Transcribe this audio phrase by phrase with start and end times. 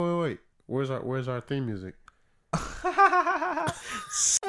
[0.00, 0.38] wait, wait.
[0.66, 1.94] Where's our Where's our theme music?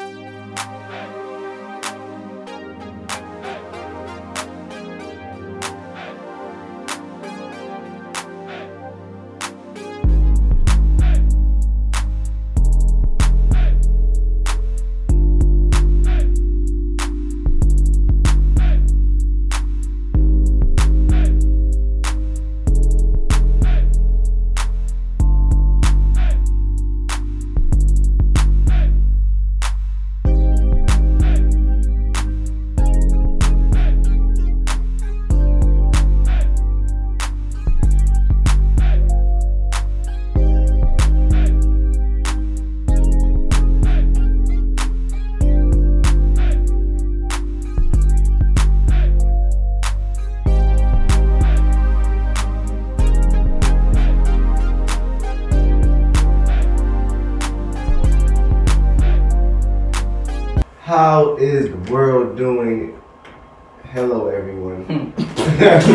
[65.65, 65.85] How's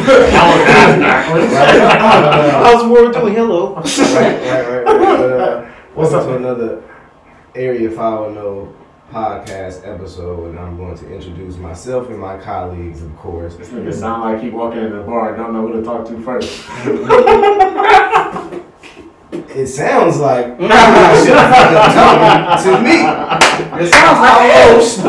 [2.83, 3.35] the world doing?
[3.35, 3.77] Hello.
[3.77, 4.85] right, right, right.
[4.85, 4.85] right.
[4.85, 6.83] But, uh, welcome to another
[7.55, 8.75] Area 510
[9.13, 13.55] podcast episode, and I'm going to introduce myself and my colleagues, of course.
[13.55, 16.05] This nigga sound like he walking in the bar and don't know who to talk
[16.09, 16.67] to first.
[19.33, 22.97] It sounds like you should have talking to me.
[23.83, 25.05] It sounds like a host.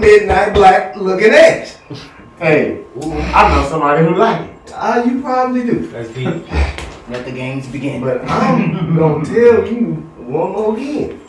[0.00, 1.73] Midnight black looking ass.
[2.38, 4.72] Hey, I know somebody who like it.
[4.74, 5.86] Ah, you probably do.
[5.86, 6.26] That's deep.
[7.08, 8.00] Let the games begin.
[8.02, 9.94] But I'm gonna tell you
[10.26, 11.20] one more again.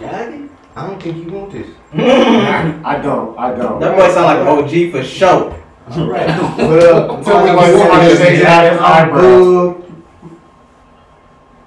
[0.00, 1.68] Daddy, I don't think you want this.
[1.94, 3.38] I don't.
[3.38, 3.80] I don't.
[3.80, 5.62] that boy sound like an OG for sure.
[5.90, 6.26] All right.
[6.58, 9.84] Well, Until we like somebody takes out his eyebrows.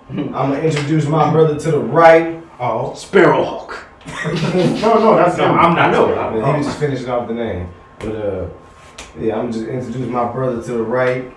[0.10, 2.44] I'm gonna introduce my brother to the right.
[2.60, 3.82] Oh, Sparrowhawk.
[4.82, 5.60] No, no, that's No, him.
[5.60, 5.92] I'm not.
[5.92, 7.70] No, I mean, he was just finishing off the name.
[8.00, 8.50] But uh,
[9.20, 11.32] yeah, I'm just introduce my brother to the right.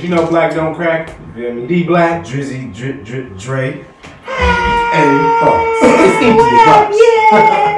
[0.00, 1.08] You know, black don't crack.
[1.08, 1.66] You feel me?
[1.66, 2.24] D black.
[2.24, 3.84] Drizzy, Dri, Dri, Dre.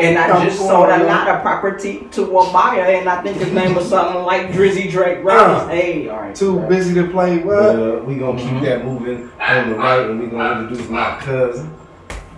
[0.05, 3.53] And I just sold a lot of property to a buyer, and I think his
[3.53, 5.71] name was something like Drizzy Drake Roberts.
[5.71, 6.35] Hey, all right.
[6.35, 6.69] Too right.
[6.69, 7.77] busy to play But, what?
[7.77, 11.73] uh, we gonna keep that moving on the right, and we gonna introduce my cousin.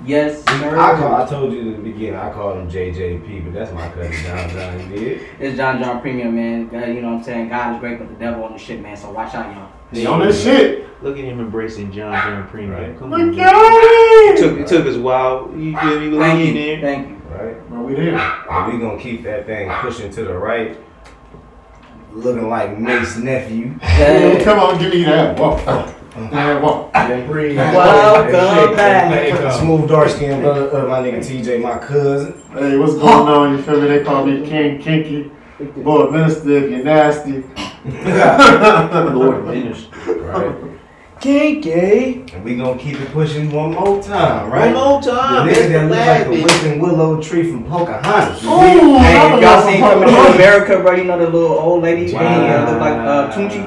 [0.06, 0.78] Yes, sir.
[0.78, 3.88] I, call, I told you in the beginning, I called him JJP, but that's my
[3.88, 4.90] cousin John John.
[4.92, 5.22] You did?
[5.40, 6.70] It's John John Premium, man.
[6.72, 7.48] Uh, you know what I'm saying?
[7.48, 8.96] God is great, but the devil on the shit, man.
[8.96, 9.72] So watch out, y'all.
[9.90, 10.86] He on this shit.
[11.02, 12.70] Look at him embracing John John Premium.
[12.72, 12.98] Right.
[12.98, 13.34] Come on.
[13.34, 13.46] man.
[13.48, 14.62] at It took, him.
[14.62, 15.50] it took us a while.
[15.56, 16.08] You feel me?
[16.10, 16.54] We Thank you.
[16.54, 16.80] there.
[16.80, 17.16] Thank you.
[17.28, 17.70] Right?
[17.70, 18.16] But we there.
[18.16, 20.78] And we gonna keep that thing pushing to the right,
[22.12, 23.76] looking like Mace nephew.
[23.80, 24.40] Hey.
[24.44, 25.36] Come on, give me that.
[25.36, 25.92] Whoa.
[26.30, 26.62] That
[27.08, 27.26] whoa.
[27.26, 27.56] Breathe.
[27.56, 29.52] Welcome back.
[29.58, 32.34] Smooth dark skin brother, uh, my nigga TJ, my cousin.
[32.52, 33.56] Hey, what's going on?
[33.56, 33.88] You feel me?
[33.88, 35.30] They call me King Kinky.
[35.76, 37.42] Lord Minister if you're nasty.
[39.14, 40.14] Lord minister.
[40.20, 40.54] Right?
[41.20, 42.24] Kinky.
[42.34, 44.74] And we gonna keep it pushing one more time, right?
[44.74, 44.74] One right?
[44.74, 45.48] more The time.
[45.48, 46.42] nigga that look like a Baby.
[46.42, 48.44] whipping willow tree from Pocahontas.
[48.44, 51.82] Ooh, Hey, y'all seen know coming to some- America, bro, you know the little old
[51.82, 52.20] lady wow.
[52.20, 53.62] uh, look like uh, Tunchi?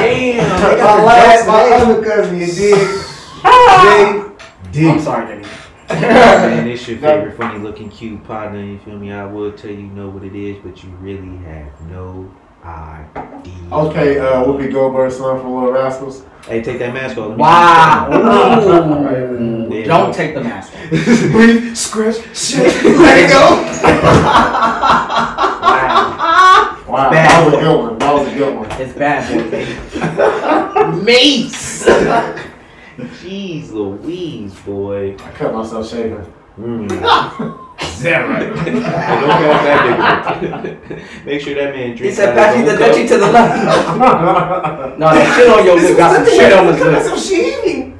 [0.00, 0.29] Damn.
[0.40, 3.04] My last, my other cousin, you dig?
[3.44, 4.36] I'm
[4.72, 5.00] Dig.
[5.00, 5.46] sorry, Jenny.
[5.90, 8.62] Man, it's your favorite funny looking cute partner.
[8.64, 9.12] You feel me?
[9.12, 12.32] I will tell you know what it is, but you really have no
[12.64, 13.52] idea.
[13.72, 16.24] Okay, uh, Whoopi Goldberg's son from Little Rascals.
[16.46, 17.36] Hey, take that mask off.
[17.36, 18.08] Wow.
[19.70, 19.84] see Ooh.
[19.84, 20.90] Don't take the mask off.
[21.32, 23.66] Breathe, scratch, shake, let it go.
[26.90, 27.28] Wow, Bad.
[27.30, 27.98] that was a good one.
[28.00, 28.59] That was a good one.
[28.80, 29.74] It's bad, boy, baby.
[31.04, 31.84] Mace.
[32.96, 35.16] Jeez Louise, boy.
[35.22, 36.32] I cut myself shaving.
[36.58, 36.90] Mm.
[37.82, 38.58] Is that right?
[38.58, 41.98] Hey, don't pass that big Make sure that man drinks.
[41.98, 42.16] He drinks.
[42.16, 44.98] said, out pass you the own dutchie to the left.
[44.98, 47.02] no, that shit on your lip got some shit on his lip.
[47.02, 47.94] some shit.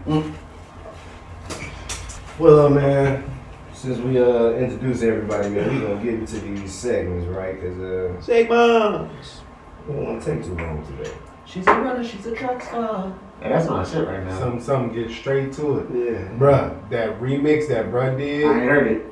[2.39, 3.31] Well, uh, man,
[3.75, 7.61] since we uh introduced everybody, man, we gonna get into these segments, right?
[7.61, 9.40] Cause uh, Segments.
[9.87, 11.13] We don't want to take too long today.
[11.47, 13.13] She's a runner, she's a track star.
[13.41, 14.39] Hey, that's my shit right now.
[14.39, 15.87] Some, some get straight to it.
[15.93, 16.29] Yeah.
[16.39, 18.47] Bruh, that remix that bruh did.
[18.47, 19.07] I heard it.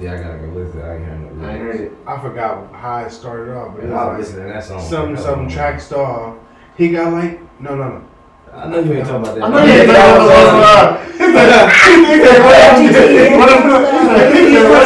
[0.00, 0.80] Yeah, I gotta go listen.
[0.80, 1.92] I ain't heard no I heard it.
[2.06, 4.80] I forgot how it started off, but it I was was listening to that song.
[4.88, 6.38] some, some track star.
[6.76, 8.04] He got like, no, no, no.
[8.52, 9.44] I know you ain't talking about that.
[9.44, 10.28] I know you ain't talking
[10.58, 13.76] uh, he said- he what if- what
[14.16, 14.82] if- he said, what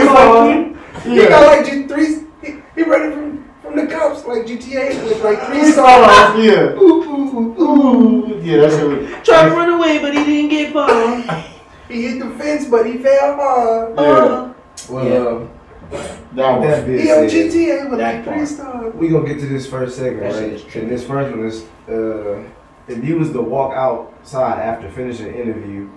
[0.00, 1.28] if- what if- He Yeah.
[1.28, 2.26] got like just three.
[2.42, 4.24] He, he running from, from the cops.
[4.24, 6.04] like GTA with like three Three stars.
[6.04, 6.80] stars, yeah.
[6.80, 8.40] Ooh, ooh, ooh.
[8.42, 9.26] Yeah, that's shit was.
[9.26, 11.44] Tried to run away, but he didn't get far.
[11.88, 13.94] He hit the fence, but he fell hard.
[13.96, 14.52] Yeah.
[14.90, 15.48] Well,
[15.90, 16.84] That that was.
[16.84, 18.94] being He on GTA with That like three stars.
[18.94, 20.76] we gonna get to this first segment, That right?
[20.76, 22.42] And this first one is, uh,
[22.88, 25.88] if you was to walk outside after finishing an interview,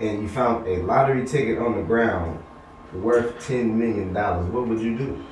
[0.00, 2.42] and you found a lottery ticket on the ground
[2.92, 5.24] worth ten million dollars, what would you do?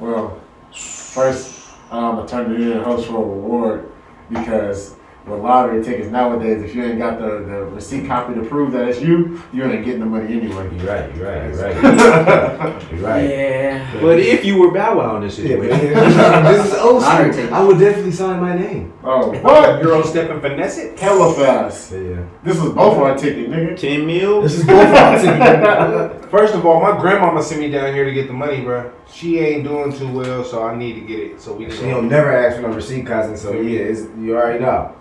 [0.00, 0.39] Well,
[0.74, 3.90] first, I'm gonna turn it in host for a reward
[4.28, 4.94] because
[5.26, 8.88] with lottery tickets nowadays, if you ain't got the, the receipt copy to prove that
[8.88, 10.74] it's you, you ain't getting the money anyway.
[10.76, 11.14] You're right.
[11.16, 11.54] You're right.
[11.54, 12.90] You're right.
[12.92, 13.28] you're right.
[13.28, 14.00] Yeah.
[14.00, 17.54] But if you were Bow Wow in this Yeah, situation, this is old school.
[17.54, 18.92] I would definitely sign my name.
[19.04, 19.82] Oh, what?
[19.82, 20.98] Euro step and finesse it.
[20.98, 21.92] Hella fast.
[21.92, 22.24] Yeah.
[22.42, 23.78] This was both our ticket, nigga.
[23.78, 24.42] 10 mil?
[24.42, 26.24] This is both our ticket.
[26.30, 28.90] First of all, my grandmama sent me down here to get the money, bro.
[29.12, 31.40] She ain't doing too well, so I need to get it.
[31.40, 33.36] So we She just don't never ask for no receipt, cousin.
[33.36, 34.94] So yeah, it's, you already know.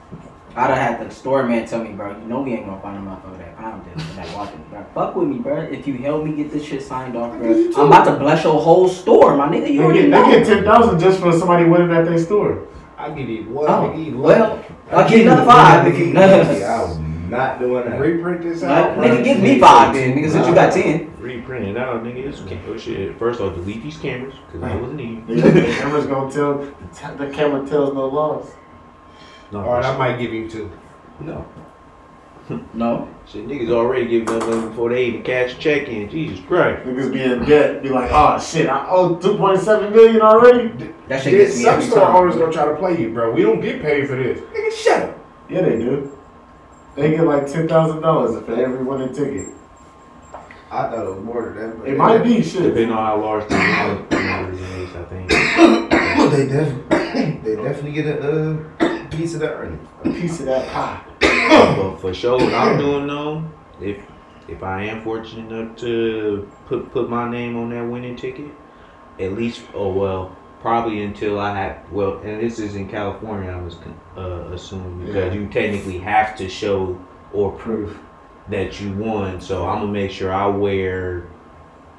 [0.56, 2.98] I'd have had the store man tell me, bro, you know we ain't gonna find
[2.98, 4.64] a motherfucker that pound this and that walking.
[4.70, 5.62] Bro, fuck with me, bro.
[5.62, 8.60] If you help me get this shit signed off, bro, I'm about to bless your
[8.60, 9.72] whole store, my nigga.
[9.72, 10.26] You They already get, know.
[10.32, 12.68] they get 10000 just for somebody winning at their store.
[12.98, 13.70] I give you one.
[13.70, 14.66] Oh, I give you well, one.
[14.92, 15.88] I'll give you another five.
[15.88, 17.00] if you- I was
[17.30, 18.00] not doing that.
[18.02, 18.98] reprint this Nah, out.
[18.98, 21.14] nigga, give me five then, nigga, since you got ten.
[21.20, 22.26] Reprint it out, nigga.
[22.28, 23.18] It's cam- oh, shit.
[23.20, 25.28] First off, delete these cameras, because I wasn't need.
[25.28, 28.52] The, the camera's gonna tell, the, t- the camera tells no lies.
[29.52, 30.72] No, All right, I might give you two.
[31.20, 31.46] no.
[32.74, 33.08] No.
[33.28, 36.10] Shit, niggas already giving up money before they even cash a check in.
[36.10, 36.84] Jesus Christ.
[36.84, 40.70] Niggas be in debt, be like, oh shit, I owe 2.7 million already?
[41.10, 42.16] That shit Dude, gets me some every store time.
[42.16, 43.32] owners gonna try to play you, bro.
[43.32, 44.40] We don't get paid for this.
[44.40, 45.20] Nigga, shut up.
[45.48, 46.12] Yeah, they do.
[46.96, 49.50] They get like $10,000 for every winning ticket.
[50.72, 51.80] I thought it was more than that.
[51.80, 52.64] But It might be shit.
[52.64, 55.30] Depending on how large the numbers is, I think.
[56.32, 59.88] they definitely, they definitely get a uh, piece of earning.
[60.04, 61.02] A piece of that pie.
[61.76, 63.44] but for sure, what I'm doing though,
[63.82, 63.98] if
[64.48, 68.52] if I am fortunate enough to put put my name on that winning ticket,
[69.20, 73.62] at least, oh well, probably until I have well, and this is in California, I
[73.62, 73.78] was
[74.18, 75.40] uh, assuming because Yeah.
[75.40, 77.00] you technically have to show
[77.34, 77.98] or proof
[78.50, 79.40] that you won.
[79.40, 81.28] So I'm gonna make sure I wear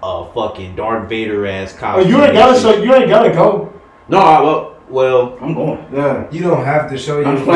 [0.03, 3.73] a fucking Darth Vader ass Oh, you ain't gotta show, you ain't gotta go.
[4.09, 5.84] No, I, well, well, I'm going.
[5.92, 6.28] Yeah.
[6.31, 7.46] You don't have to show your face,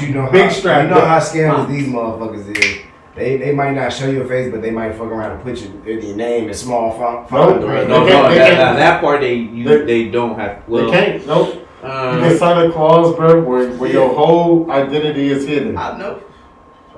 [0.00, 2.82] but you know Big how, strap, You know how scammers these motherfuckers is.
[3.14, 5.98] They they might not show your face, but they might fuck around and put your,
[6.00, 7.28] your name in small font.
[7.30, 7.70] font Nope.
[7.70, 10.62] or- no, no, They that, that, that part they you they- they don't have.
[10.68, 11.54] Well, they can't, nope.
[11.82, 15.76] You uh, can sign a clause, bro, where, where your whole identity is hidden.
[15.78, 16.22] I know.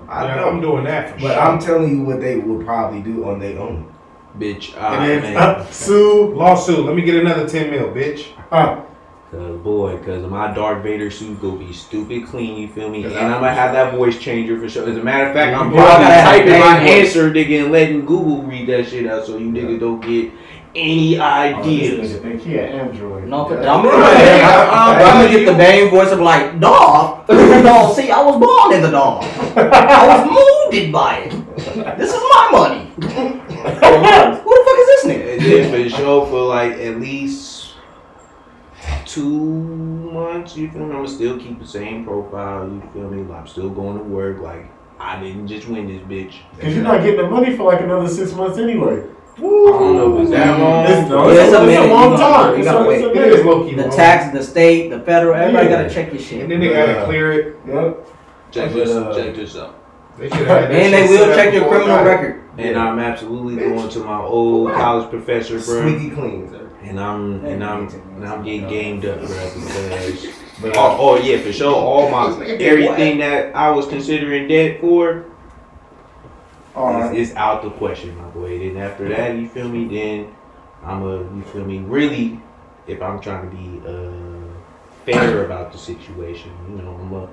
[0.09, 0.49] I Yeah, know.
[0.49, 1.41] I'm doing that for But sure.
[1.41, 3.93] I'm telling you what they would probably do on their own.
[4.39, 4.75] bitch.
[4.77, 6.33] Uh, And then uh, sue.
[6.35, 6.87] Lawsuit.
[6.87, 8.29] Let me get another 10 mil, bitch.
[8.51, 8.81] Uh,
[9.31, 13.05] Cause boy, cause my Darth Vader suit gonna be stupid clean, you feel me?
[13.05, 14.89] And I'm gonna have that voice changer for sure.
[14.89, 17.65] As a matter of fact, I'm Yeah, I probably gotta have typing my answer, nigga,
[17.65, 20.33] and letting Google read that shit out so you niggas don't get
[20.75, 22.01] any oh, ideas.
[22.01, 23.29] this nigga think he an android.
[23.29, 23.75] No, but Yeah.
[23.75, 24.43] I'm, Right.
[24.43, 27.27] I'm, I'm gonna get the main voice of like, dog.
[27.27, 29.25] dog, see, I was born in the dog.
[29.57, 31.99] I was molded by it.
[31.99, 32.91] This is my money.
[32.97, 35.33] Who the fuck is this nigga?
[35.35, 37.58] And then for sure for like at least
[39.09, 39.29] two
[40.13, 40.87] months, you feel me?
[40.87, 43.33] I'm gonna still keep the same profile, you feel me?
[43.33, 44.67] I'm still going to work, like
[45.01, 46.35] I didn't just win this bitch.
[46.61, 49.05] Cause you're not getting the money for like another six months anyway.
[49.37, 50.85] I don't know if it's that long.
[50.85, 52.59] It's, no, it's, it's a, a it's a long time.
[52.59, 53.47] you gotta a, it's a It is minute.
[53.47, 53.75] low key.
[53.77, 53.91] The long.
[53.97, 55.83] tax, the state, the federal, everybody Yeah.
[55.83, 56.43] gotta check your shit.
[56.43, 57.57] And then they gotta clear it.
[57.67, 58.09] Yep.
[58.51, 59.75] Check But, this, uh, check this out.
[60.19, 62.11] They should have had that And they will check your criminal I got it.
[62.11, 62.43] record.
[62.59, 65.81] And I'm absolutely going to my old college professor, bro.
[65.89, 66.68] Squeaky clean, sir.
[66.83, 70.27] And I'm and I'm and I'm getting gamed up, bro, because
[70.61, 75.25] But oh, oh yeah, for sure, all my everything that I was considering debt for
[76.75, 77.17] All right.
[77.17, 78.59] is, is out the question, my boy.
[78.59, 79.87] Then after that, you feel me?
[79.87, 80.35] Then
[80.83, 81.79] I'm a you feel me?
[81.79, 82.41] Really,
[82.89, 84.49] if I'm trying to be uh
[85.05, 87.29] fair about the situation, you know, I'm a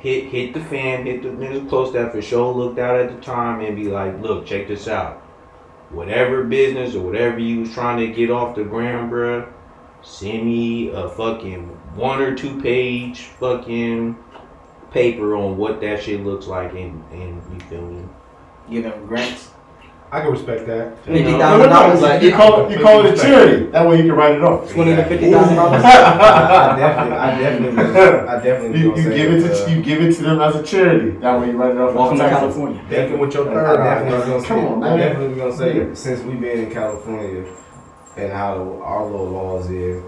[0.00, 3.20] hit hit the fan, hit the niggas close that for sure looked out at the
[3.22, 5.22] time and be like, look, check this out.
[5.90, 9.52] Whatever business or whatever you was trying to get off the ground, bruh,
[10.02, 14.16] send me a fucking one or two page fucking
[14.90, 18.04] paper on what that shit looks like and, and you feel me?
[18.70, 19.50] Give them grants.
[20.14, 20.96] I can respect that.
[21.04, 21.92] Fifty No, no, thousand no, dollars.
[21.94, 23.64] it's like Like you call it, you call it a charity.
[23.66, 24.70] That way you can write it off.
[24.70, 25.82] twenty to fifty thousand dollars.
[25.84, 28.80] I definitely, I definitely, I definitely.
[28.80, 31.10] You, you give it to uh, you give it to them as a charity.
[31.18, 31.94] That way you write it off.
[31.96, 32.54] Welcome to as taxes.
[32.54, 32.84] California.
[32.88, 34.98] Thinking with your I third definitely was gonna Come say, on, I man.
[34.98, 37.44] definitely was gonna say, since we've been in California,
[38.16, 40.00] and how our little laws is.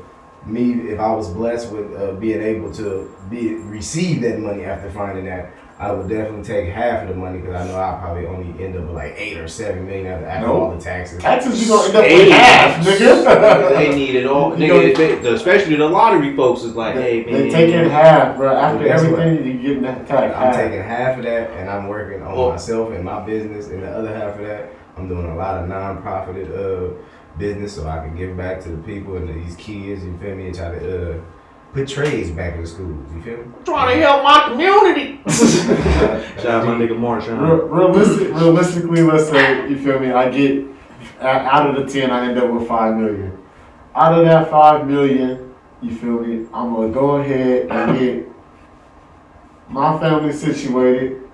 [0.44, 4.88] Me, if I was blessed with uh, being able to be receive that money after
[4.92, 8.24] finding that, I would definitely take half of the money because I know I'll probably
[8.26, 10.60] only end up with like eight or seven million after, after No.
[10.62, 11.20] all the taxes.
[11.20, 12.18] Taxes, you gonna end up Hey.
[12.24, 13.68] with half, nigga.
[13.76, 14.58] they need it all.
[14.58, 18.56] You Nigga, they- especially the lottery folks is like, hey man, They taking half, bro.
[18.56, 19.20] After Guess what?
[19.20, 20.34] everything, you getting that tax.
[20.34, 20.56] I'm half.
[20.56, 22.50] taking half of that and I'm working on Oh.
[22.52, 25.68] myself and my business, and the other half of that, I'm doing a lot of
[25.68, 26.94] non-profited uh,
[27.36, 30.02] business so I can give back to the people and these kids.
[30.04, 30.46] You feel me?
[30.46, 31.20] And try to uh,
[31.76, 33.12] put trades back in the schools.
[33.14, 33.44] You feel me?
[33.58, 35.20] I'm trying to help my community.
[36.42, 37.40] Shout out my nigga Marshawn.
[37.40, 40.10] Real- realistic, realistically, let's say you feel me.
[40.10, 40.64] I get
[41.20, 43.38] out of the ten, I end up with five million.
[43.94, 46.46] Out of that five million, you feel me.
[46.54, 48.28] I'm gonna go ahead and get
[49.68, 51.25] my family situated.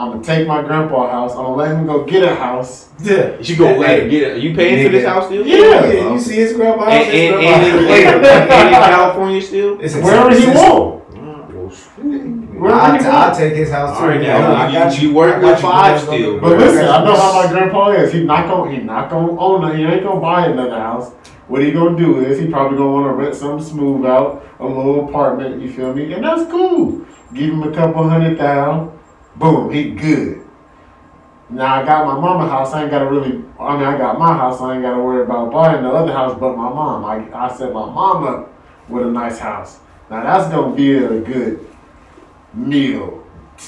[0.00, 1.32] I'm gonna take my grandpa a house.
[1.32, 2.88] I'm gonna let him go get a house.
[3.02, 3.36] Yeah.
[3.40, 4.42] You go let him get it.
[4.42, 5.46] You paying for this house still?
[5.46, 6.12] Yeah.
[6.14, 6.92] you see his grandma house.
[6.94, 9.78] And, his and, grandma and, in, and, and in California still?
[9.78, 10.54] It's a Wherever he system.
[10.56, 11.00] want.
[12.62, 14.02] I'll, I'll take his house too.
[14.02, 15.68] All right, Yeah, now I you, got you, work I with got you.
[15.68, 16.40] five You still.
[16.40, 18.12] But listen, I know how my grandpa is.
[18.12, 19.76] He not gonna he not gonna own it.
[19.76, 21.12] He ain't gonna buy another house.
[21.48, 24.66] What he gonna do is he probably gonna want to rent something smooth out, a
[24.66, 25.60] little apartment.
[25.60, 26.10] You feel me?
[26.14, 27.04] And that's cool.
[27.34, 28.98] Give him a couple hundred thousand.
[29.36, 30.46] Boom, he good.
[31.48, 32.72] Now I got my mama house.
[32.72, 33.42] I ain't gotta really.
[33.58, 34.60] I mean, I got my house.
[34.60, 36.38] I ain't gotta worry about buying the other house.
[36.38, 38.52] But my mom, I I set my mom up
[38.88, 39.80] with a nice house.
[40.10, 41.66] Now that's gonna be a good
[42.54, 43.20] meal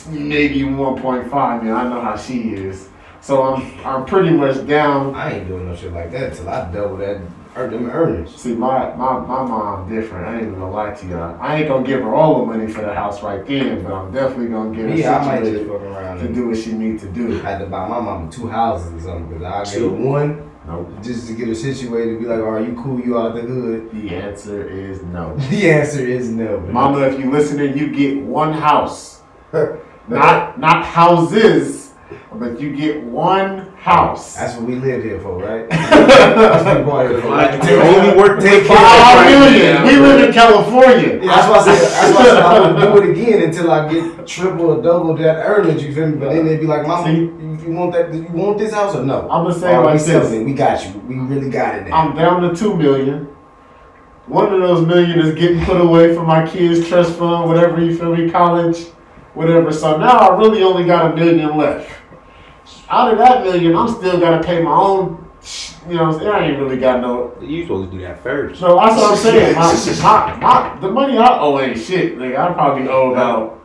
[0.09, 1.77] maybe 1.5 million.
[1.77, 2.89] I know how she is.
[3.21, 5.15] So I'm I'm pretty much down.
[5.15, 7.21] I ain't doing no shit like that until I double that
[7.57, 8.35] earn them earnings.
[8.35, 10.27] See, my, my, my mom different.
[10.27, 11.39] I ain't even gonna lie to y'all.
[11.41, 14.13] I ain't gonna give her all the money for the house right then, but I'm
[14.13, 17.09] definitely gonna give her Yeah, I might just situated to do what she need to
[17.09, 17.39] do.
[17.41, 19.43] I had to buy my mom two houses or something because
[19.75, 20.89] I get one Nope.
[21.03, 22.21] just to get her situated.
[22.21, 23.01] Be like, are you cool?
[23.01, 23.91] You out the hood?
[23.91, 25.37] The answer is no.
[25.51, 26.61] The answer is no.
[26.61, 26.73] man.
[26.73, 29.23] Mama, if you listening, you get one house.
[30.09, 31.93] not not houses,
[32.33, 34.37] but you get one house.
[34.37, 35.69] That's what we live here for, right?
[35.71, 37.31] That's what we bought here for.
[37.31, 39.83] Mind you, we only work Take care of million.
[39.83, 41.19] We live in California.
[41.21, 43.71] Yeah, that's why I said that's why I said I would do it again until
[43.73, 45.83] I get triple or double that earnings.
[45.83, 46.17] You feel me?
[46.17, 47.23] But then they'd be like, "Mama, See?
[47.23, 48.15] you, you want that?
[48.15, 50.33] You want this house or no?" I'm gonna say it like we this.
[50.33, 50.45] it.
[50.45, 51.01] We got you.
[51.01, 51.97] We really got it now.
[51.97, 53.25] I'm down to two million.
[54.27, 57.99] One of those million is getting put away for my kids' trust fund, whatever you
[57.99, 58.85] feel me, college,
[59.35, 59.73] whatever.
[59.73, 61.91] So now I really only got a million left.
[62.93, 65.19] Out of that million, I'm still gotta pay my own.
[65.89, 67.35] You know, I ain't really got no.
[67.41, 68.61] You supposed to do that first.
[68.61, 69.55] So that's what I'm saying.
[70.03, 72.19] My, my, my, the money I owe ain't shit.
[72.19, 73.59] Like I probably owe about.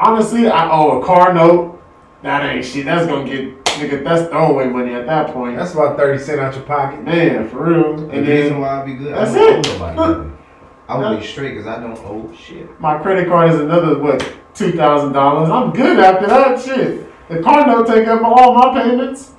[0.00, 1.80] Honestly, I owe a car note.
[2.22, 2.84] That ain't shit.
[2.84, 4.02] That's gonna get nigga.
[4.04, 5.56] That's throwaway money at that point.
[5.56, 7.02] That's about thirty cent out your pocket.
[7.04, 7.96] Man, for real.
[7.96, 9.68] the And reason then why I be good, That's I don't it.
[9.68, 10.30] owe nobody.
[10.88, 12.80] I would be straight because I don't owe shit.
[12.80, 14.20] my credit card is another what
[14.52, 15.48] two thousand dollars.
[15.48, 17.07] I'm good after that shit.
[17.28, 19.32] The car note take up all my payments.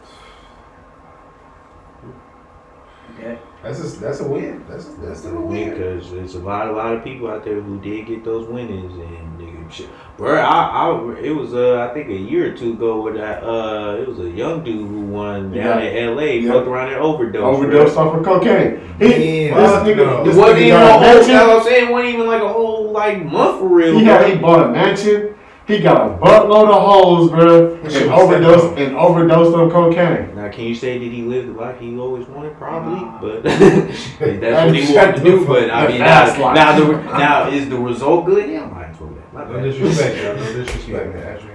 [3.61, 4.63] That's a, that's a win.
[4.69, 5.69] That's a, that's a win win.
[5.71, 8.93] because there's a lot, a lot of people out there who did get those winnings
[8.93, 9.89] and nigga, shit.
[10.15, 13.43] Bro, I, I, it was uh, I think a year or two ago where that
[13.43, 15.89] uh, it was a young dude who won down Yeah.
[15.89, 16.39] in L.A.
[16.39, 16.53] Yeah.
[16.53, 17.57] fucked around and overdosed.
[17.57, 18.79] Overdose off of cocaine.
[18.97, 19.55] He, Yeah.
[19.55, 20.23] this nigga, no.
[20.23, 21.01] this It wasn't nigga even a got a whole.
[21.01, 21.33] mansion.
[21.33, 21.87] That's what I'm saying.
[21.87, 23.99] It wasn't even like a whole like month for real.
[23.99, 25.35] He had he bought a mansion.
[25.69, 30.35] He got a buttload of holes, bro, and Shit, overdose and overdosed on cocaine.
[30.35, 32.57] Now, can you say that he lived the life he always wanted?
[32.57, 35.45] Probably, but that's what he wanted to do.
[35.45, 36.55] But I mean, fast now, life.
[36.55, 38.49] now, the, now is the result good?
[38.49, 39.11] Yeah, might as well.
[39.11, 39.21] be.
[39.31, 39.63] My No bad.
[39.63, 40.35] disrespect, y'all.
[40.37, 41.13] No disrespect.
[41.15, 41.53] man, actually,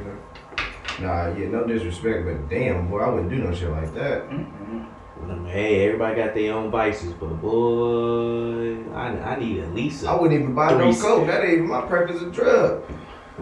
[1.00, 1.06] no.
[1.08, 4.22] Nah, yeah, no disrespect, but damn, boy, I wouldn't do no shit like that.
[4.28, 10.10] Um, Hey, everybody got their own vices, but boy, I, I need at least a
[10.10, 11.26] I wouldn't even buy no coke.
[11.26, 12.82] That ain't even my purpose of drug.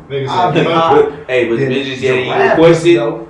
[0.09, 2.97] Niggas I said, think fuck I- hey, but Then bitches getting you giraffe requested.
[2.97, 3.29] though.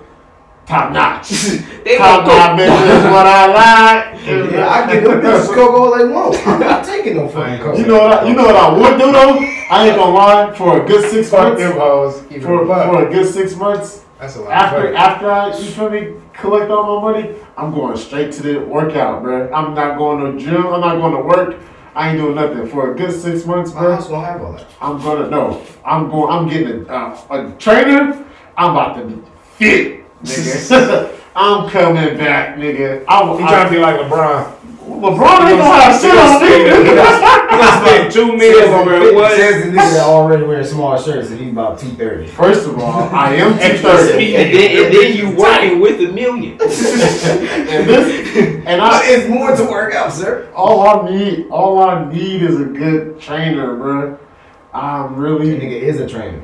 [0.66, 1.31] Top notch.
[1.83, 2.59] They Top want notch coke.
[2.61, 4.25] bitch is what I like.
[4.52, 6.47] Yeah, I get them bitches coke all they want.
[6.47, 7.76] I'm not taking no fucking coke.
[7.78, 8.12] You know what?
[8.23, 9.38] I, you know what I would do though?
[9.71, 10.54] I ain't gonna lie.
[10.54, 12.23] For a good six Fuck months, them hoes.
[12.28, 14.52] Keep for, for a good six months, That's a lot.
[14.52, 18.42] after of after I you feel me collect all my money, I'm going straight to
[18.42, 19.50] the workout, bro.
[19.52, 20.64] I'm not going to gym.
[20.69, 21.61] I'm not going to work.
[21.94, 23.94] I ain't doing nothing for a good six months, My bro.
[23.94, 24.66] house don't have all that.
[24.80, 25.62] I'm gonna no.
[25.84, 26.32] I'm going.
[26.32, 28.25] I'm getting a, uh, a trainer.
[28.56, 29.22] I'm about to be
[29.56, 31.18] fit, nigga.
[31.37, 33.04] I'm coming back, nigga.
[33.08, 34.54] I, He I, trying to be like LeBron.
[35.00, 36.49] LeBron ain't gonna have shit on me.
[36.88, 39.14] He gonna spend two million on her.
[39.14, 39.37] What?
[39.37, 42.26] Says the nigga that already wearing small shirts and he's about two thirty.
[42.26, 44.37] First of all, I am Extra 230.
[44.37, 46.58] And then, and then you working with a million.
[47.72, 50.49] And this, and I, It's more to work out, sir.
[50.54, 54.18] all I need, all I need is a good trainer, bro.
[54.75, 56.40] I'm The really, nigga is a trainer.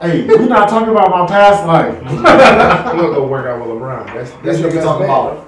[0.00, 1.94] hey, we're not talking about my past life.
[2.12, 4.06] You gonna go work out with LeBron?
[4.14, 5.47] That's This that's your nigga best talking about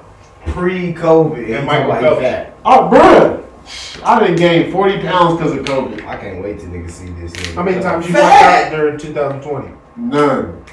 [0.53, 1.47] pre-COVID.
[1.47, 2.21] He And Michael about he Phelps.
[2.23, 2.57] fat.
[2.65, 3.45] Oh, bro,
[4.05, 6.05] I didn't gain 40 pounds because of COVID.
[6.07, 7.33] I can't wait to niggas see this.
[7.33, 7.55] Nigga.
[7.55, 8.73] How many times you Fat!
[8.73, 9.69] worked out during 2020?
[9.97, 10.65] None.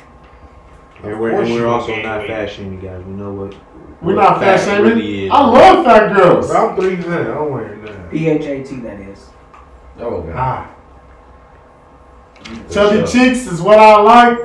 [1.04, 2.28] And we're, course and you we're also not weight.
[2.28, 3.04] fat shaming, guys.
[3.06, 3.56] We know what.
[4.02, 4.84] We're what not fat shaming.
[4.94, 5.32] really is.
[5.32, 6.48] I love fat girls.
[6.50, 7.22] Bro, I'm three hundred.
[7.32, 8.10] I don't wear none.
[8.10, 9.30] PHAT, that is.
[10.00, 10.34] Oh god.
[10.36, 10.74] Ah,
[12.72, 14.40] Chubby cheeks is what I like.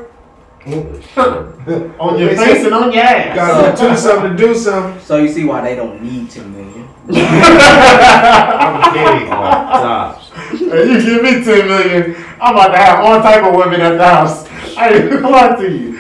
[0.67, 3.37] On your face said- and on your ass.
[3.37, 5.01] gotta do something to do something.
[5.03, 6.89] So you see why they don't need 2 million.
[7.13, 9.29] I'm kidding.
[9.29, 10.31] Tops.
[10.51, 13.99] Hey, you give me 10 million, I'm about to have all type of women at
[13.99, 14.47] the house.
[14.77, 15.99] I ain't gonna lie to you.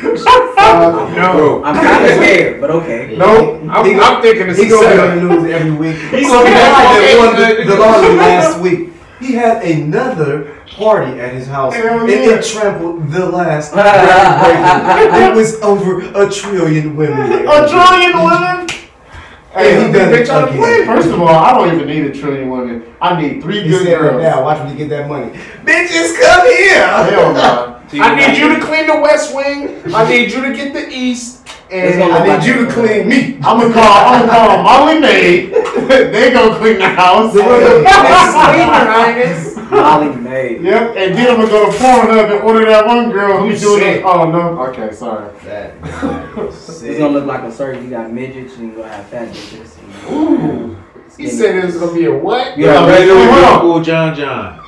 [0.57, 3.16] Uh, no, I'm kind of scared, but okay.
[3.19, 3.61] no.
[3.69, 5.97] I'm, I'm thinking of He's gonna be on the news every week.
[5.97, 8.91] He's gonna be that on won the, the lottery last week.
[9.22, 12.38] He had another party at his house, and yeah.
[12.38, 13.72] it trampled the last.
[15.22, 17.46] It was over a trillion women.
[17.46, 18.68] A trillion women?
[19.52, 20.86] Hey, Hey, he done it bitch on the again.
[20.86, 22.94] First of all, I don't even need a trillion women.
[23.00, 24.22] I need three He good said right girls.
[24.22, 25.30] now, watch me get that money.
[25.64, 26.86] Bitches, come here.
[26.86, 27.80] Hell no.
[28.02, 29.82] I need you to clean the west wing.
[29.94, 31.41] I need you to get the east.
[31.74, 33.36] It's And I need you to clean me.
[33.42, 33.82] I'm gonna call.
[33.82, 35.54] I'm gonna call Molly Maid.
[35.88, 37.34] they gonna clean the house.
[39.72, 40.58] Molly May.
[40.60, 43.82] Yep, and then I'm gonna go to Pornhub and order that one girl who's doing
[43.82, 44.02] it.
[44.04, 44.60] Oh no.
[44.68, 45.32] Okay, sorry.
[45.44, 45.74] That
[46.82, 47.82] It's gonna look like a circus.
[47.82, 49.78] You got midgets and you gonna have fat bitches.
[49.78, 50.76] and Ooh.
[51.16, 52.58] he said it was gonna be a what?
[52.58, 53.54] Yeah, Yeah, Regular hold on.
[53.60, 54.58] people, John John.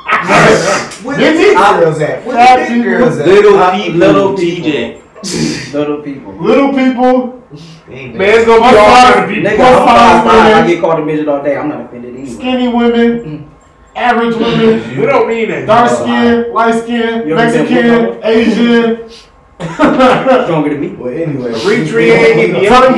[1.04, 1.42] Where the Did he?
[1.44, 2.24] big girls at?
[2.24, 3.26] Where Fat the girls at?
[3.26, 5.02] Little people, little TJ.
[5.72, 6.32] Little people.
[6.34, 7.42] Little people.
[7.88, 9.50] Ain't Man, it's gonna be What all size- kind of people.
[9.50, 11.56] Nigga, What I'm size five, five, I get called a midget all day.
[11.56, 12.30] I'm not offended anyway.
[12.30, 13.50] Skinny women.
[13.96, 14.82] Average women.
[15.00, 15.66] We don't mean that.
[15.66, 19.08] Dark skin, light skin, You ever been Mexican, with Asian.
[20.44, 20.88] Stronger than me.
[20.88, 22.68] Well, anyway, Recreate.
[22.68, 22.96] Tongue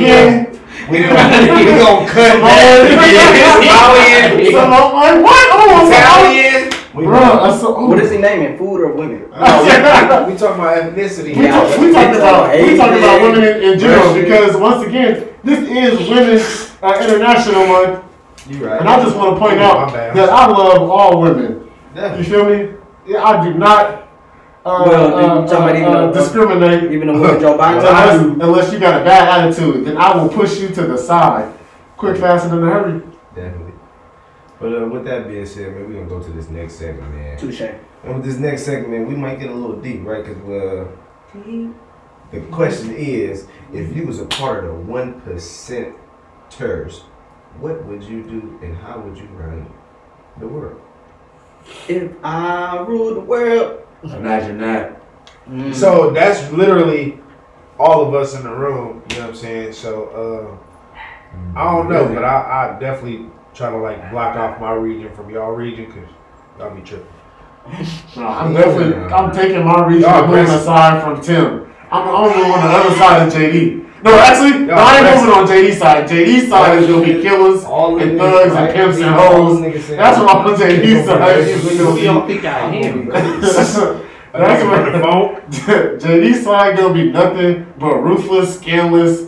[0.89, 1.15] We gonna,
[1.53, 4.51] we gonna cut Italian.
[4.51, 5.47] So I'm what?
[5.53, 6.46] Oh, Italian.
[6.97, 7.85] We Bro, gonna- I saw, oh.
[7.87, 8.57] What is he naming?
[8.57, 9.29] Food or women?
[9.29, 11.35] No, we, we talking about ethnicity.
[11.37, 11.51] We, Yeah.
[11.61, 14.23] talk, we talking about we talking about women in, in general Asian.
[14.23, 18.03] because once again, this is Women's uh, International Month,
[18.49, 18.79] You right.
[18.79, 21.69] and I just want to point Oh, out that I love all women.
[22.17, 22.73] You feel me?
[23.05, 24.07] Yeah, I do not
[24.65, 27.57] uh, Well, uh, you talking about uh, even uh, though- discriminate Even a women Joe
[27.57, 27.77] Biden.
[27.79, 29.85] unless, unless you got a bad attitude.
[29.85, 31.53] Then I will push you to the side,
[31.95, 33.01] quick, fast, and in a hurry.
[33.35, 33.66] Definitely.
[34.59, 37.37] But uh, with that being said, man, we're gonna go to this next segment, man.
[37.37, 37.61] Touche.
[37.61, 40.23] And with this next segment, we might get a little deep, right?
[40.25, 40.87] Because uh,
[42.31, 47.01] the question is, if you was a part of the one percenters,
[47.59, 49.67] what would you do and how would you run
[50.39, 50.81] the world?
[51.87, 53.83] If I rule the world.
[54.03, 55.01] Imagine that.
[55.47, 55.73] Mm.
[55.73, 57.19] So that's literally
[57.79, 59.03] all of us in the room.
[59.09, 59.73] You know what I'm saying?
[59.73, 60.59] So
[60.93, 65.11] uh, I don't know, but I, I definitely try to like block off my region
[65.15, 66.07] from y'all region because
[66.59, 67.07] y'all be tripping.
[68.15, 71.73] No, I'm definitely I'm taking my region Y'all and moving aside from Tim.
[71.91, 74.03] I'm, I'm moving on the other side of JD.
[74.03, 75.25] No, actually, no, Y'all I ain't aggressive.
[75.25, 76.07] moving on JD's side.
[76.07, 77.63] JD's side is gonna be killers.
[77.63, 79.59] all and thugs niggas, and pimps and All hoes.
[79.59, 81.97] niggas That's what I'm on JD's side.
[81.97, 83.09] You don't think I am.
[83.09, 83.75] That's
[84.33, 85.35] That's what what the phone.
[85.99, 89.27] JD's side gonna be nothing but ruthless, scandalous,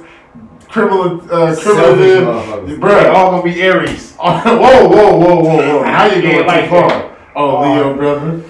[0.69, 1.95] criminal, uh, criminal.
[1.95, 2.79] motherfuckers.
[2.79, 4.08] Bruh, all gonna be Aries.
[4.43, 5.83] whoa, whoa, whoa, whoa, whoa!
[5.85, 7.17] Now you Yeah, going like too far.
[7.35, 8.43] Oh, Leo, brother.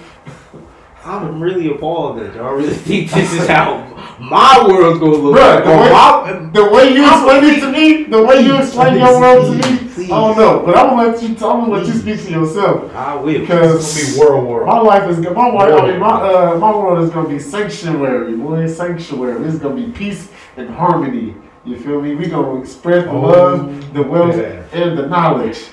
[1.04, 3.86] I'm really appalled that y'all really think this is how
[4.20, 5.36] my world's gonna look.
[5.36, 8.98] Bruh, the way, my- the way you explain it to me, the way you explain
[8.98, 10.10] your world to me, Please.
[10.10, 10.62] I don't know.
[10.64, 11.28] But I'm gonna let you.
[11.30, 13.40] I'm gonna let you speak for yourself I will.
[13.40, 14.66] because It's gonna be world war.
[14.66, 15.72] my life is go- my wife.
[15.72, 18.66] I mean, my uh, my world is gonna be sanctuary, boy.
[18.66, 19.44] Sanctuary.
[19.48, 21.34] It's gonna be peace and harmony.
[21.64, 22.14] You feel me?
[22.14, 24.62] We gonna spread the Oh, love, the wealth, yeah.
[24.72, 25.66] and the knowledge.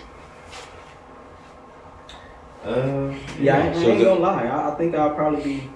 [2.66, 4.44] Uh, Yeah, I ain't, I So ain't the- gonna lie.
[4.46, 5.70] I, I think I'll probably be.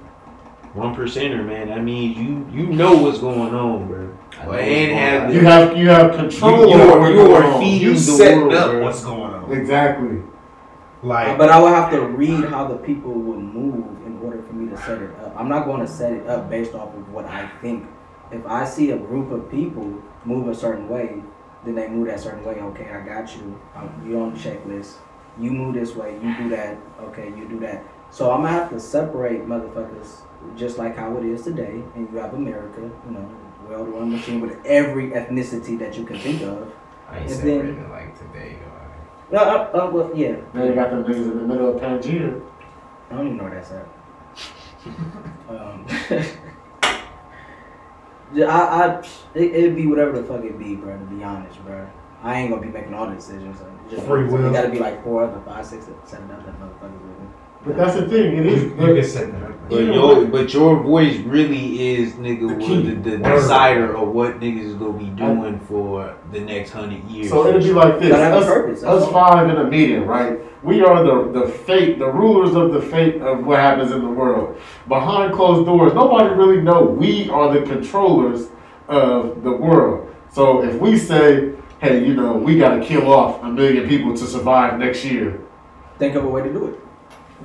[0.74, 1.72] One percenter, man.
[1.72, 2.14] I mean,
[2.54, 4.10] you you know what's going on, bro.
[4.42, 7.60] I know and have going You have you have control you, you are, you are
[7.60, 8.84] feeding You the setting world, up bro.
[8.84, 9.52] what's going on.
[9.52, 10.22] Exactly.
[11.04, 14.54] Like But I will have to read how the people would move in order for
[14.54, 15.36] me to set it up.
[15.38, 17.86] I'm not going to set it up based off of what I think.
[18.32, 21.22] If I see a group of people move a certain way,
[21.66, 22.56] then they move that certain way.
[22.56, 23.60] Okay, I got you.
[23.76, 24.96] Um, you on the checklist.
[25.40, 26.14] You move this way.
[26.22, 26.78] You do that.
[27.02, 27.84] Okay, you do that.
[28.10, 30.22] So I'm gonna have to separate motherfuckers
[30.58, 31.82] just like how it is today.
[31.96, 33.30] And you have America, you know,
[33.70, 36.72] well-run machine with every ethnicity that you can think of.
[37.10, 38.58] I ain't And separating then- it like today.
[39.34, 40.36] Uh, uh, uh, well, yeah.
[40.54, 42.42] Then you got them niggas in the middle of Pangea.
[43.10, 43.88] I don't even know where that's at.
[45.50, 46.26] um, yeah,
[48.36, 49.00] I, I,
[49.36, 50.98] it, it'd be whatever the fuck it be, bro.
[50.98, 51.88] To be honest, bro.
[52.24, 53.58] I ain't gonna be making all the decisions.
[53.60, 54.48] So just Free will.
[54.48, 57.21] It gotta be like four other, five, six, seven other motherfuckers.
[57.66, 58.38] But that's the thing.
[58.38, 58.64] It is.
[58.64, 59.52] You, you can set that.
[59.70, 64.42] But your but your voice really is nigga The the, the, the decider of what
[64.42, 67.30] niggas is gonna be doing for the next hundred years.
[67.30, 68.10] So it'll be like this.
[68.10, 70.40] Gotta have a Us, purpose, us five in a meeting, right?
[70.62, 74.10] We are the, the fate, the rulers of the fate of what happens in the
[74.10, 74.60] world.
[74.90, 78.50] Behind closed doors, nobody really know we are the controllers
[78.90, 80.14] of the world.
[80.32, 84.26] So if we say, hey, you know, we gotta kill off a million people to
[84.28, 85.40] survive next year,
[85.98, 86.80] Think of a way to do it.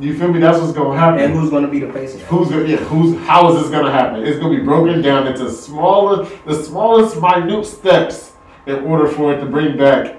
[0.01, 0.41] You feel me?
[0.41, 1.21] That's what's gonna happen.
[1.21, 2.27] And who's gonna be the face of that?
[2.27, 4.25] Who's gonna, yeah, who's, how is this gonna happen?
[4.25, 8.33] It's gonna be broken down into smaller, the smallest minute steps
[8.67, 10.17] in order for it to bring back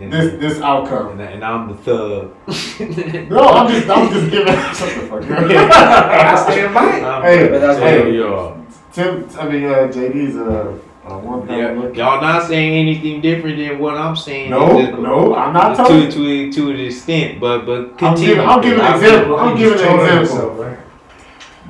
[0.00, 1.12] and, this, this outcome.
[1.12, 2.34] and, and I'm the thug.
[3.30, 4.46] No, I'm just, I'm just giving.
[4.74, 5.50] Shut the fuck up.
[5.50, 7.22] I stand by it.
[7.22, 8.66] Hey, but that's hey, what- y'all.
[8.92, 11.96] Tim, I mean, uh, JD's a, a one Yeah, pound look.
[11.96, 14.50] y'all not saying anything different than what I'm saying.
[14.50, 16.10] No, It's no, I'm not to telling.
[16.10, 18.34] to to an extent, but but I'm continue.
[18.34, 19.36] giving, I'm giving an I- example.
[19.38, 20.36] I'm giving just an told example.
[20.36, 20.78] so, right?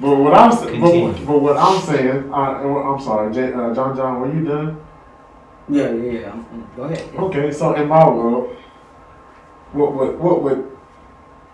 [0.00, 4.20] But what I'm, but, but what I'm saying, uh, I'm sorry, J, uh, John, John,
[4.20, 4.80] were you done?
[5.68, 6.26] Yeah, yeah, yeah.
[6.28, 7.02] I'm- I'm- Go ahead.
[7.14, 7.20] yeah.
[7.22, 8.54] Okay, so in my world,
[9.72, 10.70] what would what would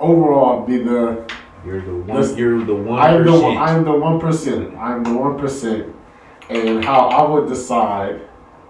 [0.00, 1.24] overall be the
[1.64, 2.16] You're the one.
[2.20, 3.58] Listen, you're the one I'm the percent.
[3.58, 4.76] I'm the one percent.
[4.76, 5.91] I'm the one percent,
[6.56, 8.20] and how I would decide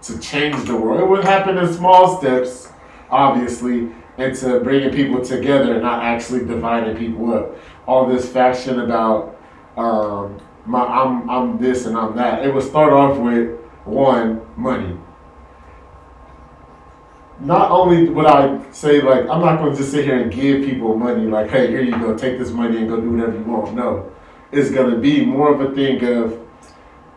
[0.03, 1.01] to change the world.
[1.01, 2.71] It would happen in small steps,
[3.11, 7.57] obviously, into bringing people together and not actually dividing people up.
[7.87, 9.39] All this faction about
[9.77, 12.45] um, my I'm I'm this and I'm that.
[12.45, 14.97] It would start off with one money.
[17.41, 20.65] Not only would I say like I'm not going to just sit here and give
[20.65, 23.45] people money like hey here you go take this money and go do whatever you
[23.45, 23.75] want.
[23.75, 24.13] No,
[24.53, 26.39] it's going to be more of a thing of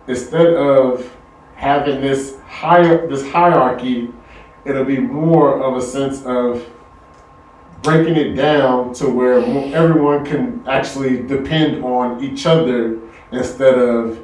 [0.08, 1.16] instead of
[1.56, 4.10] having this higher this hierarchy,
[4.66, 6.68] it'll be more of a sense of
[7.82, 9.40] breaking it down to where
[9.76, 13.00] everyone can actually depend on each other
[13.32, 14.20] instead of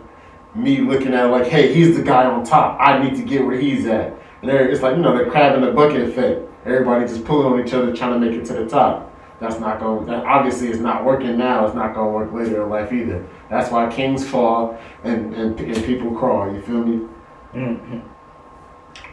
[0.55, 2.77] me looking at like, hey, he's the guy on top.
[2.79, 4.13] I need to get where he's at.
[4.41, 6.41] And it's like you know the crab in the bucket effect.
[6.65, 9.10] Everybody just pulling on each other, trying to make it to the top.
[9.41, 10.05] That's not going.
[10.05, 11.65] That obviously it's not working now.
[11.65, 13.27] It's not going to work later in life either.
[13.49, 16.53] That's why kings fall and and, and people crawl.
[16.53, 17.07] You feel me?
[17.55, 18.03] Mhm.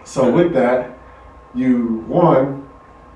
[0.05, 0.99] So with that,
[1.55, 2.69] you one,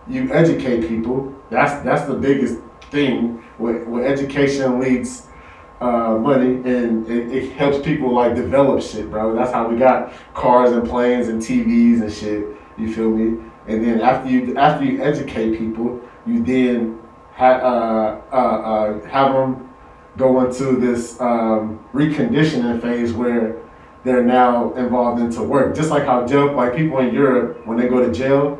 [0.09, 1.35] you educate people.
[1.51, 2.59] That's that's the biggest
[2.90, 3.44] thing.
[3.59, 5.27] With, with education leads
[5.83, 9.35] uh, money, and it, it helps people like develop shit, bro.
[9.35, 12.46] That's how we got cars and planes and TVs and shit.
[12.79, 13.38] You feel me?
[13.68, 16.98] And then after you after you educate people, you then
[17.35, 19.68] ha- uh, uh, uh, have them
[20.16, 23.57] go into this um, reconditioning phase where
[24.05, 25.75] they're now involved into work.
[25.75, 28.59] Just like how jail, like people in Europe, when they go to jail,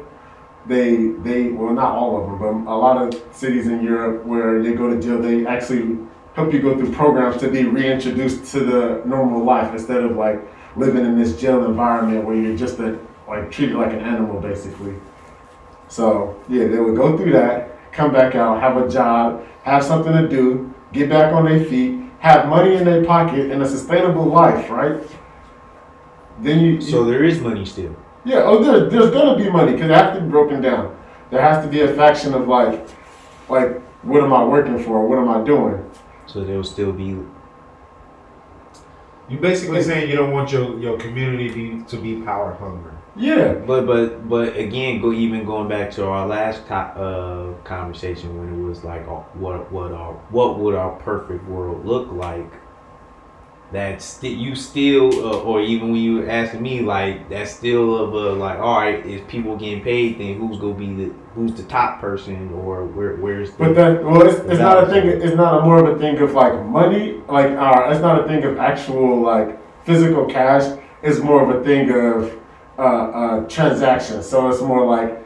[0.67, 4.63] they they well not all of them, but a lot of cities in Europe where
[4.63, 5.99] they go to jail, they actually
[6.35, 10.41] help you go through programs to be reintroduced to the normal life instead of like
[10.77, 14.95] living in this jail environment where you're just a, like treated like an animal basically.
[15.89, 20.13] So yeah, they would go through that, come back out, have a job, have something
[20.13, 24.25] to do, get back on their feet, have money in their pocket, and a sustainable
[24.27, 25.01] life, right?
[26.41, 27.95] Then you, So there is money still.
[28.25, 30.97] yeah, oh, there, there's gonna be money because it has to be broken down.
[31.31, 32.87] There has to be a faction of like,
[33.49, 35.07] like, what am I working for?
[35.07, 35.89] What am I doing?
[36.27, 37.17] So there will still be.
[39.29, 42.93] You basically saying you don't want your, your community be, to be power hungry.
[43.15, 48.39] Yeah, But but but again, go even going back to our last co- uh, conversation
[48.39, 52.51] when it was like uh, what what our what would our perfect world look like?
[53.71, 57.97] That's st- you still, uh, or even when you were asking me, like that's still
[57.97, 60.19] of a like, all right, is people getting paid?
[60.19, 64.05] Then who's gonna be the who's the top person, or where where's the but that
[64.05, 65.09] well, it's, it's not a thing.
[65.09, 67.21] It's not a more of a thing of like money.
[67.29, 70.79] Like, uh, it's not a thing of actual like physical cash.
[71.03, 72.42] It's more of a thing of
[72.79, 74.29] uh, uh, transactions.
[74.29, 75.25] So it's more like,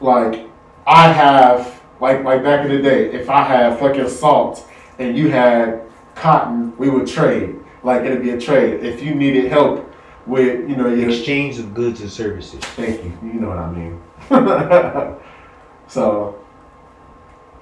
[0.00, 0.46] like
[0.86, 4.66] I have like like back in the day, if I had fucking salt
[4.98, 5.82] and you had
[6.14, 7.56] cotton, we would trade.
[7.82, 8.84] Like it'd be a trade.
[8.84, 9.88] If you needed help
[10.28, 12.60] with you know your Exchange of goods and services.
[12.60, 13.18] Thank you.
[13.22, 14.00] You know what I mean.
[15.88, 16.38] so,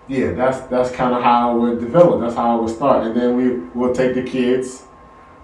[0.08, 2.20] yeah, that's that's kind of how it would develop.
[2.20, 4.85] That's how it would start, and then we will take the kids,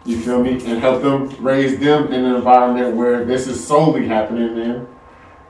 [0.05, 4.07] you feel me, and help them raise them in an environment where this is solely
[4.07, 4.89] happening in,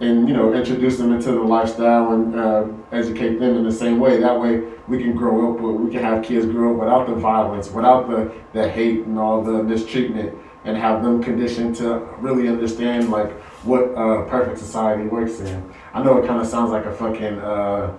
[0.00, 3.98] and you know, introduce them into the lifestyle and uh, educate them in the same
[3.98, 4.18] way.
[4.20, 5.60] That way, we can grow up.
[5.60, 9.42] We can have kids grow up without the violence, without the the hate and all
[9.42, 13.30] the mistreatment, and have them conditioned to really understand like
[13.64, 15.72] what uh, perfect society works in.
[15.94, 17.94] I know it kind of sounds like a fucking uh,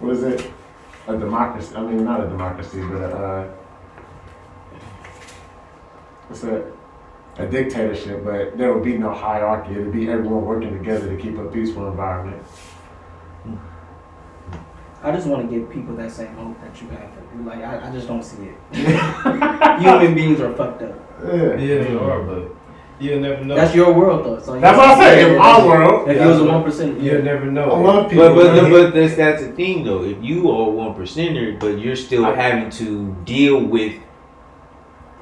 [0.00, 0.50] what is it?
[1.06, 1.74] A democracy?
[1.74, 3.48] I mean, not a democracy, but uh,
[6.28, 6.64] what's that?
[7.38, 8.24] A dictatorship.
[8.24, 9.74] But there would be no hierarchy.
[9.74, 12.42] It would be everyone working together to keep a peaceful environment.
[13.44, 13.56] Hmm.
[15.02, 17.10] I just want to give people that same hope that you have.
[17.46, 18.56] Like I, I just don't see it.
[19.80, 20.98] Human beings are fucked up.
[21.24, 21.56] Yeah.
[21.56, 22.56] Yeah, they are, but
[22.98, 23.54] you'll never know.
[23.54, 24.40] That's your world, though.
[24.40, 25.34] So That's what I say.
[25.34, 27.70] In our world, If you was a one percent, You'll never know.
[27.70, 28.34] I love people.
[28.34, 28.72] But but man.
[28.72, 30.02] but that's that's the thing though.
[30.02, 33.94] If you are one percenter, but you're still having to deal with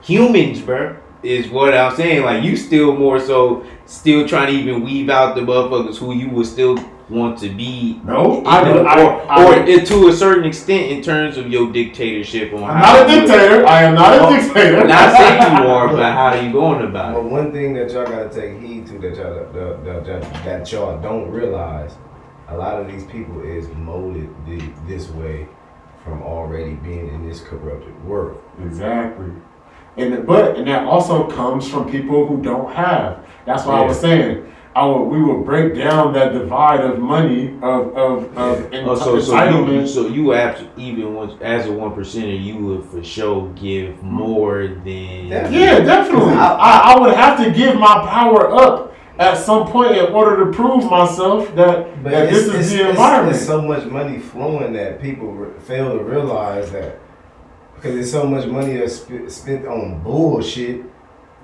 [0.07, 2.25] humans, bro, is what I'm saying.
[2.25, 6.29] Like you still more so still trying to even weave out the motherfuckers who you
[6.31, 6.77] would still
[7.09, 8.01] want to be.
[8.05, 11.37] No, I the- don't- I- or, I- or it- to a certain extent in terms
[11.37, 13.67] of your dictatorship on I'm not a dictator.
[13.67, 14.85] I am not a Oh, dictator.
[14.85, 17.31] Not saying you are, but how are you going about But it?
[17.31, 21.01] one thing that y'all gotta take heed to that y'all that, that, that, that y'all
[21.01, 21.95] don't realize,
[22.49, 25.47] a lot of these people is molded the, this way
[26.03, 28.41] from already being in this corrupted world.
[28.65, 29.27] Exactly.
[29.97, 33.25] And but and that also comes from people who don't have.
[33.47, 34.53] That's why I was saying.
[34.75, 38.87] I would, we will break down that divide of money of of, of oh, enti-
[38.87, 39.89] Oh, so, so you, entitlement.
[39.89, 44.67] so you abs- even once as a one percenter, you would for sure give more
[44.69, 45.59] than Definitely.
[45.61, 46.35] yeah, definitely.
[46.35, 50.51] I, I would have to give my power up at some point in order to
[50.53, 53.37] prove myself that But that this is it's, the it's- environment.
[53.37, 56.99] It's so much money flowing that people re- fail to realize that
[57.77, 60.85] because there's so much money that's sp- spent on bullshit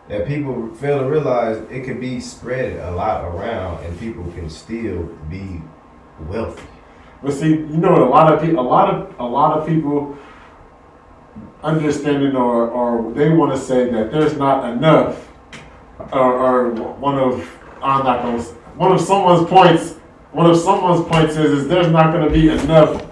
[0.09, 4.51] that people fail to realize it could be spread a lot around and people can
[4.51, 5.61] still be
[6.29, 6.62] wealthy.
[7.23, 8.03] But see, you know?
[8.05, 10.18] A lot of people, a lot of a lot of people
[11.62, 15.29] understanding or or they want to say that there's not enough,
[16.12, 17.49] or, or one of
[17.81, 18.42] I'm not to
[18.77, 19.95] one of someone's points.
[20.33, 23.12] One of someone's points is is there's not going to be enough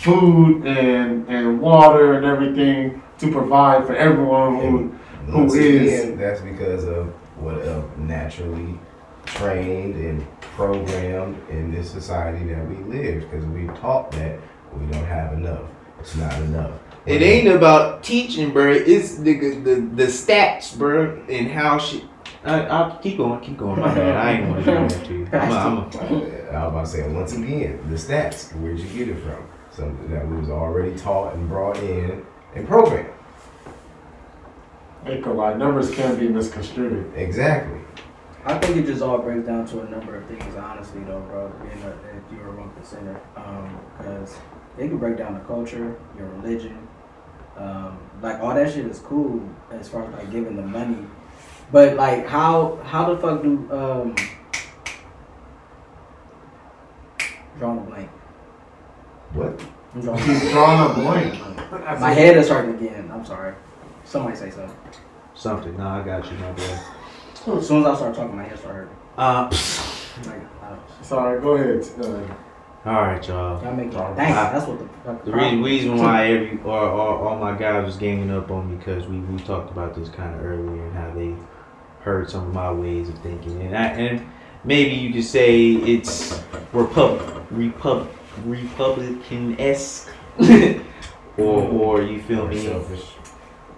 [0.00, 6.00] food and and water and everything to provide for everyone who And Who once is-
[6.04, 7.08] again, that's because of
[7.38, 8.78] what uh, naturally
[9.26, 14.38] trained and programmed in this society that we live because we taught that
[14.74, 15.62] we don't have enough.
[16.00, 16.72] It's not enough.
[17.06, 18.72] It ain't about teaching, bro.
[18.72, 22.04] It's the the, the stats, bro, and how she.
[22.44, 23.78] I, I'll keep going, keep going.
[23.80, 24.16] My bad.
[24.16, 25.28] I ain't want to do that to you.
[25.32, 28.54] I'm a, I'm a, I was about to say once again, the stats.
[28.60, 29.46] Where'd you get it from?
[29.70, 33.08] Something that was already taught and brought in and programmed.
[35.06, 37.12] Echo lie numbers can be misconstrued.
[37.16, 37.80] Exactly.
[38.44, 41.48] I think it just all breaks down to a number of things, honestly, though, bro.
[41.62, 43.20] Being a, if you're a one percenter,
[43.98, 44.36] because
[44.78, 46.88] it can break down the culture, your religion,
[47.56, 51.06] um, like all that shit is cool as far as like giving the money,
[51.70, 54.14] but like how how the fuck do um
[57.58, 58.10] drawing a blank?
[59.32, 59.60] What?
[59.94, 60.22] I'm drawing.
[60.24, 62.00] He's drawing a blank.
[62.00, 63.10] My head is hurting again.
[63.12, 63.54] I'm sorry.
[64.04, 64.76] Somebody say something.
[65.34, 65.76] something.
[65.76, 67.58] Nah, I got you, my boy.
[67.58, 68.96] As soon as I start talking, my head start hurting.
[69.16, 69.50] Uh,
[70.26, 71.86] Like, uh, Sorry, go ahead.
[71.98, 72.34] Uh,
[72.88, 73.62] all right, y'all.
[73.62, 74.34] y'all make Dang, dang.
[74.34, 75.24] That's what the fuck.
[75.24, 78.76] The reason, reason why every or all, all my guys was ganging up on me
[78.76, 81.34] because we, we talked about this kind of earlier and how they
[82.00, 84.26] heard some of my ways of thinking and I, and
[84.64, 88.08] maybe you could say it's repub repub
[88.44, 90.08] republican esque
[91.36, 93.04] or or you feel me Selfish.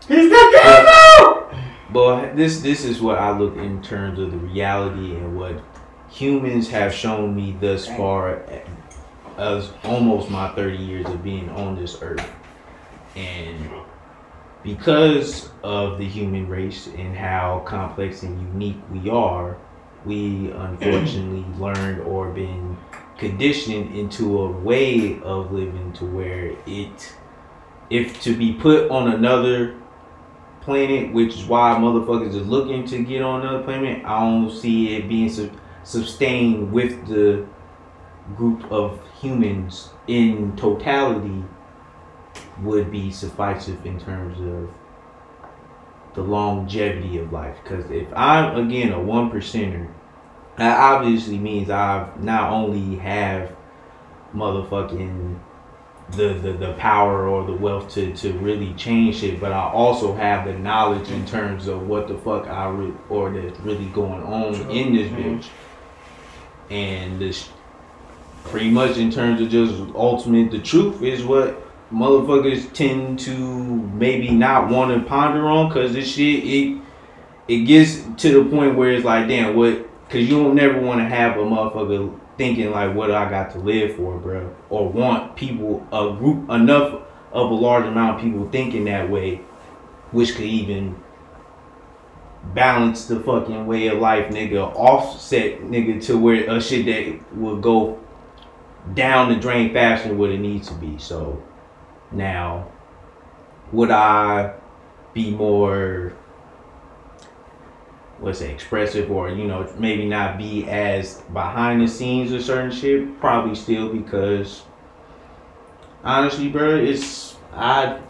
[0.08, 1.50] He's the devil!
[1.92, 5.62] but this this is what I look in terms of the reality and what
[6.10, 8.64] humans have shown me thus far eh,
[9.38, 12.28] as almost my 30 years of being on this earth.
[13.16, 13.70] And
[14.62, 19.56] because of the human race and how complex and unique we are,
[20.04, 22.76] we unfortunately learned or been
[23.22, 27.14] conditioned into a way of living to where it
[27.88, 29.76] if to be put on another
[30.60, 34.04] planet, which is why motherfuckers is looking to get on another planet.
[34.04, 35.52] I don't see it being su-
[35.84, 37.46] sustained with the
[38.36, 41.44] group of humans in totality
[42.62, 44.70] would be sufficient in terms of
[46.14, 47.56] the longevity of life.
[47.62, 49.88] Because if I'm again a one percenter,
[50.56, 53.54] that obviously means I've not only have
[54.34, 55.38] motherfucking
[56.12, 60.14] the, the, the power or the wealth to, to really change shit, but I also
[60.14, 64.22] have the knowledge in terms of what the fuck I re- or that's really going
[64.22, 65.38] on in this mm-hmm.
[65.38, 65.48] bitch.
[66.70, 67.48] And this
[68.44, 71.62] pretty much in terms of just ultimate the truth is what
[71.92, 76.80] motherfuckers tend to maybe not want to ponder on because this shit it
[77.48, 81.00] it gets to the point where it's like damn what because you don't never want
[81.00, 85.36] to have a motherfucker thinking like what I got to live for bro or want
[85.36, 89.36] people a group enough of a large amount of people thinking that way
[90.10, 91.02] which could even
[92.54, 97.56] balance the fucking way of life nigga offset nigga to where a shit that will
[97.56, 97.98] go
[98.94, 100.98] down the drain faster than what it needs to be.
[100.98, 101.42] So
[102.10, 102.70] now,
[103.70, 104.54] would I
[105.14, 106.14] be more,
[108.22, 112.70] what's say expressive or, you know, maybe not be as behind the scenes or certain
[112.70, 113.20] shit?
[113.20, 114.62] Probably still because,
[116.04, 118.00] honestly, bro, it's, I,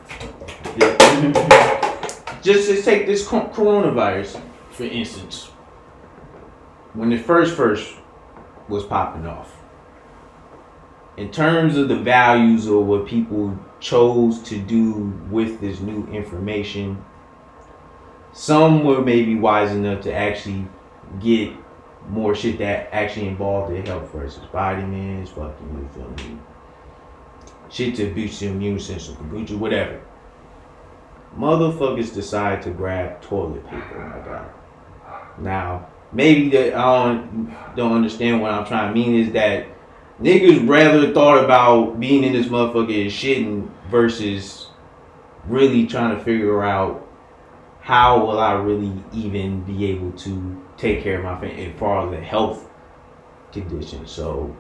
[2.42, 5.46] just to take this coronavirus, for instance.
[6.92, 7.94] When it first, first
[8.68, 9.56] was popping off,
[11.16, 17.02] in terms of the values or what people chose to do with this new information,
[18.32, 20.66] some were maybe wise enough to actually
[21.20, 21.52] get
[22.08, 26.38] more shit that actually involved their health versus body vitamins, fucking, you feel me?
[27.70, 30.00] Shit to boost your immune system, kombucha, whatever.
[31.36, 34.50] Motherfuckers decide to grab toilet paper, my God.
[35.38, 39.66] Now, maybe I don't, don't understand what I'm trying to mean is that
[40.20, 44.68] niggas rather thought about being in this motherfucker and shitting versus
[45.46, 47.08] really trying to figure out
[47.82, 52.04] how will I really even be able to take care of my family as far
[52.06, 52.68] as the health
[53.52, 54.06] condition.
[54.06, 54.56] So,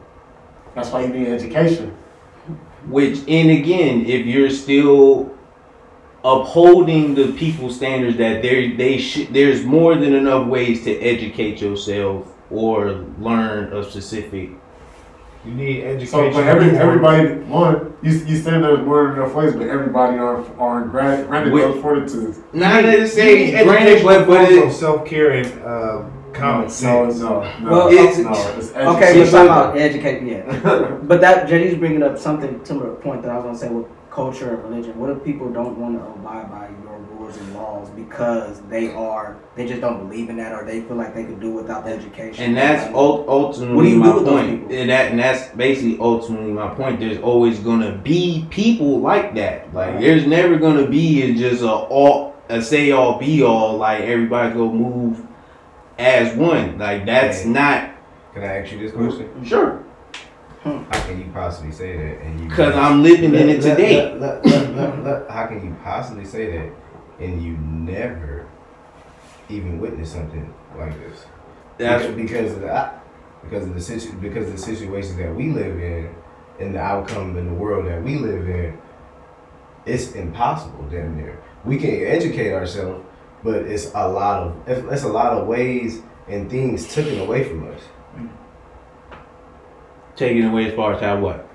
[0.74, 1.96] That's why you need education.
[2.88, 5.30] which and again, if you're still
[6.24, 11.60] upholding the people standards that there they should there's more than enough ways to educate
[11.60, 14.50] yourself or learn a specific
[15.44, 16.06] You need education.
[16.08, 20.16] So, but every everybody one, you you saying there's more than enough ways, but everybody
[20.18, 21.62] aren't aren't granted granted Wait.
[21.62, 22.38] those fortitudes.
[22.52, 26.68] not to You say need granted but but also self care and uh, common no,
[26.68, 27.18] sense.
[27.18, 29.18] No, no, Well, no, it's- no, it's Okay, education.
[29.20, 30.22] let's about educate.
[30.22, 33.58] Yeah, but that JD's bringing up something similar to the point that I was gonna
[33.58, 34.96] say with culture and religion.
[34.98, 36.91] What if people don't want to abide by your
[37.32, 40.96] rules and laws because they are they just don't believe in that or they feel
[40.96, 42.44] like they could do without the education?
[42.44, 44.60] and that's Like, ultimately What do you my do with point.
[44.62, 44.76] people?
[44.76, 47.00] And that and that's basically ultimately my point.
[47.00, 49.72] There's always gonna be people like that.
[49.74, 50.00] Like Right.
[50.00, 53.76] there's never gonna be just a all a say all be all.
[53.76, 55.22] Like everybody's gonna move
[55.98, 56.78] as one.
[56.78, 57.48] Like that's Hey.
[57.50, 57.88] not
[58.34, 59.28] Can I ask you this question?
[59.44, 59.84] sure
[60.62, 60.78] hmm.
[60.90, 62.22] How can you possibly say that?
[62.24, 64.16] And you because I'm living in it Let- let- today.
[64.18, 66.68] let- let- let- let- how can you possibly say that
[67.22, 68.48] and you never
[69.48, 71.26] even witness something like this?
[71.78, 72.90] That's because, because of the
[73.44, 76.14] because of the situ, because of the situations that we live in
[76.60, 78.78] and the outcome in the world that we live in,
[79.86, 81.40] it's impossible damn near.
[81.64, 83.04] We can educate ourselves,
[83.42, 87.68] but it's a lot of it's, a lot of ways and things taken away from
[87.72, 87.80] us,
[90.16, 91.48] taken away as far as how what.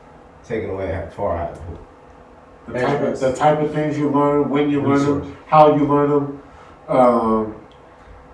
[0.45, 1.61] taken away how far out.
[2.67, 5.23] The type of the type of things you learn, when you learn Resource.
[5.25, 6.43] them, how you learn them,
[6.87, 7.55] um,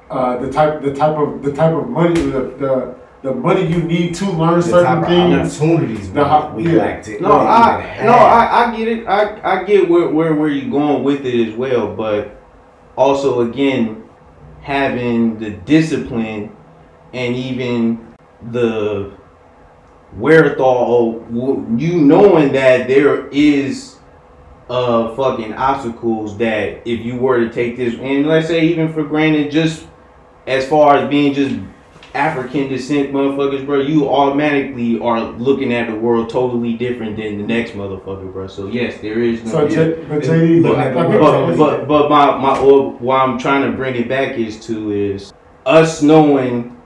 [0.09, 3.81] uh, the type the type of the type of money the the, the money you
[3.83, 5.61] need to learn The certain type of things.
[5.61, 6.71] opportunities we, The ho- we yeah.
[6.73, 9.07] lack to No, even I no, I, I get it.
[9.07, 12.35] I, I get where, where where you're going with it as well, but
[12.97, 14.03] also again
[14.61, 16.55] having the discipline
[17.13, 18.13] and even
[18.51, 19.11] the
[20.17, 23.97] wherewithal, of you knowing that there is
[24.73, 29.03] uh fucking obstacles that if you were to take this and let's say even for
[29.03, 29.85] granted just
[30.47, 31.55] as far as being just
[32.13, 37.43] African descent motherfuckers, bro, you automatically are looking at the world totally different than the
[37.43, 38.45] next motherfucker, bro.
[38.45, 39.51] So yes, there is no.
[39.51, 42.59] So, J, but JD, Look like, at like the we but, but but my my
[42.59, 45.33] or why I'm trying to bring it back is to is
[45.65, 46.79] us knowing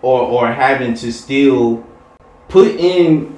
[0.00, 1.84] or or having to still
[2.48, 3.37] put in.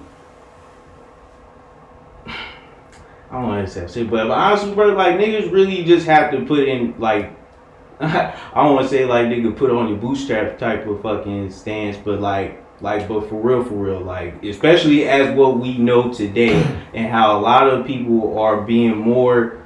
[3.31, 6.33] I don't want to say shit, but, but honestly, bro, like niggas really just have
[6.33, 7.37] to put in like
[8.01, 11.97] I don't want to say like nigga put on your bootstrap type of fucking stance,
[11.97, 16.55] but like like but for real for real like especially as what we know today
[16.95, 19.63] and how a lot of people are being more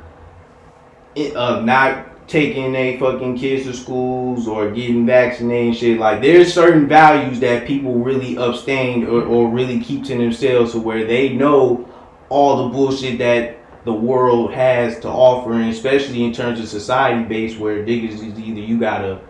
[1.16, 5.98] of not taking their fucking kids to schools or getting vaccinated and shit.
[5.98, 10.80] Like there's certain values that people really abstain or, or really keep to themselves to
[10.80, 11.88] where they know
[12.34, 17.22] all the bullshit that the world has to offer and especially in terms of society
[17.22, 19.20] based where niggas is either you gotta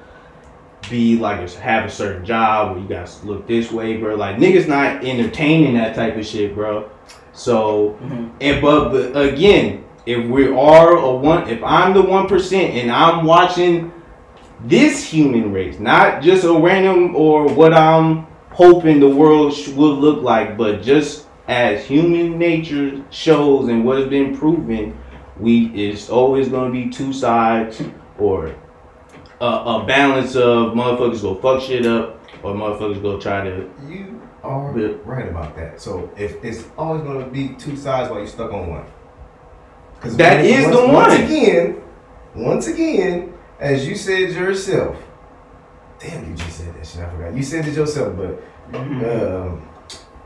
[0.89, 4.15] be like a- have a certain job or you gotta look this way, bro.
[4.15, 6.91] Like niggas not entertaining that type of shit, bro.
[7.33, 8.29] So mm-hmm.
[8.41, 12.91] and but, but again, if we are a one, if I'm the one percent and
[12.91, 13.93] I'm watching
[14.65, 19.95] this human race, not just a random or what I'm hoping the world sh- will
[19.95, 24.97] look like, but just as human nature shows and what has been proven,
[25.39, 27.83] we it's always gonna be two sides
[28.19, 28.55] or
[29.41, 34.21] a, a balance of motherfuckers go fuck shit up or motherfuckers go try to You
[34.43, 34.95] are Yeah.
[35.05, 35.81] right about that.
[35.81, 38.85] So if it's always gonna be two sides while you're stuck on one.
[39.97, 41.23] Because That is the Once one.
[41.23, 41.83] again,
[42.35, 44.97] once again, as you said yourself.
[45.99, 47.01] Damn, you just said that shit.
[47.03, 47.35] I forgot.
[47.35, 48.43] You said it yourself, but
[48.79, 49.69] um,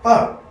[0.02, 0.42] fuck.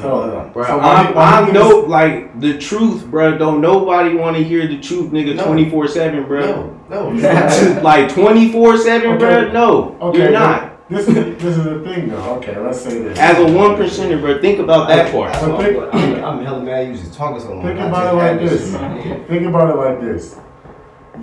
[0.00, 3.36] So, Uh, Bro, So I'm, he- why he I'm give like the truth, bro.
[3.38, 5.34] Don't nobody want to hear the truth, nigga.
[5.36, 5.46] No.
[5.46, 6.76] Twenty four seven, bro.
[6.88, 7.80] no, no.
[7.82, 9.50] like twenty four seven, bro.
[9.52, 10.70] No, Okay, you're not.
[10.88, 12.34] This is this is the thing, though.
[12.36, 13.18] Okay, let's say this.
[13.18, 15.34] As a one percenter, bro, think about that part.
[15.36, 17.62] I'm, think- I'm, I'm hella mad you just talking so long.
[17.64, 18.70] Think about it like this.
[18.72, 19.28] shit.
[19.28, 20.36] Think about it like this.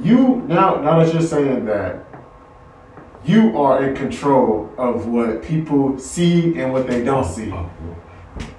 [0.02, 2.06] You now now that you're saying that
[3.26, 7.54] you are in control of what people see and what they don't see.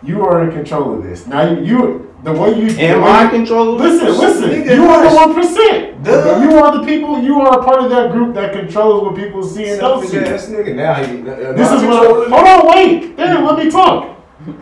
[0.03, 1.27] You are in control of this.
[1.27, 3.79] Now you, you the way you the Am way I you- controlling?
[3.83, 4.51] Listen, listen.
[4.51, 6.07] Nigga, You are the one percent.
[6.07, 7.21] You are the people.
[7.21, 10.19] You are a part of that group that controls what people see and don't see.
[10.19, 10.75] ass nigga.
[10.75, 11.21] Now he.
[11.21, 12.03] Uh, This is what.
[12.03, 13.17] I, hold on, wait.
[13.17, 14.17] Damn, let me talk.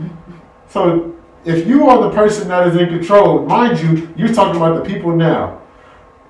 [0.69, 1.15] So,
[1.47, 4.89] if you are the person that is in control, mind you, you're talking about the
[4.91, 5.63] people now.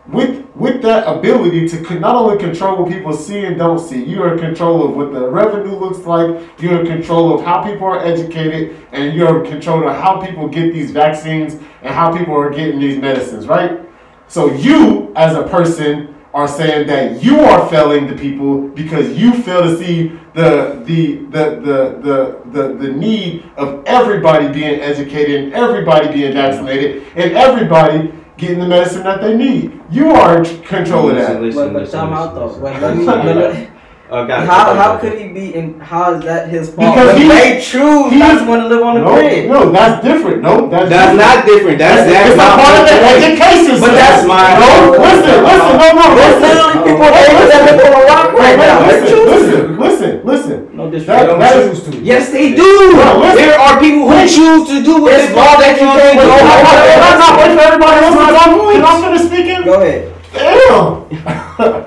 [0.09, 4.23] With with that ability to not only control what people see and don't see, you
[4.23, 6.49] are in control of what the revenue looks like.
[6.59, 10.49] You're in control of how people are educated, and you're in control of how people
[10.49, 13.47] get these vaccines and how people are getting these medicines.
[13.47, 13.81] Right.
[14.29, 19.33] So you, as a person, are saying that you are failing the people because you
[19.43, 25.45] fail to see the the the the the the, the need of everybody being educated
[25.45, 29.81] and everybody being vaccinated and everybody getting the medicine that they need.
[29.91, 31.41] You are in control of that.
[31.55, 32.57] But, but time out though.
[32.59, 33.71] Wait, let me, let
[34.11, 35.79] me- Oh, how got how could he be in?
[35.81, 36.97] How is that his fault?
[36.97, 39.51] Because Because he- they choose he not want to live on the No, grid.
[39.51, 40.41] no, that's different.
[40.41, 41.29] No, that's That's different.
[41.29, 41.77] not different.
[41.79, 43.21] That's that's it's a part of the point.
[43.21, 44.29] education But that's system.
[44.33, 44.97] my- no.
[44.97, 46.41] Listen, listen, no, no, listen.
[46.41, 48.87] literally people that that live on a rock Wait, right wait, now.
[48.89, 49.77] Listen, choosing.
[49.77, 50.59] listen, listen, listen.
[50.73, 51.41] No That, disrespect.
[51.45, 52.65] that is, Yes, they do.
[52.97, 53.37] Bro, listen.
[53.45, 54.31] There are people who Wait.
[54.31, 56.65] choose to do what It's they law that you can't Wait, go hold on, hold
[56.65, 58.73] on, hold on, hold on, wait for everybody else to talk.
[58.73, 59.61] Can I finish speaking?
[59.69, 60.01] Go ahead.
[60.33, 61.85] Damn.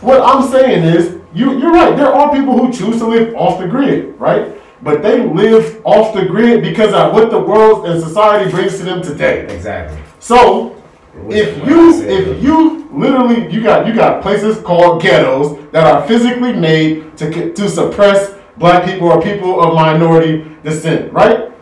[0.00, 1.96] what I'm saying is, you you're right.
[1.96, 4.54] There are people who choose to live off the grid, right?
[4.82, 8.84] But they live off the grid because of what the world and society brings to
[8.84, 9.46] them today.
[9.54, 9.98] Exactly.
[10.20, 10.82] So
[11.28, 16.52] if you if you literally you got you got places called ghettos that are physically
[16.52, 21.52] made to to suppress black people or people of minority descent, right?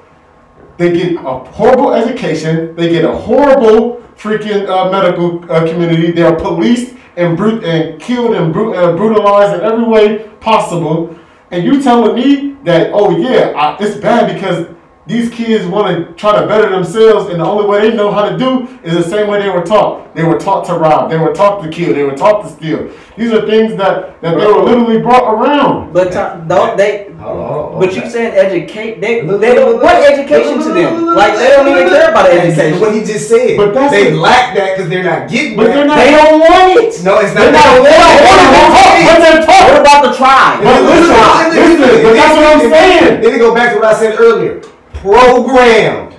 [0.79, 2.77] They get a horrible education.
[2.77, 6.13] They get a horrible freaking uh, medical uh, community.
[6.13, 11.17] They are policed and brute and killed and bru- uh, brutalized in every way possible.
[11.51, 14.69] And you telling me that oh yeah, I, it's bad because
[15.07, 18.29] these kids want to try to better themselves, and the only way they know how
[18.29, 20.13] to do is the same way they were taught.
[20.17, 21.11] They were taught to rob.
[21.11, 21.95] They were taught to kill.
[21.95, 22.91] They were taught to steal.
[23.17, 25.93] These are things that that they were literally brought around.
[25.93, 27.13] But uh, ti- don't they?
[27.23, 27.81] Hold on, hold.
[27.81, 29.01] But you saying educate?
[29.01, 29.81] They they don't.
[29.81, 30.95] What education to them?
[30.97, 32.81] look, look, Like they don't even care about education.
[32.81, 33.57] what he just said.
[33.57, 34.17] But that's they it.
[34.17, 35.75] lack that because they're not getting But that.
[35.75, 35.97] they're not.
[36.03, 36.93] They don't want it.
[37.07, 37.63] No, it's They're not.
[37.63, 37.85] not.
[37.85, 38.15] They're not.
[38.19, 38.97] They're not taught.
[39.07, 40.59] But they're What about the tribe?
[40.67, 41.15] But listen,
[41.55, 43.21] listen, but that's what I'm saying.
[43.23, 44.61] Then it go back to what I said earlier.
[45.01, 46.15] Programmed.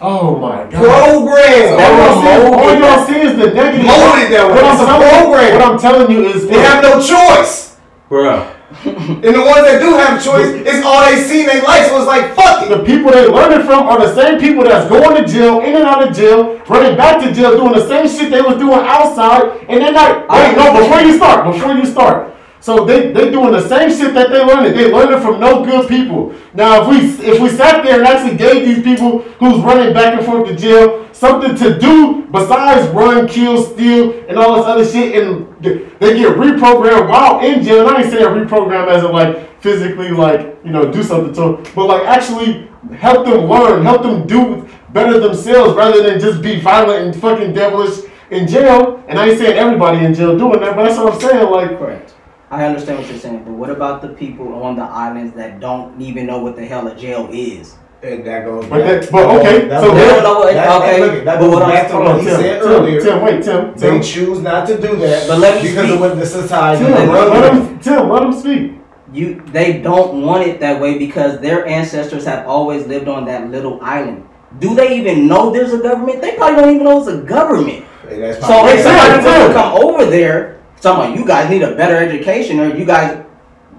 [0.00, 0.72] Oh my god.
[0.72, 1.80] Programmed.
[1.80, 3.86] All y'all see, all y'all see is the negative.
[3.86, 4.54] Molded that way.
[4.54, 5.58] What I'm, It's telling you, program.
[5.58, 7.76] what I'm telling you is, They have no choice.
[8.10, 8.54] Bruh.
[8.84, 11.86] And the ones that do have a choice, it's all they see and they like,
[11.86, 12.68] so it's like, fuck it.
[12.68, 15.74] the people they learn it from are the same people that's going to jail, in
[15.74, 18.78] and out of jail, running back to jail, doing the same shit they was doing
[18.84, 20.28] outside, and they're not.
[20.28, 22.27] Wait, no, before you start, before you start.
[22.60, 24.76] So they they doing the same shit that they learned.
[24.76, 26.34] They learned it from no good people.
[26.54, 30.18] Now, if we if we sat there and actually gave these people who's running back
[30.18, 34.84] and forth to jail something to do besides run, kill, steal, and all this other
[34.84, 37.86] shit, and they get reprogrammed while in jail.
[37.86, 41.40] And I ain't saying reprogram as in like physically like you know do something to
[41.40, 46.42] them, but like actually help them learn, help them do better themselves rather than just
[46.42, 49.02] be violent and fucking devilish in jail.
[49.08, 51.50] And I ain't saying everybody in jail doing that, but that's what I'm saying.
[51.50, 52.07] Like, Correct.
[52.50, 56.00] I understand what you're saying, but what about the people on the islands that don't
[56.00, 57.74] even know what the hell a jail is?
[58.02, 59.00] And that goes But back.
[59.02, 61.62] that- but okay, that's so They don't know what- that- okay, look, that but what
[61.62, 63.00] I'm- back to what he Tim, said Tim, earlier.
[63.02, 65.94] Tim, wait, Tim, They Tim, choose not to do that But let me because speak.
[65.96, 67.58] of what the society Tim, let runs.
[67.68, 68.72] him, Tim, let him speak.
[69.12, 73.50] You, they don't want it that way because their ancestors have always lived on that
[73.50, 74.22] little island.
[74.60, 76.22] Do they even know there's a government?
[76.22, 77.84] They probably don't even know it's a government.
[78.10, 79.48] And that's So probably- if somebody Exactly.
[79.48, 83.24] to come over there, someone you guys need a better education, or you guys,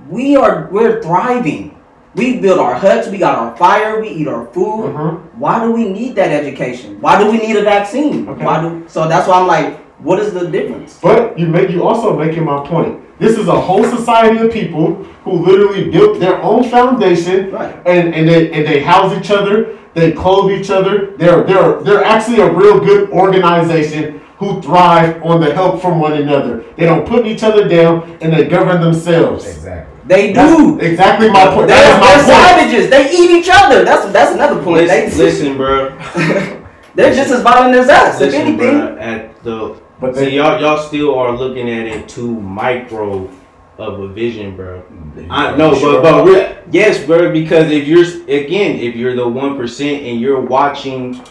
[0.09, 1.75] we are we're thriving.
[2.15, 4.93] We build our huts, we got our fire, we eat our food.
[4.93, 5.19] Mhm.
[5.37, 6.97] Why do we need that education?
[6.99, 8.27] Why do we need a vaccine?
[8.27, 8.43] Okay.
[8.43, 9.07] Why do so?
[9.07, 10.97] That's why I'm like, what is the difference?
[11.01, 12.97] But you make you also making my point.
[13.19, 17.75] This is a whole society of people who literally built their own foundation, Right.
[17.85, 21.11] and and they and they house each other, they clothe each other.
[21.17, 26.13] They're they're they're actually a real good organization who thrive on the help from one
[26.13, 26.63] another.
[26.77, 29.45] They don't put each other down, and they govern themselves.
[29.45, 29.99] Exactly.
[30.07, 30.79] They That's do.
[30.79, 31.67] exactly my point.
[31.67, 32.69] They're, That they're my point.
[32.71, 32.89] savages.
[32.89, 33.83] They eat each other.
[33.85, 34.87] That's that's another point.
[34.87, 35.89] Listen, They, listen, bro.
[36.95, 38.15] they're just as violent as us.
[38.15, 38.97] If Listen, anything, bro.
[38.97, 43.29] At the But see, they, y'all y'all still are looking at it too micro
[43.77, 44.81] of a vision, bro.
[45.29, 46.01] I know, Sure.
[46.01, 47.31] but but re- yes, bro.
[47.31, 51.21] Because if you're again, if you're the one percent and you're watching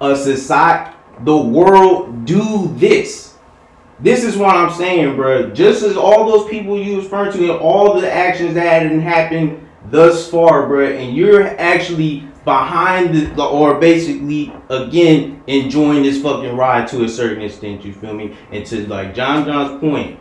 [0.00, 0.92] us a society,
[1.24, 3.34] the world do this.
[3.98, 5.50] This is what I'm saying, bro.
[5.50, 9.66] Just as all those people you referring to and all the actions that hadn't happened
[9.90, 16.56] thus far, bro, and you're actually behind the, the or basically again enjoying this fucking
[16.56, 17.84] ride to a certain extent.
[17.84, 18.36] You feel me?
[18.50, 20.18] And to like John John's point,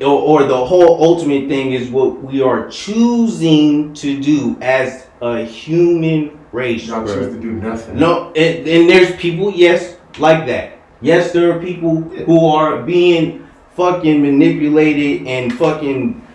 [0.00, 5.44] or, or the whole ultimate thing is what we are choosing to do as a
[5.44, 6.86] human race.
[6.86, 7.14] y'all bruh.
[7.14, 7.98] choose to do nothing.
[7.98, 10.78] No, and, and there's people, yes, like that.
[11.00, 16.26] Yes, there are people who are being fucking manipulated and fucking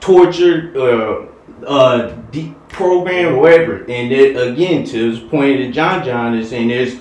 [0.00, 1.26] tortured, uh,
[1.66, 3.78] uh, de- programmed, or whatever.
[3.84, 6.96] And it, again, to his point that John John is saying, there's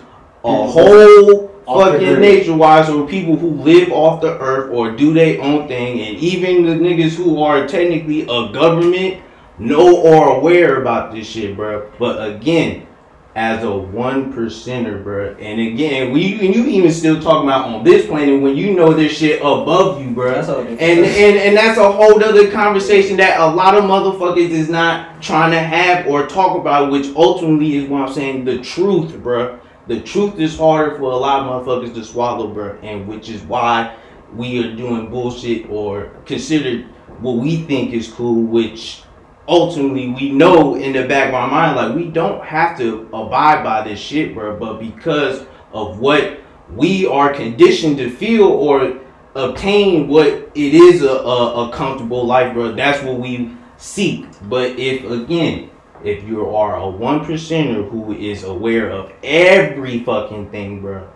[0.45, 5.41] a whole fucking nature wise, or people who live off the earth or do their
[5.41, 9.21] own thing, and even the niggas who are technically a government
[9.59, 11.91] know or aware about this shit, bro.
[11.99, 12.87] But again,
[13.35, 15.35] as a one percenter, bro.
[15.39, 18.93] And again, we and you even still talking about on this planet when you know
[18.93, 20.33] this shit above you, bro.
[20.33, 25.21] And and and that's a whole other conversation that a lot of motherfuckers is not
[25.21, 29.59] trying to have or talk about, which ultimately is what I'm saying the truth, bro.
[29.87, 33.41] The truth is harder for a lot of motherfuckers to swallow, bro, and which is
[33.41, 33.95] why
[34.33, 36.85] we are doing bullshit or considered
[37.19, 39.02] what we think is cool, which
[39.47, 43.63] ultimately we know in the back of our mind, like we don't have to abide
[43.63, 44.57] by this shit, bro.
[44.57, 46.39] But because of what
[46.71, 48.99] we are conditioned to feel or
[49.35, 54.25] obtain what it is a, a, a comfortable life, bro, that's what we seek.
[54.43, 55.69] But if again,
[56.03, 61.09] if you are a one percenter who is aware of every fucking thing, bro,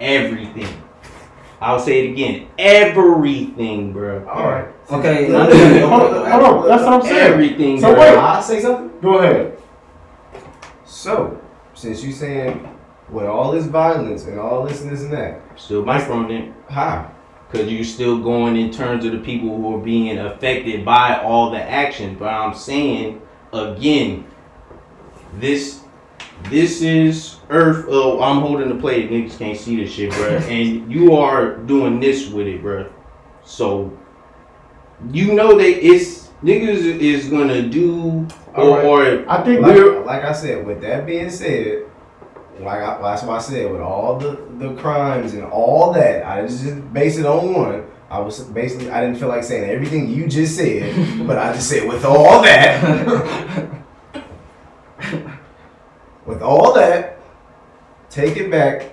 [0.00, 0.83] everything.
[1.60, 4.26] I'll say it again, everything, bro.
[4.28, 4.68] All right.
[4.90, 7.32] Okay, Hold on, hold on, that's what I'm saying.
[7.32, 8.00] Everything, So bro.
[8.00, 8.18] wait.
[8.18, 9.00] I'll say something.
[9.00, 9.58] Go ahead.
[10.84, 11.40] So,
[11.74, 12.68] since you're saying
[13.10, 16.52] with all this violence and all this and this and that, Still microphone it.
[16.68, 17.10] how?
[17.50, 21.50] Because you're still going in terms of the people who are being affected by all
[21.50, 22.16] the action.
[22.18, 24.26] But I'm saying again,
[25.38, 25.80] this
[26.50, 27.86] this is Earth.
[27.88, 29.10] Oh, I'm holding the plate.
[29.10, 30.28] Niggas can't see this shit, bro.
[30.48, 32.90] and you are doing this with it, bro.
[33.44, 33.96] So
[35.12, 38.84] you know that it's niggas is gonna do or, Alright.
[39.24, 41.86] or I think Like, we're like I said, with that being said,
[42.60, 46.42] like I, that's why I said with all the the crimes and all that, I
[46.42, 47.90] just just base it on one.
[48.10, 50.94] I was basically I didn't feel like saying everything you just said,
[51.26, 53.68] but I just said with all that,
[56.26, 57.13] with all that,
[58.14, 58.92] take it back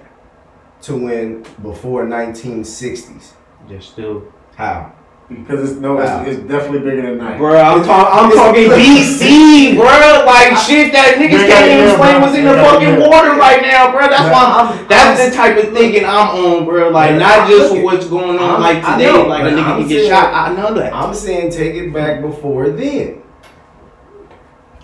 [0.82, 3.34] to when before 1960s.
[3.70, 4.24] just still.
[4.56, 4.94] How?
[5.30, 6.24] because it's no, Wow.
[6.26, 7.38] it's, it's definitely bigger than that.
[7.38, 8.20] Bro, I'm, talking.
[8.20, 9.86] I'm talking DC, bro.
[10.26, 12.20] Like shit that niggas can't even explain bro.
[12.20, 14.10] what's in the fucking water right now, bro.
[14.10, 14.68] That's why I'm.
[14.68, 16.90] I'm- That's I'm- the type of thinking I'm on, bro.
[16.90, 17.84] Like Yeah, not I'm just looking.
[17.86, 20.34] what's going on I'm- like today, know, like a nigga can get shot.
[20.34, 20.94] I know that.
[20.94, 23.22] I'm saying take it back before then.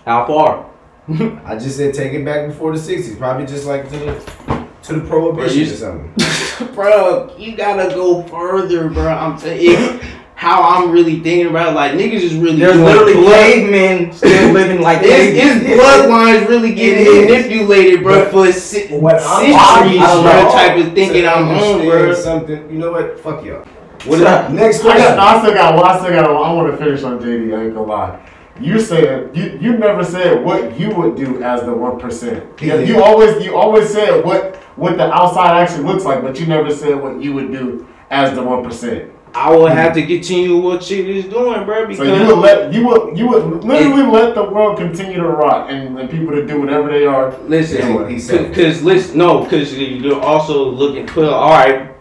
[0.06, 0.64] How far?
[1.44, 4.94] I just said take it back before the 60s, probably just like to the to
[5.00, 6.74] the prohibition Bro, you- or something.
[6.74, 9.06] bro, you gotta go further, bro.
[9.08, 11.70] I'm saying if how I'm really thinking about.
[11.70, 15.72] it, Like niggas is really There's doing literally blood- cavemen still living like It's, cavemen.
[15.72, 20.52] it's bloodlines really getting manipulated, bro, But for ci- what I'm centuries, I bro.
[20.52, 22.14] Type of thinking To I'm on, understand bro.
[22.14, 23.18] Something, you know what?
[23.18, 23.64] Fuck y'all.
[24.04, 24.52] What up?
[24.52, 25.16] Next question.
[25.16, 25.84] no, I still got one.
[25.90, 26.42] I still got one.
[26.48, 27.58] I want to finish on JD.
[27.58, 28.20] I ain't gonna lie.
[28.60, 32.44] You said you you never said what you would do as the one percent.
[32.60, 36.46] Yeah, you always you always said what what the outside actually looks like, but you
[36.46, 39.12] never said what you would do as the one percent.
[39.34, 42.72] I will have to continue what shit is doing, bro, So because you would let
[42.72, 46.46] you would you would literally let the world continue to rot and, and people to
[46.46, 47.36] do whatever they are.
[47.46, 51.08] listen, Yeah, he said- because listen, no, because you're also looking.
[51.14, 51.92] Well, all right,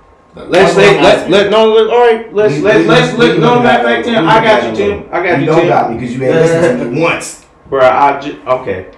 [0.46, 3.18] let's That's say let, let, no, look, all right, let's, We- let's we- let's we-
[3.18, 3.36] look.
[3.36, 4.06] we No, matter of fact.
[4.06, 5.02] Tim, I got got you, Tim.
[5.02, 5.10] low.
[5.12, 7.46] I got you you, don't got me because you ain't listened to me once.
[7.70, 8.92] Bro, I just okay,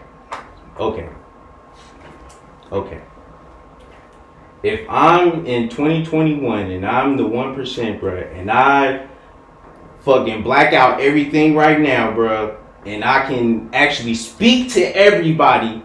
[0.79, 1.09] okay,
[2.71, 3.01] okay.
[4.61, 9.07] If I'm in 2021 and I'm the one percent, bro, and I
[10.01, 15.83] fucking black out everything right now, bro, and I can actually speak to everybody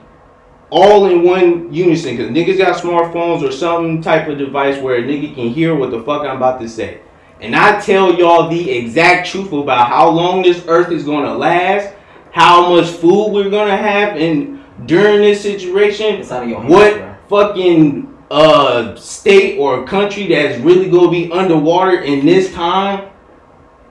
[0.75, 5.03] all in one unison, cause niggas got smartphones or some type of device where a
[5.05, 7.01] nigga can hear what the fuck I'm about to say.
[7.41, 11.95] And I tell y'all the exact truth about how long this earth is gonna last,
[12.33, 17.21] how much food we're gonna have, and during this situation, It's out of your what
[17.29, 23.11] fucking uh state or country that's really gonna be underwater in this time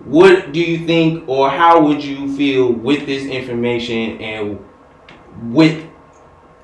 [0.03, 4.59] what do you think or how would you feel with this information and
[5.43, 5.87] with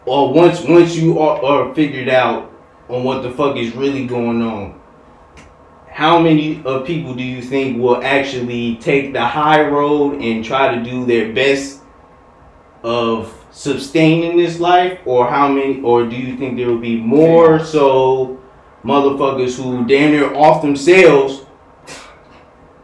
[0.10, 2.52] or once once you are, are figured out
[2.90, 4.80] on what the fuck is really going on
[6.00, 10.74] how many of people do you think will actually take the high road and try
[10.74, 11.82] to do their best
[12.84, 15.00] of sustaining this life?
[15.04, 18.40] Or how many or do you think there will be more so
[18.84, 21.46] motherfuckers who damn near off themselves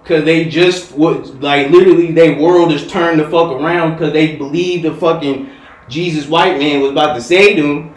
[0.04, 4.36] Cause they just would like literally their world is turned the fuck around because they
[4.36, 5.50] believe the fucking
[5.88, 7.94] Jesus white man was about to save them.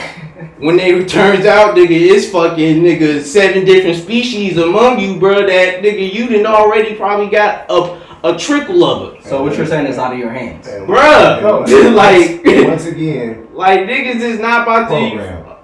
[0.58, 5.46] When they turns out, nigga, it's fucking nigga seven different species among you, bro.
[5.46, 9.66] That nigga you didn't already probably got a a trickle of it, So what you're
[9.66, 10.66] saying is out of your hands.
[10.66, 11.94] And- bruh.
[11.94, 15.16] like once again, like niggas is not about to.
[15.16, 15.56] program.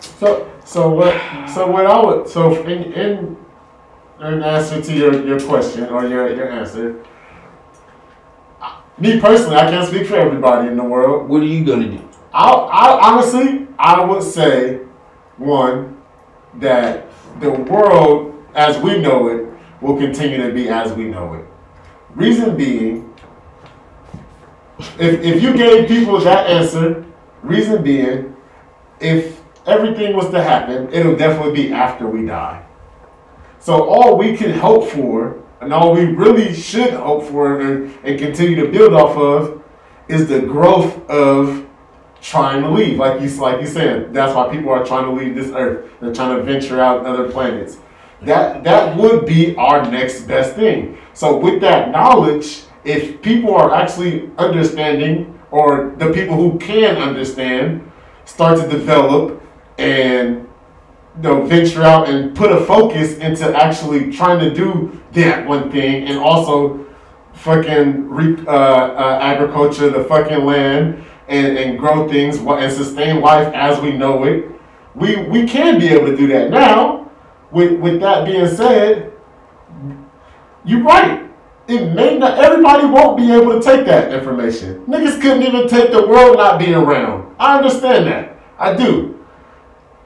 [0.00, 1.14] So so what
[1.48, 3.36] so what I would so in in
[4.20, 7.04] in answer to your, your question or your, your answer,
[8.98, 11.28] me personally, I can't speak for everybody in the world.
[11.28, 12.08] What are you gonna do?
[12.32, 14.80] I, I honestly, I would say,
[15.36, 16.00] one,
[16.54, 17.08] that
[17.40, 19.48] the world as we know it
[19.80, 21.44] will continue to be as we know it.
[22.10, 23.12] Reason being,
[24.78, 27.04] if, if you gave people that answer,
[27.42, 28.36] reason being,
[29.00, 32.64] if everything was to happen, it'll definitely be after we die.
[33.58, 38.56] So all we can hope for, and all we really should hope for and, continue
[38.56, 39.62] to build off of,
[40.08, 41.66] is the growth of
[42.20, 42.98] trying to leave.
[42.98, 45.90] Like you like you said, that's why people are trying to leave this earth.
[46.00, 47.78] They're trying to venture out other planets.
[48.22, 50.98] That that would be our next best thing.
[51.12, 57.90] So with that knowledge, if people are actually understanding, or the people who can understand,
[58.24, 59.42] start to develop
[59.78, 60.48] and
[61.16, 65.70] you know, venture out and put a focus into actually trying to do that one
[65.70, 66.84] thing and also
[67.34, 73.52] fucking reap uh, uh, agriculture, the fucking land, and, and grow things and sustain life
[73.54, 74.46] as we know it.
[74.94, 77.10] We we can be able to do that now.
[77.50, 79.12] With with that being said,
[80.64, 81.28] you're right.
[81.66, 82.38] It may not.
[82.38, 84.84] Everybody won't be able to take that information.
[84.86, 87.34] Niggas couldn't even take the world not being around.
[87.38, 88.38] I understand that.
[88.58, 89.23] I do.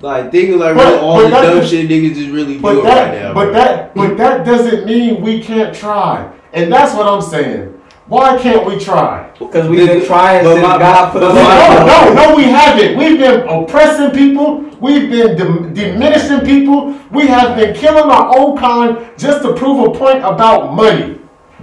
[0.00, 3.10] Like think of like But- all but the dumb shit niggas is really doing that,
[3.10, 3.34] right now.
[3.34, 3.52] but bro.
[3.54, 7.74] that, but that doesn't mean we can't try, and that's what I'm saying.
[8.06, 9.28] Why can't we try?
[9.38, 11.86] Because we've been trying But since my- God put but us on.
[11.86, 12.96] No, no, no, we haven't.
[12.96, 14.64] We've been oppressing people.
[14.80, 16.94] We've been dim- diminishing people.
[17.10, 21.18] We have been killing our own kind just to prove a point about money.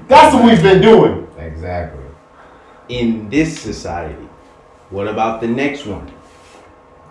[0.08, 1.28] That's what we've been doing.
[1.40, 2.02] Exactly.
[2.90, 4.28] in this society.
[4.92, 6.12] What about the next one?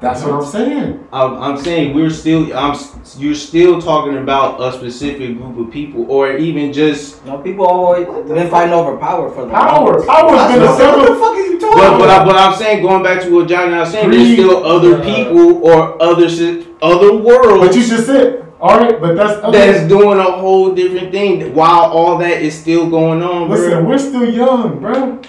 [0.05, 1.09] That's what I'm saying.
[1.12, 2.57] I'm, I'm saying we're still.
[2.57, 2.78] I'm.
[3.16, 7.24] You're still talking about a specific group of people, or even just.
[7.24, 11.14] No, people always been fighting over power for the Power, power's been a What the
[11.16, 12.26] fuck are you talking But, but, I, about?
[12.26, 15.64] but I'm saying, going back to what Johnny was saying, there's still other uh, people
[15.66, 19.00] or other si- other worlds But you just said, all right.
[19.00, 23.48] But that's that's doing a whole different thing while all that is still going on.
[23.48, 23.57] bro.
[23.57, 25.20] Listen, we're still young, bro.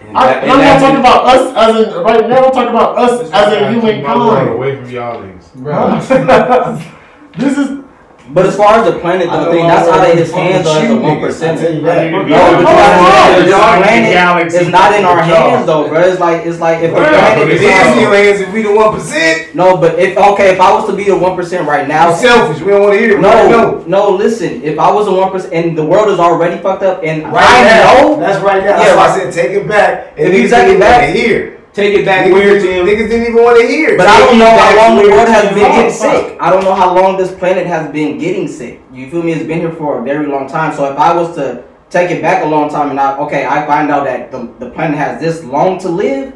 [0.00, 2.44] And I, that- and and I'm not talking about us as in right now.
[2.46, 5.46] I'm talking about us as a Keep human my world away from y'all niggas.
[7.38, 7.84] this is
[8.28, 10.18] But as far as the planet, I though, know I think that's how of already
[10.20, 11.60] his hands with though, as a you one niggas, I percent.
[11.60, 12.12] tell No, that.
[12.12, 15.66] but you Yeah, gotta come understand, on, this y'all planet is not in our hands
[15.66, 16.00] though, bro.
[16.00, 18.40] It's like it's like if the But planet it is is in our- your hands
[18.40, 19.54] if we the one percent.
[19.54, 22.16] No, but if okay, if I was to be the one percent right now, You
[22.16, 22.60] selfish.
[22.62, 23.16] We don't want to hear it.
[23.18, 24.60] We don't no, no, listen.
[24.62, 27.46] If I was the one percent and the world is already fucked up, and Right
[27.46, 27.92] I now.
[28.08, 28.70] know, That's right now.
[28.70, 29.26] Yeah, That's why right.
[29.26, 30.12] I said take it back.
[30.16, 31.55] And If you niggas take it back- wanna hear.
[31.76, 32.86] Take it back Niggas, where didn't- Tim.
[32.86, 33.98] niggas didn't even want to hear.
[33.98, 36.36] but I don't know how long the Take world has been getting it's sick.
[36.40, 38.80] I don't know how long this planet has been getting sick.
[38.94, 39.32] You feel me?
[39.32, 40.74] It's been here for a very long time.
[40.74, 43.66] So if I was to take it back a long time, and I okay, I
[43.66, 46.32] find out that the, the planet has this long to live.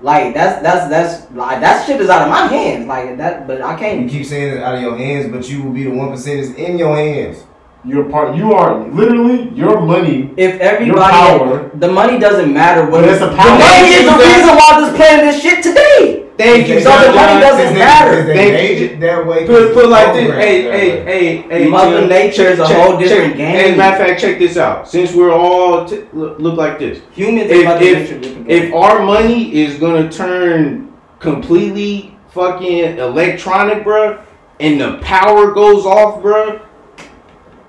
[0.00, 2.86] Like that's that's that's like that shit is out of my hands.
[2.86, 4.02] Like that, but I can't.
[4.04, 6.40] You keep saying it out of your hands, but you will be the one percent
[6.40, 7.44] is in your hands.
[7.86, 8.34] You're part.
[8.34, 10.32] You are literally your money.
[10.38, 11.70] If Your everybody, power.
[11.74, 12.82] the money doesn't matter.
[12.90, 13.58] What But it's a the power.
[13.58, 16.20] money is the reason why this planet is shit today.
[16.38, 18.18] Thank you, So the money doesn't they- matter.
[18.20, 18.86] is They Thank made you.
[18.86, 19.46] it that way.
[19.46, 20.24] Put, put it like this.
[20.26, 21.68] Programmed Hey, hey, hey, hey.
[21.68, 23.54] Mother Tim, Nature is a check- whole different check- game.
[23.56, 24.88] As a matter of fact, check this out.
[24.88, 26.98] Since we're all t- look, look like this.
[27.12, 30.88] Humans If- is if- If our money is gonna turn
[31.20, 34.16] completely fucking electronic, bruh,
[34.58, 36.58] and the power goes off, bruh,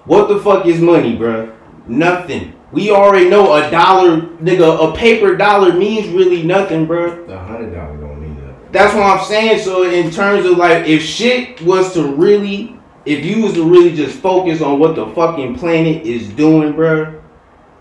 [0.06, 1.54] what the fuck is money, bruh?
[1.88, 2.54] Nothing.
[2.72, 7.28] We already know a dollar, nigga, a paper dollar means really nothing, bruh.
[7.28, 8.56] The hundred dollar don't mean nothing.
[8.72, 9.60] That's what I'm saying.
[9.60, 13.96] So in terms of like, if shit was to really, if you was to really
[13.96, 17.22] just focus on what the fucking planet is doing, bruh,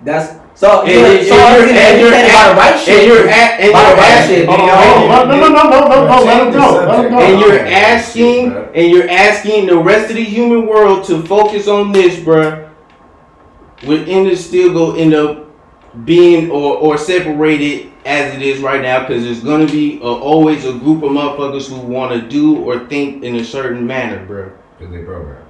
[0.03, 0.83] That's so.
[0.83, 3.27] and, and, so and, you're, everything and, you you're, said about the right and you're,
[3.27, 4.93] a- and you're asking, shit, Hold on, nigga.
[4.95, 5.29] hold on.
[5.29, 6.25] No, no, no, no, no, no.
[6.25, 6.87] Let him go.
[6.87, 7.19] Let him go.
[7.21, 11.93] and you're asking and you're asking the rest of the human world to focus on
[11.93, 12.71] this, bruh.
[13.87, 15.45] We're in to still go end up
[16.05, 20.65] being or or separated as it is right now because there's gonna be a, always
[20.65, 24.53] a group of motherfuckers who want to do or think in a certain manner, bruh.
[24.79, 25.44] Cause they program.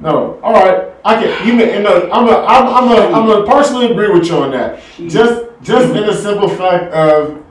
[0.00, 0.90] No, all right.
[1.04, 1.46] I can.
[1.46, 1.82] You may.
[1.82, 2.32] No, I'm a.
[2.32, 2.68] I'm.
[2.68, 3.16] I'm a.
[3.16, 4.82] I'm a partially agree with you on that.
[5.08, 7.44] Just, just in the simple fact of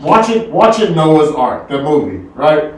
[0.00, 2.74] watching, watching Noah's Ark, the movie, right?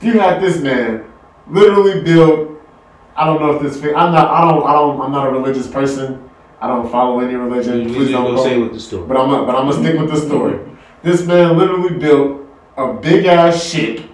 [0.00, 1.04] You had this man
[1.48, 2.60] literally build.
[3.16, 3.76] I don't know if this.
[3.82, 4.28] I'm not.
[4.28, 4.64] I don't.
[4.64, 5.00] I don't.
[5.00, 6.30] I'm not a religious person.
[6.60, 7.88] I don't follow any religion.
[7.88, 9.06] You Please don't say with the story.
[9.06, 10.60] But I'm gonna, but I'm gonna stick with the story.
[11.04, 12.48] This man literally built
[12.78, 14.08] a big ass ship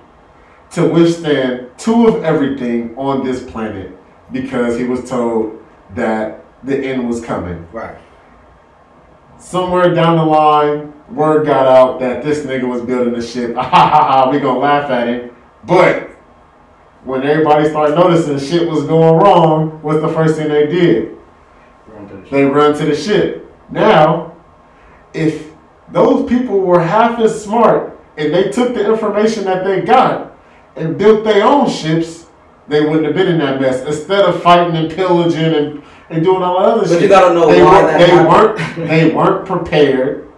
[0.70, 3.96] to withstand two of everything on this planet
[4.32, 5.62] because he was told
[5.94, 7.66] that the end was coming.
[7.72, 7.98] Right.
[9.38, 13.54] Somewhere down the line, word got out that this nigga was building a ship.
[13.60, 14.30] Ha ha ha!
[14.30, 15.34] We gonna laugh at him.
[15.64, 16.10] But
[17.04, 21.16] when everybody started noticing shit was going wrong, what's the first thing they did?
[22.30, 23.52] they run to the ship.
[23.70, 24.36] Now,
[25.12, 25.50] if
[25.90, 30.29] those people were half as smart and they took the information that they got
[30.76, 32.26] and built their own ships,
[32.68, 33.82] they wouldn't have been in that mess.
[33.84, 37.02] Instead of fighting and pillaging and, and doing all that other But shit.
[37.02, 38.28] you gotta know they, why were, that they happened.
[38.78, 40.28] weren't they weren't prepared.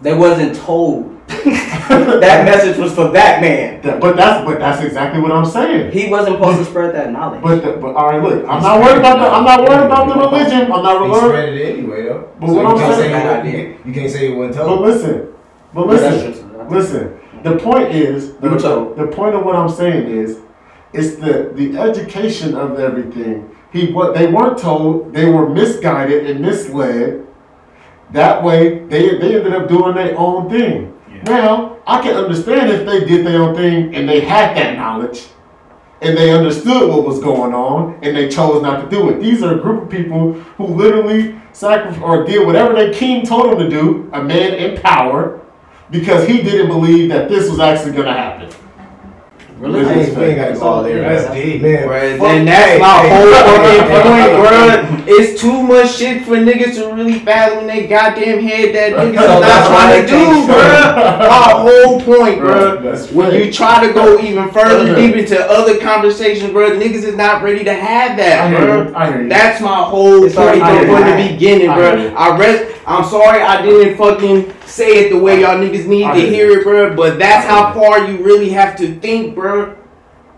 [0.00, 1.14] They wasn't told.
[1.28, 3.80] that message was for that man.
[3.82, 5.92] But that's but that's exactly what I'm saying.
[5.92, 7.42] He wasn't supposed to spread that knowledge.
[7.42, 10.08] But the, but all right, look, I'm not worried about the I'm not worried about
[10.08, 10.72] the religion.
[10.72, 11.28] I'm not He worried.
[11.28, 12.30] spread it anyway though.
[12.40, 13.78] But what you I'm can't saying- say you, idea.
[13.84, 14.80] you can't say it wasn't But told.
[14.80, 15.34] listen,
[15.74, 16.32] but But listen.
[16.32, 18.48] just- Listen, the point is, the,
[18.96, 20.40] the point of what I'm saying is,
[20.92, 23.54] it's the the education of everything.
[23.72, 27.26] He what they weren't told, they were misguided and misled.
[28.12, 30.94] That way, they they ended up doing their own thing.
[31.24, 35.26] Now, I can understand if they did their own thing and they had that knowledge,
[36.00, 39.20] and they understood what was going on, and they chose not to do it.
[39.20, 43.50] These are a group of people who literally sacrificed or did whatever their king told
[43.50, 44.08] them to do.
[44.12, 45.37] A man in power
[45.90, 48.50] because he didn't believe that this was actually going to happen.
[49.60, 51.00] I ain't, we ain't got to go all there.
[51.00, 51.62] That's deep.
[51.62, 54.97] Man, Bruh, fuck- then that's hey, my hey, whole hey, fucking point, hey, bruh.
[55.10, 59.16] It's too much shit for niggas to really fathom in their goddamn head that niggas
[59.16, 61.28] So is not that's why trying to they do, show.
[61.28, 62.96] My whole point, bro.
[63.14, 67.42] When you try to go even further deep into other conversations, bro, niggas is not
[67.42, 68.94] ready to have that, you.
[68.94, 69.28] I hear you.
[69.30, 71.16] That's my whole It's point from done.
[71.18, 72.14] the beginning, I bro.
[72.14, 72.74] I read.
[72.86, 76.48] I'm sorry I didn't fucking say it the way y'all niggas need I to hear
[76.48, 76.94] hear it, bro.
[76.94, 79.74] But that's how far you really have to think, bro.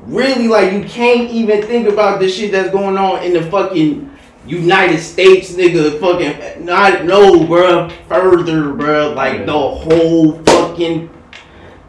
[0.03, 4.10] Really, like you can't even think about the shit that's going on in the fucking
[4.47, 5.99] United States, nigga.
[6.01, 7.89] Fucking not no, bro.
[8.09, 9.13] Further, bro.
[9.13, 11.11] Like the whole fucking,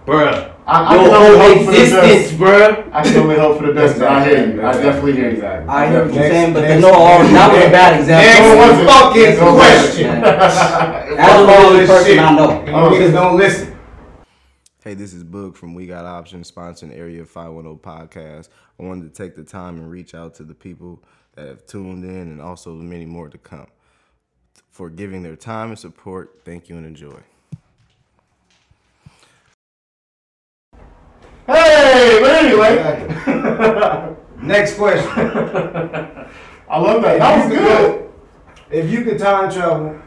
[0.06, 0.47] bro.
[0.68, 2.38] I, I Your can whole hope for the existence, best.
[2.38, 2.89] bro.
[2.93, 3.99] I can only hope for the best.
[3.99, 4.66] but I hear you.
[4.66, 5.45] I definitely hear you.
[5.45, 8.56] I hear what you're saying, but the no, all next- that was a bad example.
[8.56, 10.22] Next Next fucking fucking question.
[10.22, 10.24] question.
[11.20, 12.20] As a all this person, shit.
[12.20, 12.62] I know.
[12.66, 13.78] You niggas don't listen.
[14.84, 18.49] Hey, this is Boog from We Got Options, sponsoring Area 510 podcast.
[18.80, 21.04] I wanted to take the time and reach out to the people
[21.36, 23.67] that have tuned in and also many more to come.
[24.69, 27.19] For giving their time and support, thank you and enjoy.
[31.47, 34.15] Hey, but anyway.
[34.41, 35.09] Next question.
[36.69, 37.19] I love that.
[37.19, 37.99] That was If you could good.
[37.99, 38.13] go-
[38.71, 39.99] If you could time travel,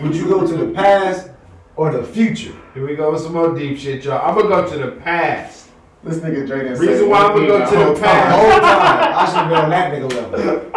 [0.00, 1.30] would you go to the past
[1.76, 2.52] or the future?
[2.74, 4.20] Here we go with some more deep shit, y'all.
[4.28, 5.67] I'm gonna go to the past.
[6.08, 8.30] This nigga Dre Reason say why I'ma thing go the to the whole The past.
[8.30, 8.40] time.
[8.40, 10.70] whole time, I should be on that nigga level.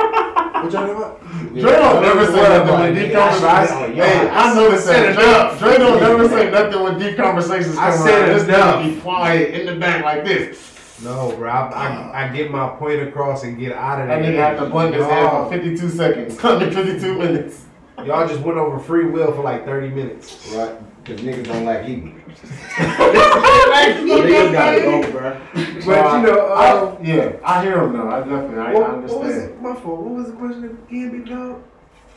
[0.62, 1.54] What y'all talking about?
[1.54, 3.96] Dre don't never say nothing about when deep I should conversations.
[3.96, 5.24] be on Hey, I noticed said that.
[5.24, 5.60] enough.
[5.60, 8.04] Dre, Dre don't never say nothing when deep conversations come I around.
[8.08, 8.76] said This enough.
[8.84, 11.00] nigga be quiet in the back like this.
[11.04, 11.50] No, bro.
[11.50, 11.70] I,
[12.14, 14.22] I, I get my point across and get out of there.
[14.22, 16.38] That nigga had to blunt his head for 52 seconds.
[16.44, 17.66] I mean, 52 minutes.
[18.06, 20.52] Y'all just went over free will for like 30 minutes.
[20.54, 20.76] Right?
[21.04, 22.22] Because niggas don't like eating.
[22.78, 25.42] Niggas gotta go, bro.
[25.54, 28.10] But you know, uh, I, yeah, I hear him though.
[28.10, 29.62] I definitely, I, What, I what was it?
[29.62, 30.00] My fault.
[30.02, 31.64] What was the question again, big dog?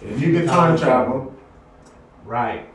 [0.02, 1.34] If you could time travel,
[2.24, 2.68] right.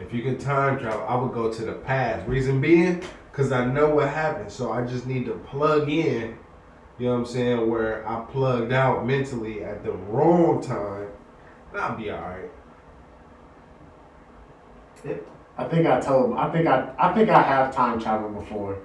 [0.00, 2.28] If you could time travel, I would go to the past.
[2.28, 4.50] Reason being, because I know what happened.
[4.50, 6.36] So I just need to plug in,
[6.98, 11.08] you know what I'm saying, where I plugged out mentally at the wrong time.
[11.72, 12.50] and I'll be alright.
[15.56, 16.38] I think I told him.
[16.38, 18.78] I think I, I think I have time travel before.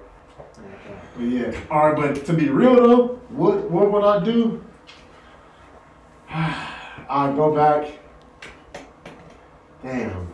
[1.16, 1.52] But yeah.
[1.70, 4.64] All right, but to be real though, what what would I do?
[6.28, 7.90] I go back.
[9.82, 10.32] Damn.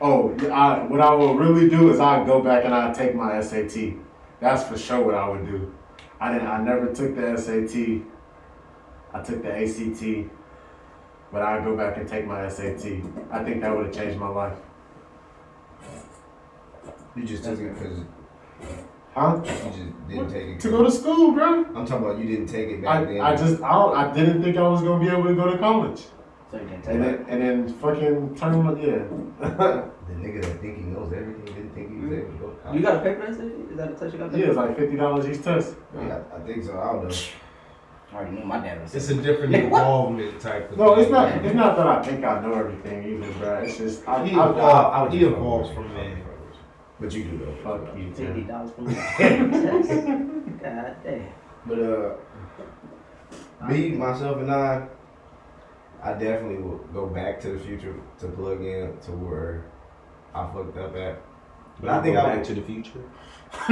[0.00, 3.14] Oh, yeah, I, what I will really do is I go back and I take
[3.14, 3.94] my SAT.
[4.40, 5.72] That's for sure what I would do.
[6.18, 6.48] I didn't.
[6.48, 8.02] I never took the SAT.
[9.14, 10.30] I took the ACT,
[11.32, 12.84] but I go back and take my SAT.
[13.30, 14.58] I think that would have changed my life.
[17.16, 18.00] You just took it because
[19.14, 19.40] Huh?
[19.44, 20.60] you just didn't take it.
[20.60, 21.66] To go to school, bro.
[21.74, 23.20] I'm talking about you didn't take it back I, then.
[23.20, 25.58] I just I don't, I didn't think I was gonna be able to go to
[25.58, 26.06] college.
[26.50, 27.26] So you didn't take And it.
[27.26, 29.04] then and then fucking turn my yeah.
[29.40, 32.14] the nigga that think he knows everything didn't think he was mm-hmm.
[32.14, 32.50] able to go.
[32.50, 32.76] to college.
[32.76, 33.26] You got a pay for?
[33.26, 35.74] Is that a test you gotta yeah, it's like fifty dollars each test.
[35.94, 36.80] Yeah, I, I think so.
[36.80, 37.14] I don't know.
[38.12, 39.80] I already knew my dad was It's a different Nigga, what?
[39.82, 41.12] involvement type of No, it's thing.
[41.12, 43.54] not it's not that I think I know everything either, bro.
[43.62, 46.18] It's just I, He I, evolved, I would he just evolves fuck from with there.
[47.00, 47.56] But you do though.
[47.64, 48.94] fuck you, fifty dollars for me.
[50.62, 51.28] God damn.
[51.66, 54.86] But uh, me, myself, and I,
[56.02, 59.64] I definitely will go back to the future to plug in to where
[60.34, 61.20] I fucked up at.
[61.80, 62.44] But I think go I back would.
[62.46, 63.02] to the future.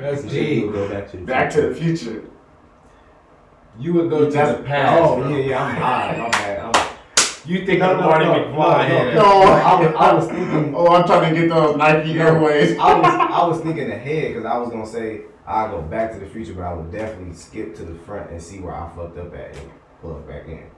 [0.00, 0.72] That's You deep.
[0.72, 2.24] go back to the Back to the future.
[3.78, 5.02] You would go to the past.
[5.02, 5.28] Oh bro.
[5.30, 6.16] yeah, yeah, I'm high.
[6.18, 6.60] My bad.
[6.74, 6.96] I'm,
[7.50, 8.88] You think No, I'm no, Marty no, McFly?
[8.88, 9.14] no, here.
[9.14, 10.74] No, I was, I was thinking.
[10.76, 12.78] Oh, I'm trying to get those Nike Air Mags.
[12.78, 13.06] I was
[13.42, 16.54] I was thinking ahead because I was gonna say I'll go back to the future,
[16.54, 19.56] but I would definitely skip to the front and see where I fucked up at
[19.56, 19.70] and
[20.00, 20.70] plug back in.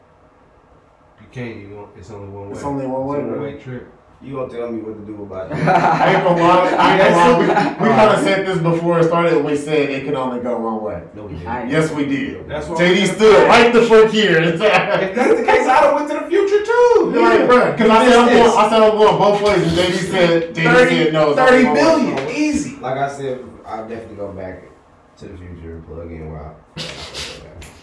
[1.20, 1.56] You can't.
[1.60, 1.90] You won't.
[1.96, 2.52] It's only one way.
[2.54, 3.40] It's only one way, It's a bro.
[3.42, 3.92] one-way trip.
[4.22, 5.58] You gonna tell me what to do about it.
[5.58, 6.68] I ain't gonna lie.
[6.70, 7.76] I ain't gonna lie.
[7.78, 9.44] We, we kind of said this before it started.
[9.44, 11.02] We said it can only go one way.
[11.14, 11.68] No, we didn't.
[11.68, 12.48] Yes, we did.
[12.48, 14.40] That's why JD stood right the fuck here.
[14.42, 17.10] If that's the case, I done went to the future too.
[17.12, 18.58] You're like, bro, because I said I'm going.
[18.58, 21.30] I said I'm going both ways, and JD said, JD 30, said no.
[21.30, 22.14] it's 30 only one way.
[22.14, 22.76] billion, easy.
[22.76, 24.62] Like I said, I'll definitely go back
[25.18, 27.22] to the future and plug in where I.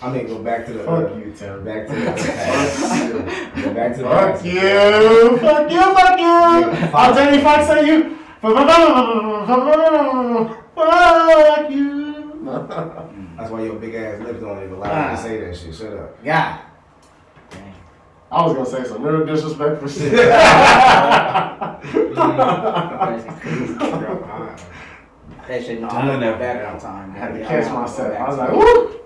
[0.04, 0.84] I mean, go back to the.
[0.84, 1.64] Fuck uh, you, Tim.
[1.64, 3.14] Back to the past.
[3.14, 4.46] go back to the Fuck past.
[4.46, 5.38] you.
[5.40, 5.82] Fuck you.
[5.96, 6.28] Fuck you.
[6.94, 8.18] I'll JD Fox say you.
[10.76, 12.44] Fuck you.
[13.38, 15.74] That's why your big ass lips don't even allow you to say that shit.
[15.74, 16.24] Shut up.
[16.24, 16.60] God.
[18.32, 20.14] I was gonna say some real disrespectful shit.
[25.46, 26.76] That shit, no, I'm I'm gonna never back down.
[26.76, 27.12] on time.
[27.12, 28.18] I had to catch I'm gonna go myself.
[28.18, 29.00] I was like, woo.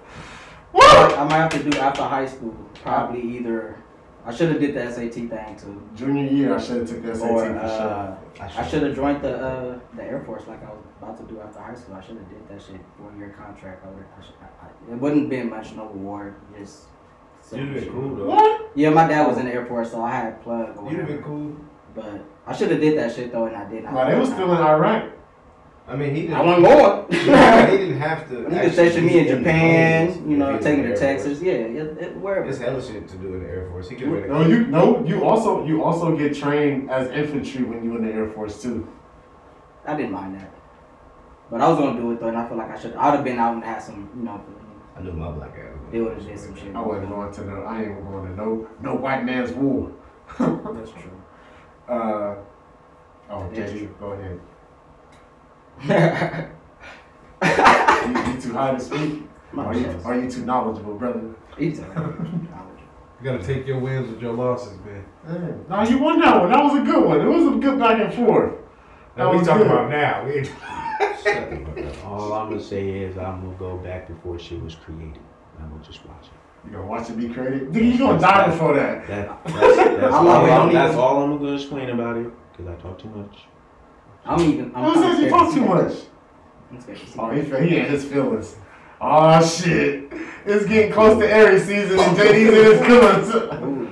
[0.78, 0.84] Woo.
[0.84, 2.56] I might have to do after high school.
[2.84, 3.78] Probably either.
[4.26, 5.82] I should have did the SAT thing too.
[5.96, 7.62] Junior year, I should have took the SAT Or for sure.
[7.62, 8.18] uh,
[8.60, 11.40] I should have joined the uh, the Air Force like I was about to do
[11.40, 11.96] after high school.
[11.96, 13.86] I should have did that shit four year contract.
[13.86, 16.36] I would, I should, I, I, it wouldn't been much no reward.
[16.58, 16.84] Just
[17.54, 18.26] You'd been cool though.
[18.28, 18.72] What?
[18.76, 21.08] Yeah, my dad was in the Air Force, so I had plug or You'd have
[21.08, 21.56] been cool.
[21.96, 23.94] But I should have did that shit though, and I didn't.
[23.94, 25.06] No, they was still in Iraq.
[25.90, 26.36] I mean, he didn't.
[26.36, 27.28] I wasn't going.
[27.28, 28.36] Yeah, he didn't have to.
[28.38, 30.90] You actually could station me in the Japan, you know, if he take me to
[30.90, 31.00] in Force.
[31.00, 31.42] Texas.
[31.42, 32.44] Yeah, it, it, wherever.
[32.44, 33.90] There's hella shit to do in the Air Force.
[33.90, 34.30] He could have.
[34.30, 38.12] No, you no, you also you also get trained as infantry when you in the
[38.12, 38.88] Air Force too.
[39.86, 40.54] I didn't mind that.
[41.50, 42.94] But I was gonna do it though, and I feel like I should.
[42.96, 44.42] I would have been out and had some, you know,
[44.98, 45.74] I knew my black ass.
[45.80, 46.76] was they would have did some shit.
[46.76, 47.64] I wasn't going to no.
[47.64, 49.92] I ain't even going to no no white man's war.
[50.38, 51.12] That's true.
[51.88, 52.36] Uh,
[53.30, 53.96] oh, That's Andrew, true.
[53.98, 54.38] go ahead.
[55.84, 55.90] You,
[58.34, 59.24] you too high to speak?
[59.58, 61.22] Are you, are you too knowledgeable, brother?
[61.58, 61.86] He's You
[63.24, 65.06] gotta take your wins with your losses, man.
[65.28, 65.76] Yeah.
[65.84, 66.52] No, you won that one.
[66.52, 67.22] That was a good one.
[67.22, 68.54] It was a good back and forth.
[69.16, 69.72] That Now we talking good.
[69.72, 70.26] about now.
[70.26, 70.52] We ain't-
[72.06, 75.20] All I'm gonna say is I'm gonna go back before shit was created.
[75.60, 76.32] I'm gonna just watch it.
[76.66, 77.70] You gonna watch it be created?
[77.70, 79.08] Nigga, you gonna die before that.
[79.08, 82.76] That, that's, that's, all, I'm, I'm that's all I'm gonna explain about it because I
[82.82, 83.46] talk too much.
[84.28, 84.72] I'm even.
[84.76, 85.88] I'm Who kinda says you scared talk too much?
[85.94, 86.06] that.
[86.72, 88.56] I'm scared to see Oh, he, fe- he in his feelings.
[89.00, 90.12] Oh shit.
[90.46, 93.36] It's getting close to Aries season and JD's in his feelings.
[93.64, 93.84] Ooh.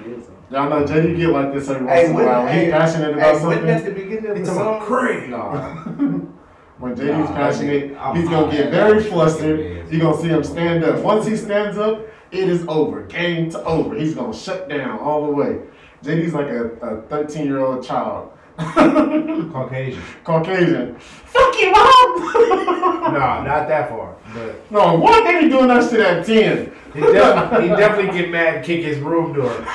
[0.51, 2.43] Y'all know JD get like this every once in a while.
[2.43, 3.65] When hey, he's passionate about Hey, something.
[3.65, 4.87] wasn't the beginning of the talking about song?
[4.87, 5.29] Craig.
[5.29, 5.83] Nah.
[6.77, 9.89] When JD's Nah, passionate, I'm- he's gonna I'm- get very I'm- flustered.
[9.91, 11.01] You're gonna see him stand up.
[11.03, 13.03] Once he stands up, it is over.
[13.03, 13.95] Game to over.
[13.95, 15.59] He's gonna shut down all the way.
[16.03, 18.31] JD's like a 13 year old child.
[18.57, 20.01] Caucasian.
[20.23, 20.95] Caucasian.
[20.99, 22.71] Fuck you, mom!
[23.05, 24.17] No, not that far.
[24.33, 26.71] But no, why they be doing that shit at 10?
[26.93, 29.51] he definitely, he definitely get mad and kick his room door.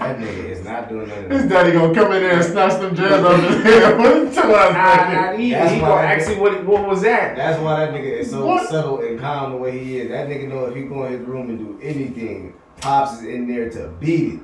[0.00, 1.30] That nigga is not doing that.
[1.30, 3.98] His daddy gonna come in there and snatch them dreads off his head.
[3.98, 4.72] What you talking about?
[4.72, 5.58] Nah, not even.
[5.58, 7.36] That's He why gonna ask me what, what was that?
[7.36, 8.68] That's why that nigga is so What?
[8.70, 10.08] settled and calm the way he is.
[10.08, 13.46] That nigga know if he go in his room and do anything, Pops is in
[13.46, 14.40] there to beat it.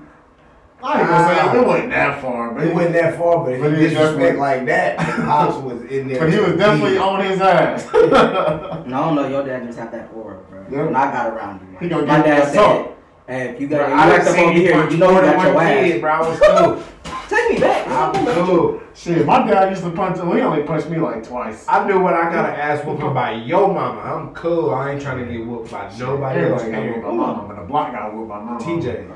[0.82, 3.60] I ain't gonna say it wasn't that far, but It wasn't that far, but if
[3.60, 6.20] But he he disrespect like that, Pops was in there.
[6.20, 7.00] but he was definitely it.
[7.00, 7.88] on his ass.
[7.92, 9.26] No, I don't know.
[9.28, 10.64] Your dad just have that aura, bro.
[10.70, 10.84] Yeah.
[10.84, 12.96] When I got around you, He gonna my dad said, talk.
[13.26, 15.10] "Hey, if you got, I you done act up seen over you here, you know
[15.10, 16.12] you got your ass." kid, bro.
[16.12, 16.82] I was cool.
[17.28, 17.88] Take me back.
[17.88, 18.80] I'm cool.
[18.94, 20.30] Shit, my dad used to punch him.
[20.32, 21.64] He only punched me like twice.
[21.68, 24.00] I knew when I got an ass whooping by your mama.
[24.02, 24.72] I'm cool.
[24.72, 26.62] I ain't trying to get whooped by nobody else.
[26.62, 27.54] Everybody got whooped by my mama.
[27.56, 28.60] The block got whooped by my mama.
[28.64, 29.06] TJ.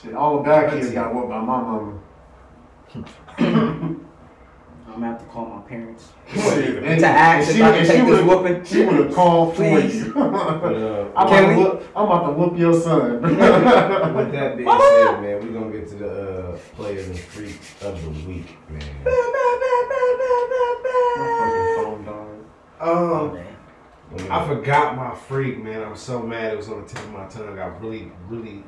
[0.00, 1.98] Shit, all the bad kids got whooped by my mama.
[3.38, 4.06] I'm
[4.86, 8.06] gonna have to call my parents Shit, and- to ask and if I can take
[8.06, 8.64] this whooping.
[8.64, 10.12] She would have called for you.
[10.14, 13.22] But, uh, I'm, about to whoop, I'm about to whoop your son.
[13.22, 18.02] with that being said, man, we're gonna get to the uh, players and freak of
[18.02, 18.82] the week, man.
[19.04, 19.14] My
[21.28, 22.88] fucking phone died.
[22.88, 24.30] Um, Man.
[24.30, 25.82] I forgot my freak, man.
[25.82, 27.58] I'm so mad it was on the tip of my tongue.
[27.58, 28.64] I really, really.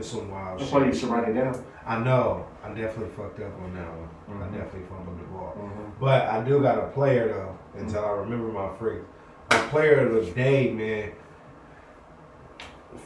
[0.00, 1.00] It's some wild That's why you shit.
[1.02, 1.62] should write it down.
[1.86, 2.46] I know.
[2.64, 4.08] I definitely fucked up on that one.
[4.30, 4.52] I Mhm.
[4.54, 5.54] definitely fumbled the ball.
[5.58, 5.90] Mhm.
[6.00, 9.02] But I do got a player though, until I remember my freak.
[9.50, 11.12] A player of the day, man.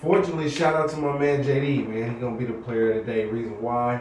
[0.00, 2.14] Fortunately, shout out to my man JD, man.
[2.14, 3.26] He gonna be the player of the day.
[3.26, 4.00] Reason why?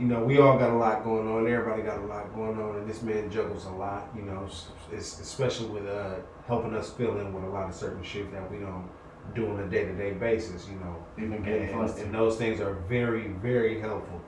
[0.00, 1.46] You know, we all got a lot going on.
[1.46, 4.08] Everybody got a lot going on, and this man juggles a lot.
[4.16, 4.44] You know,
[4.92, 6.16] especially with uh,
[6.48, 8.88] helping us fill in with a lot of certain shit that we don't
[9.34, 10.68] do on a day to day basis.
[10.68, 12.06] You know, Even and, getting and, flustered.
[12.06, 14.20] and those things are very, very helpful.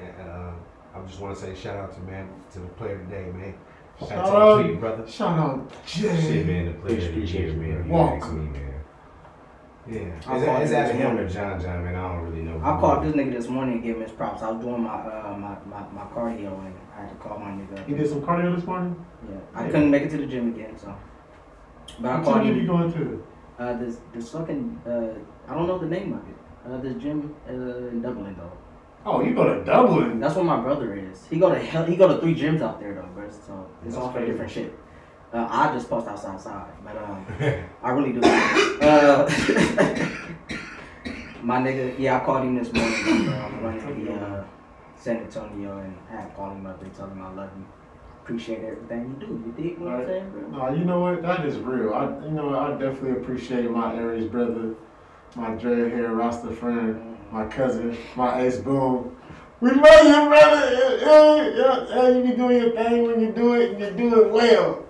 [0.00, 0.52] And uh,
[0.94, 3.54] I just want to say shout out to man to the player today, man.
[3.98, 5.08] Shout Shout out to you, brother.
[5.08, 6.20] Shout out Jay.
[6.20, 7.80] Shit, man, the player of the year, man.
[7.80, 8.32] If you Walk.
[8.32, 8.72] me, man.
[9.88, 10.00] Yeah.
[10.26, 11.28] I Is that, him that him or.
[11.28, 11.94] John John, man?
[11.94, 12.58] I don't really know.
[12.58, 14.42] I called this nigga this morning and gave him his props.
[14.42, 17.52] I was doing my uh my, my, my cardio and I had to call my
[17.52, 17.88] nigga.
[17.88, 19.02] You did some cardio this morning?
[19.30, 20.94] Yeah, I couldn't make it to the gym again, so.
[22.00, 23.26] But I What called gym you going to?
[23.58, 26.36] Uh, this this fucking uh, I don't know the name of it.
[26.66, 28.52] Uh, this gym uh, in Dublin though.
[29.06, 30.20] Oh, you go to Dublin.
[30.20, 31.24] That's where my brother is.
[31.30, 31.84] He go to hell.
[31.84, 33.30] He go to three gyms out there though, bro.
[33.30, 34.32] So it's That's all for crazy.
[34.32, 34.78] different shit.
[35.32, 37.26] Uh, I just post outside side, but um,
[37.82, 38.20] I really do.
[38.22, 39.26] Uh,
[41.42, 43.26] my nigga, yeah, I called him this morning.
[43.26, 43.34] Bro.
[43.34, 44.44] I'm running the uh,
[44.96, 47.66] San Antonio and I had called him up and told him I love him.
[48.26, 49.32] Appreciate everything you do.
[49.46, 50.48] You dig what I'm saying, bro?
[50.48, 51.22] No, you know what?
[51.22, 51.94] That is real.
[51.94, 52.58] I, you know.
[52.58, 54.74] I definitely appreciate my Aries brother,
[55.36, 59.16] my dread hair Rasta friend, my cousin, my ace boom.
[59.60, 60.98] We love you, brother.
[61.02, 64.22] Yeah, yeah, yeah, you be doing your thing when you do it, and you do
[64.22, 64.84] it well.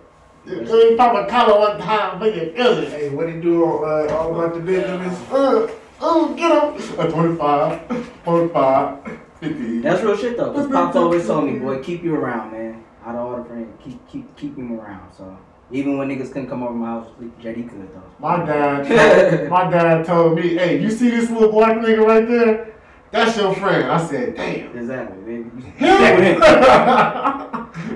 [0.46, 2.90] You, you pop a collar one time for your cousin.
[2.90, 5.20] Hey, what he do on uh, all about the business?
[5.30, 5.70] Uh,
[6.00, 7.06] oh, get him.
[7.06, 9.80] A 25, 45, 50.
[9.80, 10.54] That's real shit though.
[10.54, 12.85] Cause Pops always told me, boy, keep you around, man.
[13.06, 15.12] Out of all the friends, keep keep keep him around.
[15.16, 15.38] So
[15.70, 17.06] even when niggas couldn't come over my house,
[17.40, 18.02] JD could though.
[18.18, 22.74] My dad, my dad told me, "Hey, you see this little black nigga right there?
[23.12, 25.50] That's your friend." I said, "Damn." Exactly, baby.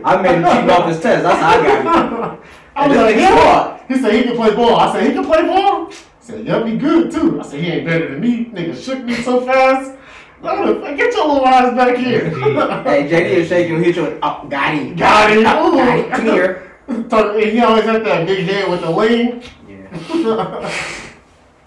[0.05, 1.25] I made him cheat off his test.
[1.25, 2.43] That's how I got him.
[2.77, 4.77] I was like, "Yeah." He said he can play ball.
[4.77, 5.91] I said he can play ball.
[5.91, 9.03] He said, "Yup, he good too." I said, "He ain't better than me." Nigga shook
[9.03, 9.97] me so fast.
[10.43, 10.97] Like, "What the fuck?
[10.97, 12.31] Get your little ass back here.
[12.31, 14.97] Hey, JD is shaking, hit you with, oh, got him.
[14.97, 15.43] Got him.
[15.43, 16.11] Got him.
[16.11, 16.67] Come here.
[16.91, 19.43] He always had that big head with the lean.
[19.69, 21.01] Yeah.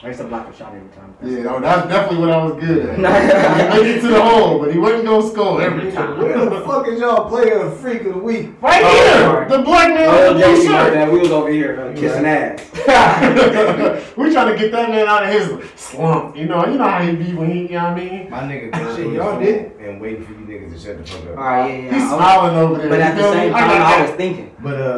[0.04, 1.16] I used to block a shot every time.
[1.24, 2.96] Yeah, no, that's definitely what I was good at.
[3.78, 6.20] he made it to the hole, but he wasn't gonna score every time.
[6.20, 8.50] Where the fuck is y'all player of freak of the week?
[8.62, 9.48] Right Oh, here, sorry.
[9.50, 10.94] the black man Oh, with the blue Jesse, my shirt.
[10.94, 11.12] bad.
[11.14, 12.60] We was over here uh, kissing ass.
[14.18, 16.36] we trying to get that man out of his slump.
[16.36, 18.30] You know, you know how he be when he, you know what I mean?
[18.30, 19.72] My nigga turned Shit, y'all his did.
[19.78, 21.38] phone and waiting for you niggas to shut the fuck up.
[21.38, 21.94] Alright, yeah, yeah.
[21.94, 22.90] He's I was- smiling over there.
[22.90, 24.56] But at the same I time, got I was thinking.
[24.60, 24.98] But uh,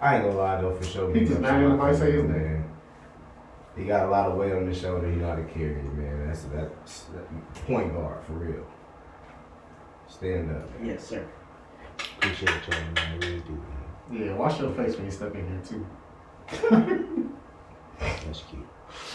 [0.00, 1.08] I ain't gonna lie though, for sure.
[1.12, 2.55] He big just ups mad to at say his name.
[3.86, 3.96] Man.
[3.98, 5.10] He got a lot of weight on his shoulder.
[5.10, 6.26] He know how to carry it, man.
[6.26, 8.66] That's that's that point guard for real.
[10.08, 10.68] Stand up.
[10.82, 11.26] Yes, sir.
[12.18, 12.98] Appreciate y'all, man.
[12.98, 14.26] I really do, man.
[14.26, 15.86] Yeah, wash your face when you step in here too.
[17.98, 18.66] That's cute.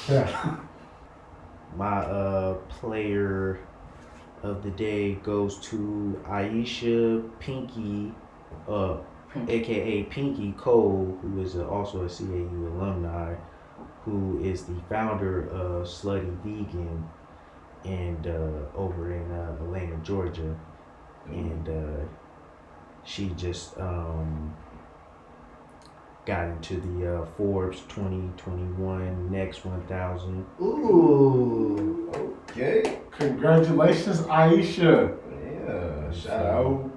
[0.10, 0.58] Yeah.
[1.78, 3.60] My uh player
[4.44, 8.12] of the day goes to Aisha Pinky,
[8.68, 8.98] uh,
[9.48, 13.36] aka Pinky Cole, who is also a CAU alumni,
[14.06, 17.08] who is the founder of Slutty Vegan,
[17.86, 20.56] and uh, over in uh, Atlanta, Georgia,
[21.28, 22.04] and uh,
[23.04, 24.56] she just um
[26.26, 32.38] got into the uh, Forbes 2021 Next 1000 Ooh.
[32.52, 32.99] Okay.
[33.18, 35.18] Congratulations, Aisha.
[35.43, 36.12] Yeah.
[36.12, 36.91] Shout out.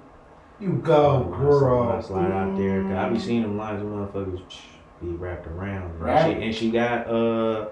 [0.61, 2.02] You go, Slide- girl.
[2.02, 2.96] Slide out there.
[2.96, 4.61] I be seeing them lines of motherfuckers psh,
[5.05, 5.90] be wrapped around.
[5.92, 6.36] And Right.
[6.36, 7.68] she, and she got a uh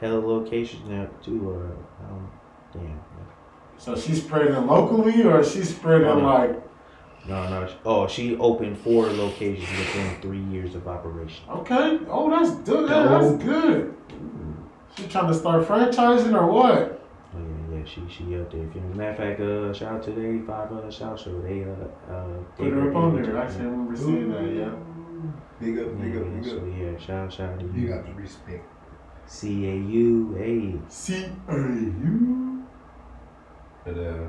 [0.00, 1.50] hella locations now too.
[1.50, 2.30] Uh, um,
[2.72, 3.00] damn.
[3.78, 6.18] So she's spreading locally or she's spreading no.
[6.18, 6.62] like
[7.26, 7.68] No, no.
[7.84, 11.44] Oh, she opened four locations within three years of operation.
[11.50, 11.98] okay?
[12.08, 12.88] Oh, that's good.
[12.90, 13.94] Yeah, that's good.
[14.96, 17.00] She trying to start franchising or what?
[17.34, 17.84] Oh, yeah, yeah.
[17.84, 18.62] She she up there.
[18.62, 21.40] If you- Matter of fact, uh, shout out to the 85 uh, South Show.
[21.42, 22.26] They uh uh
[22.56, 23.36] Put her up on there.
[23.36, 24.54] on Actually, I remember seeing that.
[24.54, 24.70] Yeah.
[25.64, 26.62] Big up, big up, big so up.
[26.78, 27.88] yeah, shout shout to You you.
[27.88, 28.64] got the respect.
[29.26, 30.90] C A U A.
[30.90, 32.62] C A U.
[33.84, 34.28] But uh,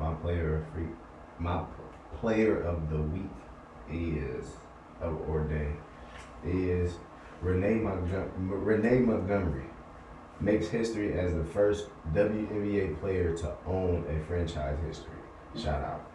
[0.00, 0.88] my player of freak,
[1.38, 1.62] my
[2.20, 3.30] player of the week
[3.88, 4.46] is
[5.00, 5.70] of or day
[6.44, 6.94] is
[7.40, 8.30] Renee Montgomery.
[8.38, 9.66] Renee Montgomery
[10.40, 15.12] makes history as the first WNBA player to own a franchise history.
[15.56, 16.10] Shout out.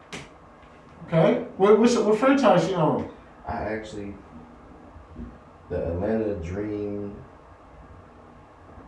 [1.07, 1.45] Okay.
[1.55, 3.09] What, what what franchise she on?
[3.47, 4.13] I actually
[5.69, 7.15] the Atlanta Dream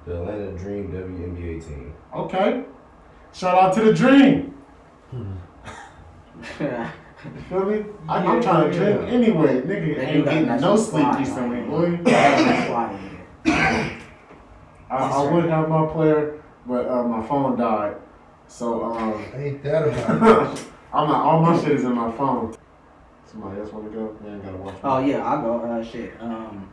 [0.06, 1.94] the Atlanta Dream WNBA team.
[2.14, 2.64] Okay.
[3.32, 4.54] Shout out to the Dream.
[7.24, 7.86] You feel me?
[8.10, 9.62] I, I'm trying to drink anyway.
[9.62, 11.70] Nigga They do ain't got getting no sleep spot, recently, man.
[11.70, 12.00] boy.
[12.04, 13.00] That's why,
[13.46, 14.00] nigga.
[14.90, 17.96] I, I would have my player, but uh, my phone died.
[18.48, 20.60] So um, Ain't that about?
[20.94, 22.54] I'm not, all my shit is in my phone.
[23.34, 24.16] Somebody else want to go?
[24.24, 24.76] Man, gotta watch.
[24.84, 25.60] Oh yeah, I'll go.
[25.66, 26.14] Uh, shit.
[26.22, 26.70] Um,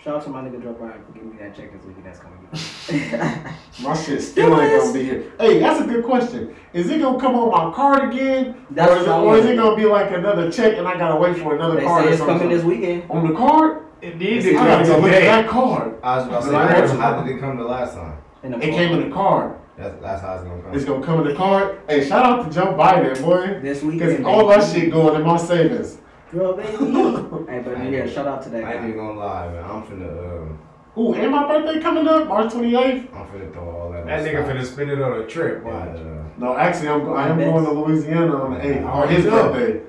[0.00, 1.96] shout out to my nigga Joe Biden for giving me that check this week.
[2.04, 2.38] That's coming.
[3.82, 5.32] My shit still ain't gonna be here.
[5.40, 6.54] Hey, that's a good question.
[6.72, 9.56] Is it gonna come on my card again, That's or is, it, or is it
[9.56, 12.12] gonna be like another check and I gotta wait for another they card say or
[12.12, 13.10] it's coming this weekend.
[13.10, 13.82] on the card?
[14.00, 15.26] It I needs to gotta come go look at today.
[15.26, 15.98] that card.
[16.04, 16.88] I was about to say, Right.
[16.90, 18.18] how- how did it come the last time?
[18.44, 19.56] In It came in the card.
[19.82, 20.74] That's, that's how it's gonna come.
[20.74, 21.80] It's gonna come in the card.
[21.88, 23.58] Hey, shout out to Joe Biden, boy.
[23.60, 25.98] this Because all that shit going in my savings.
[26.30, 26.68] Girl, baby.
[27.50, 28.88] hey, but yeah, shout out to that I ain't guy.
[28.88, 29.64] even gonna lie, man.
[29.64, 30.58] I'm finna, um,
[30.96, 33.14] Ooh, and my birthday coming up, March 28th.
[33.14, 34.06] I'm finna throw all that.
[34.06, 35.56] That nigga finna spend it on a trip.
[35.56, 35.96] And, Watch.
[35.98, 39.24] uh, No, actually, I'm I am going to Louisiana on the 8th, Oh, or his
[39.24, 39.52] you know.
[39.52, 39.80] birthday.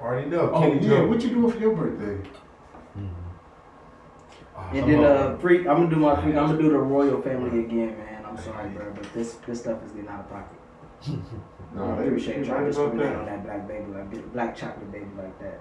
[0.00, 0.50] Already know.
[0.52, 1.06] Oh, Kenny yeah, Joe.
[1.06, 2.28] what you doing for your birthday?
[4.72, 5.60] And then uh, freak.
[5.66, 6.34] I'm gonna do my freak.
[6.36, 8.13] I'm gonna do the royal family again, man.
[8.36, 10.58] I'm sorry, bro, but this this stuff is getting out of pocket.
[11.74, 13.26] No, I they appreciate they trying to right about on that.
[13.26, 15.60] that black baby, like black chocolate baby like that.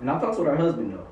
[0.00, 1.06] And I fucks with her husband though.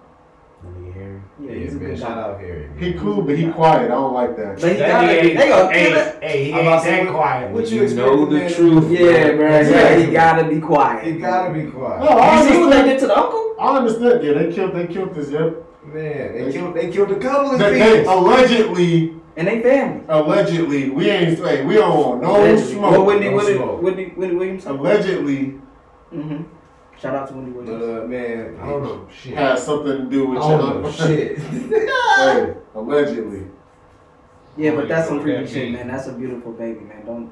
[0.64, 1.20] My nigga Harry.
[1.40, 2.20] Yeah, yeah, he's a good Shout guy.
[2.22, 2.66] out Harry.
[2.68, 2.78] man.
[2.78, 3.84] He cool, but he quiet.
[3.84, 4.60] I don't like that.
[4.60, 5.24] But he That got nigga it.
[5.26, 6.22] ain't- They gonna kill hey, it.
[6.22, 7.52] hey, he I'm ain't about to say, that quiet.
[7.52, 8.52] What you You expect know the that?
[8.54, 8.90] truth.
[8.90, 9.48] Yeah, bro.
[9.60, 11.04] Yeah, he gotta be quiet.
[11.04, 12.00] He gotta be quiet.
[12.00, 13.54] No, I You see what they did to the uncle?
[13.60, 14.24] I understand.
[14.24, 14.74] Yeah, they killed.
[14.74, 15.30] They killed this.
[15.30, 15.64] Yep.
[15.84, 15.94] Man,
[16.34, 20.02] they killed, they killed a couple of They, they allegedly, And they family.
[20.08, 21.38] allegedly, we ain't.
[21.38, 22.76] Hey, we don't want no Allegedly.
[22.76, 23.06] Well, smoke.
[23.06, 23.82] Wendy, no Wendy, smoke.
[23.82, 24.66] Wendy, Wendy Williams.
[24.66, 25.60] Allegedly,
[26.12, 26.42] Mm-hmm.
[27.00, 27.82] Shout out to Wendy Williams.
[27.82, 29.08] uh, man, I don't know.
[29.12, 29.34] Shit.
[29.34, 31.38] has something to do with I your know shit.
[32.18, 33.46] Hey, allegedly.
[34.56, 35.86] Yeah, but that's some Yeah, shit, man.
[35.86, 37.06] That's a beautiful baby, man.
[37.06, 37.30] Don't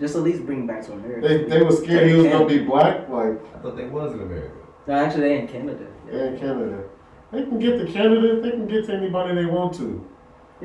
[0.00, 1.28] just at least bring him back to America.
[1.28, 3.08] They they were scared he was gonna be black.
[3.08, 4.56] Like I thought they was in America.
[4.88, 5.86] No, actually, they in Canada.
[6.10, 6.82] yeah, in Canada.
[7.30, 8.40] They can get to Canada.
[8.40, 10.04] They can get to anybody they want to.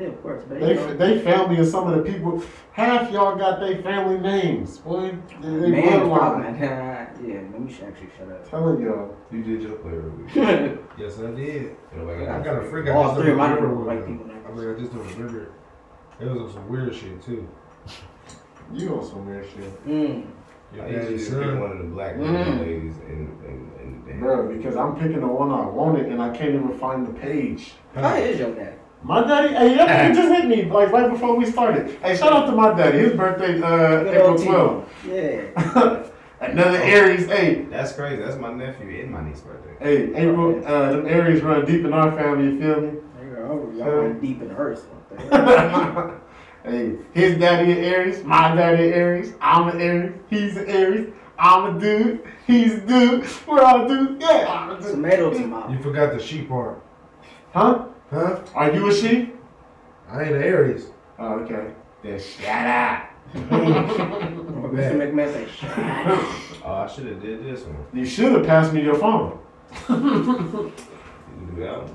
[0.00, 0.42] Yeah, of course.
[0.48, 4.18] But They, you they family and some of the people, half y'all got their family
[4.18, 5.14] names, boy.
[5.42, 6.58] They, they man, bloodline.
[6.58, 6.58] probably,
[7.32, 7.40] yeah.
[7.52, 8.48] Let me actually shut up.
[8.48, 9.14] Telling y'all.
[9.30, 10.86] You did your player review.
[10.98, 11.76] Yes, I did.
[11.94, 12.88] Nobody I got got a freak.
[12.88, 14.44] I All three of mine remember were white people names.
[14.48, 15.52] I mean, I just don't remember.
[16.20, 17.48] It was on some weird shit too.
[18.72, 19.86] You on some weird shit.
[19.86, 20.26] Mm.
[20.74, 22.60] Your I usually just pick one of the black Mm.
[22.60, 24.08] ladies and and and.
[24.08, 27.12] and Bro, because I'm picking the one I wanted and I can't even find the
[27.12, 27.72] page.
[27.94, 28.78] How is your dad?
[29.02, 31.98] My daddy, hey, that nigga just hit me like right before we started.
[32.02, 32.98] Hey, shout out to my daddy.
[32.98, 34.86] His birthday, uh, Good April 12th.
[35.08, 36.06] Yeah.
[36.40, 37.26] Another Aries.
[37.26, 38.22] Hey, That's crazy.
[38.22, 39.74] That's my nephew and my niece's birthday.
[39.80, 40.64] hey, April.
[40.66, 42.44] Uh, them Aries run deep in our family.
[42.54, 42.98] You feel me?
[43.16, 43.72] There you go.
[43.84, 44.84] Y'all went deep in the earth.
[44.86, 46.20] What the hell?
[46.64, 51.12] hey, his daddy an Aries, my daddy an Aries, I'm an Aries, he's an Aries,
[51.38, 54.90] I'm a dude, he's a dude, we're all dudes, yeah, I'm a dude.
[54.90, 55.72] Tomato, tomato.
[55.72, 56.82] You forgot the sheep part,
[57.54, 57.86] Huh?
[58.10, 58.40] Huh?
[58.54, 59.30] Are you a she?
[60.10, 60.90] I ain't an Aries.
[61.18, 61.72] Oh, okay.
[62.02, 63.06] Then shut up.
[63.34, 64.96] Mr.
[64.96, 66.18] McMahon say, "Shut up."
[66.64, 67.76] Oh, I should have did this one.
[67.92, 69.38] You should have passed me your phone.
[69.88, 70.72] You
[71.54, 71.88] do that.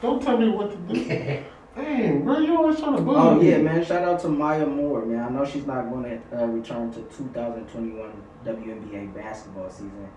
[0.00, 1.04] Don't tell me what to do.
[1.76, 3.48] Dang, bro, you always trying to bully Oh me.
[3.50, 3.84] yeah, man!
[3.84, 5.20] Shout out to Maya Moore, man.
[5.24, 8.12] I know she's not going to uh, return to 2021
[8.44, 10.08] WNBA basketball season,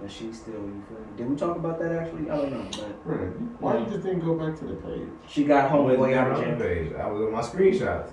[0.00, 0.54] but she's still.
[0.54, 1.06] You feel me?
[1.16, 2.30] Did we talk about that actually?
[2.30, 3.16] I don't know, but Bro,
[3.60, 5.08] why you just didn't go back to the page?
[5.28, 6.92] she got Wasn't homeboy that on the page.
[6.94, 8.10] I was on my screenshots.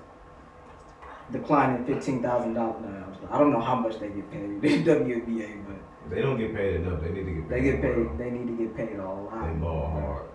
[1.31, 2.83] declining fifteen thousand dollars.
[3.29, 6.75] I don't know how much they get paid in WNBA, but They don't get paid
[6.77, 7.01] enough.
[7.01, 7.57] They need to get paid.
[7.57, 7.93] they get more.
[8.05, 8.17] paid.
[8.17, 9.47] They need to get paid a lot.
[9.47, 10.25] They ball hard.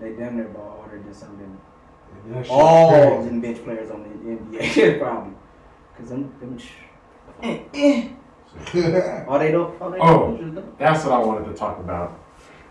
[0.00, 1.60] They damn near ball harder than some of them
[2.24, 3.28] And that all crazy.
[3.28, 4.08] them bench players on the
[4.58, 5.34] NBA probably.
[5.96, 6.70] Cause them, them sh-
[7.42, 8.08] eh, eh.
[9.28, 9.74] Oh, they don't.
[9.80, 10.36] Oh, they Oh.
[10.36, 10.78] don't.
[10.78, 12.18] That's what I wanted to talk about.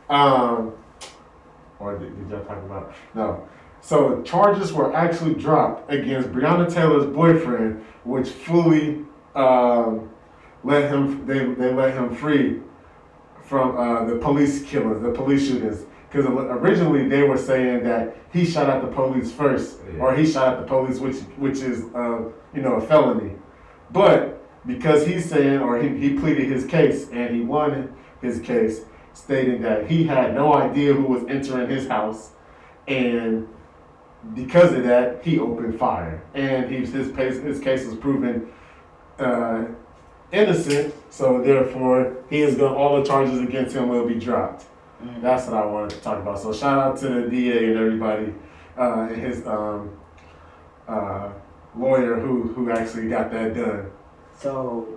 [0.10, 0.73] Um,
[1.80, 2.93] or did, did y'all talk about?
[3.15, 3.47] No.
[3.81, 9.03] So charges were actually dropped against Breonna Taylor's boyfriend, which fully
[9.35, 10.10] um,
[10.64, 11.26] let him.
[11.26, 12.61] They they let him free
[13.43, 15.85] from uh, the police killings, the police shootings.
[16.10, 19.99] Because originally they were saying that he shot at the police first, Yeah.
[20.03, 22.19] or he shot at the police, which which is uh,
[22.53, 23.34] you know a felony.
[23.91, 28.81] But because he's saying, or he, he pleaded his case and he won his case,
[29.14, 32.31] stating that he had no idea who was entering his house,
[32.88, 33.48] and
[34.34, 38.49] because of that, he opened fire, and he, his case his case was proven
[39.19, 39.65] uh,
[40.31, 40.94] innocent.
[41.10, 44.65] So therefore, he is going all the charges against him will be dropped.
[45.03, 45.22] Mm.
[45.22, 46.40] That's what I wanted to talk about.
[46.40, 48.34] So shout out to the DA and everybody,
[48.77, 49.98] uh, and his um,
[50.88, 51.31] uh,
[51.76, 53.91] lawyer who who actually got that done.
[54.38, 54.88] So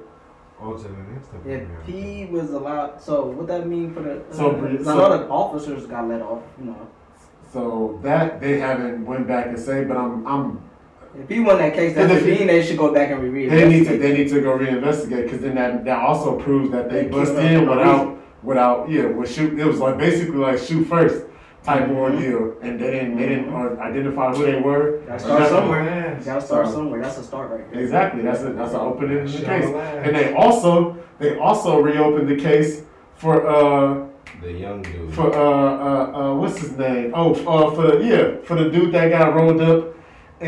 [0.60, 1.46] Oh, to the next step.
[1.46, 4.20] if he was allowed, so what that mean for the?
[4.20, 6.42] Uh, so- I know the officers got let off.
[6.58, 6.76] You know,
[7.52, 10.60] So that they haven't went back and say, but I'm I'm
[11.18, 13.50] if he won that case, that And would mean they should go back and reread.
[13.50, 16.88] they need to they need to go reinvestigate because then that that also proves that
[16.90, 20.36] they They bust in for no without without yeah with shoot it was like basically
[20.36, 21.24] like shoot first
[21.66, 21.96] type Mhm.
[22.04, 24.84] ordeal and they didn't they didn't or identify who they were.
[25.06, 26.18] Gotta start That's- somewhere.
[26.24, 27.00] Gotta start somewhere.
[27.02, 27.80] That's a start right there.
[27.82, 28.20] Exactly.
[28.26, 29.68] That's a that's an opening in the case.
[30.04, 30.70] And they also
[31.18, 32.70] they also reopened the case
[33.22, 33.94] for uh
[34.42, 35.12] The young dude.
[35.16, 37.06] for uh uh, uh what's his name?
[37.20, 39.80] Oh uh for the yeah for the dude that got rolled up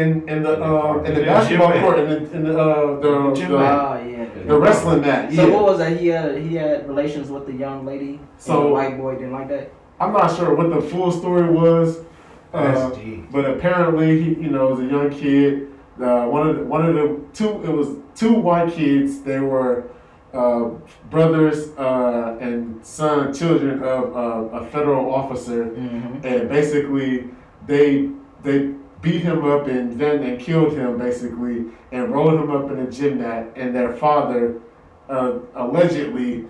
[0.01, 3.13] in in the uh in the Yeah, basketball court in the in the uh the
[3.39, 4.27] Gym the, Ah, yeah.
[4.51, 5.33] the wrestling mat.
[5.33, 5.93] So what was that?
[6.01, 8.13] He had he had relations with the young lady.
[8.37, 9.67] So- and the white boy didn't like that.
[10.01, 12.05] I'm not sure what the full story was.
[12.53, 12.91] Uh,
[13.31, 15.69] but apparently he you know was a young kid.
[16.01, 19.21] Uh, one of the, one of the two it was two white kids.
[19.21, 19.91] They were
[20.33, 20.71] uh,
[21.11, 25.67] brothers uh, and son children of uh, a federal officer.
[25.67, 26.27] Mm-hmm.
[26.27, 27.29] and basically
[27.67, 28.09] they
[28.43, 32.79] they beat him up and then they killed him basically and rolled him up in
[32.81, 34.61] a gym mat and their father
[35.09, 36.47] uh, allegedly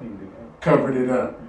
[0.61, 1.41] covered it up.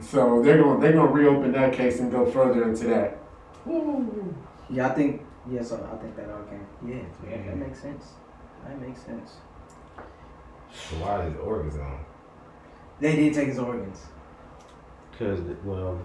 [0.00, 3.18] So they're going they're going to reopen that case and go further into that.
[4.70, 5.62] Yeah, I think yeah.
[5.62, 6.66] So I think that all came.
[6.86, 6.96] Yeah,
[7.28, 8.04] yeah, that makes sense.
[8.66, 9.32] That makes sense.
[10.72, 12.04] So why is organs on?
[13.00, 14.02] They did take his organs.
[15.12, 15.98] Because, well,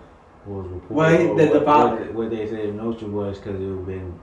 [0.45, 0.95] what was reported?
[0.95, 1.95] Well, he- the- the what, father.
[2.05, 4.17] What, what they said the notion was because it would been,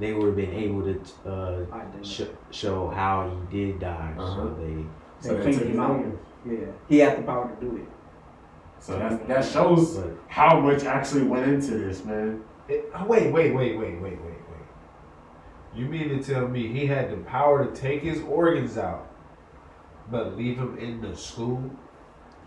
[0.00, 1.00] they would have been able to
[1.30, 4.14] uh, sh- show how he did die.
[4.18, 4.34] Uh-huh.
[4.36, 5.90] So they, They they cleaned took him his out.
[5.90, 6.18] organs.
[6.46, 6.58] Yeah,
[6.88, 7.88] he had the power to do it.
[8.84, 12.42] So that that shows but how much actually went into this, man.
[12.68, 14.38] It- oh, wait, wait, wait, wait, wait, wait, wait.
[15.74, 19.10] You mean to tell me he had the power to take his organs out,
[20.10, 21.62] but leave him in the school?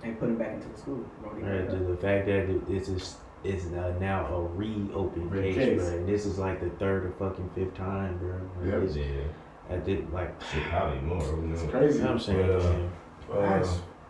[0.03, 1.03] And put him back into the school.
[1.21, 4.41] Bro, he uh, put the, the fact that it- it's just is uh, now a
[4.43, 5.79] reopened Red case, case.
[5.79, 5.87] bro.
[5.87, 8.39] And this is like the third or fucking fifth time, bro.
[8.61, 8.95] Like, Yep.
[9.05, 9.75] Yeah.
[9.75, 11.19] I did like, Shit, probably more.
[11.21, 11.61] Who knows?
[11.61, 11.99] It's you crazy.
[11.99, 12.91] know what I'm saying?
[13.27, 13.39] But, uh.
[13.41, 13.67] Uh,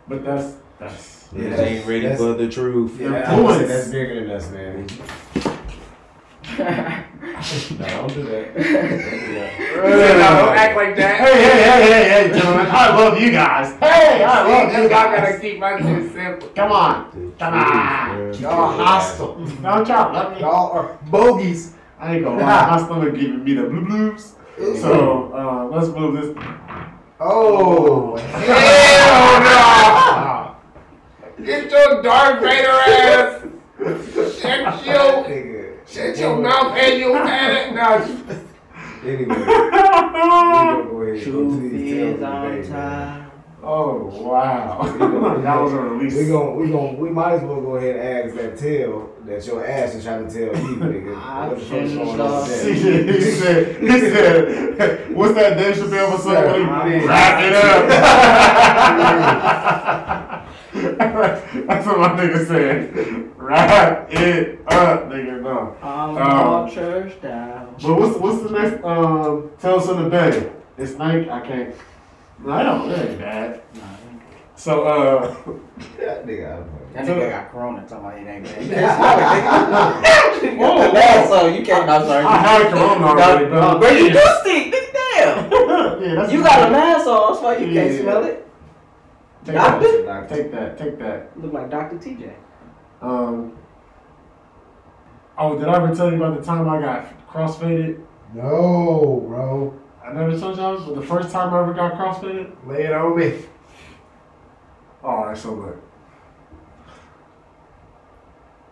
[0.08, 2.98] But that's that's Niggas that's- ain't ready that's- for the truth.
[3.00, 3.68] Yeah, I Influence.
[3.68, 4.86] that's bigger than us, man.
[7.78, 8.54] No, don't do that.
[8.54, 10.16] Don't do that.
[10.18, 11.20] no, don't act like that.
[11.20, 12.66] Hey, hey, hey, hey, hey, gentlemen!
[12.68, 13.76] I love you guys.
[13.78, 15.40] Hey, I love you that's why I gotta guys.
[15.40, 16.48] keep my shit simple.
[16.48, 18.16] Come on, The come on.
[18.16, 18.32] bro.
[18.32, 19.34] Y'all hostile.
[19.62, 20.40] Don't y'all let me.
[20.40, 21.74] Y'all are bogeys.
[22.00, 24.34] I ain't gonna lie, my stomach giving me the blue blues.
[24.80, 26.44] So uh, let's move this.
[27.20, 30.34] Oh, hell no!
[31.44, 33.44] Get your Darth Vader ass!
[34.40, 37.74] Shut your, shut your mouth and your head.
[37.74, 38.44] No,
[39.04, 39.54] Anyway, go ahead
[40.80, 43.30] and go to Truth is on time.
[43.62, 44.82] Oh wow,
[45.42, 46.14] that was a release.
[46.16, 49.46] We gon' we gon' we might as well go ahead and ask that tale that
[49.46, 51.14] your ass is trying to tell you, nigga.
[51.48, 56.44] What the fuck's going on with he said, he said, what's that Dave Chappelle episode
[56.52, 57.54] when he wrap it
[59.94, 60.37] up?
[60.82, 63.36] That's what my nigga said.
[63.36, 65.42] Wrap it up, nigga.
[65.42, 65.76] No.
[65.82, 67.74] I'm Um, all church down.
[67.82, 70.50] But what's what's the next um Tales from the Bay?
[70.76, 71.30] It's Nike.
[71.30, 71.74] I can't.
[72.44, 72.90] No, I don't.
[72.90, 73.62] It ain't bad.
[74.54, 75.34] So uh,
[75.98, 76.78] That nigga, I don't know.
[76.92, 80.58] That nigga got corona talking about it ain't bad.
[80.58, 80.92] whoa, whoa.
[80.92, 81.88] That's so you can't.
[81.88, 82.24] I'm sorry.
[82.24, 84.74] I had corona already, No, but you do stink.
[84.74, 85.52] Nigga, damn.
[86.02, 88.47] yeah, that's You got a mask on, that's why you can't smell it.
[89.44, 90.02] Take Doctor?
[90.04, 90.28] that.
[90.28, 90.78] Take that.
[90.78, 91.40] Take that.
[91.40, 91.96] Look like Dr.
[91.96, 92.32] TJ.
[93.00, 93.56] Um.
[95.38, 98.04] Oh, did I ever tell you about the time I got crossfaded?
[98.34, 99.78] No, bro.
[100.04, 102.50] I never told y'all, but the first time I ever got crossfaded.
[102.66, 103.44] Lay it on me.
[105.04, 105.76] All right, so look,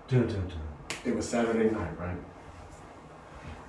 [0.08, 0.60] Dun, dun, dun.
[1.04, 2.16] it was Saturday night, right?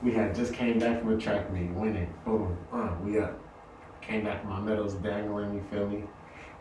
[0.03, 3.39] We had just came back from a track meet, winning, boom, uh, we up.
[4.01, 6.03] Came back from my medals dangling, you feel me?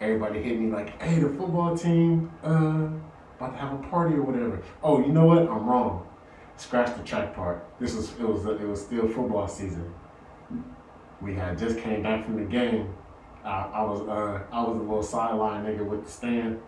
[0.01, 2.89] Everybody hit me like, hey, the football team, uh,
[3.39, 4.63] about to have a party or whatever.
[4.83, 5.39] Oh, you know what?
[5.39, 6.07] I'm wrong.
[6.59, 7.67] Scratch the track part.
[7.79, 9.93] This was it was it was still football season.
[11.21, 12.95] We had just came back from the game.
[13.45, 16.61] I, I was uh I was a little sideline nigga with the stand,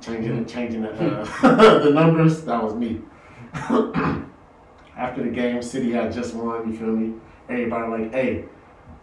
[0.00, 2.44] changing changing the uh, the numbers.
[2.44, 3.00] That was me.
[4.96, 6.70] After the game, City had just won.
[6.70, 7.14] You feel me?
[7.48, 8.44] Everybody like, hey,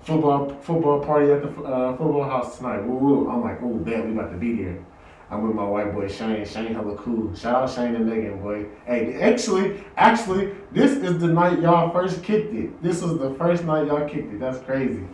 [0.03, 2.79] football football party at the uh, football house tonight.
[2.81, 3.29] Woo woo.
[3.29, 4.83] I'm like, oh damn, we about to be there.
[5.31, 6.45] I'm with my white boy Shane.
[6.45, 7.33] Shane hella cool.
[7.33, 8.65] Shout out Shane and Megan, boy.
[8.85, 12.83] Hey, actually, actually, this is the night y'all first kicked it.
[12.83, 14.39] This was the first night y'all kicked it.
[14.41, 15.07] That's crazy.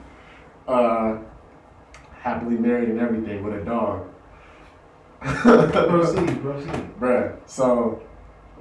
[0.68, 1.20] Uh,
[2.14, 4.08] happily married and everything with a dog.
[5.22, 7.00] Proceed, proceed.
[7.00, 7.38] Bruh.
[7.46, 8.02] So,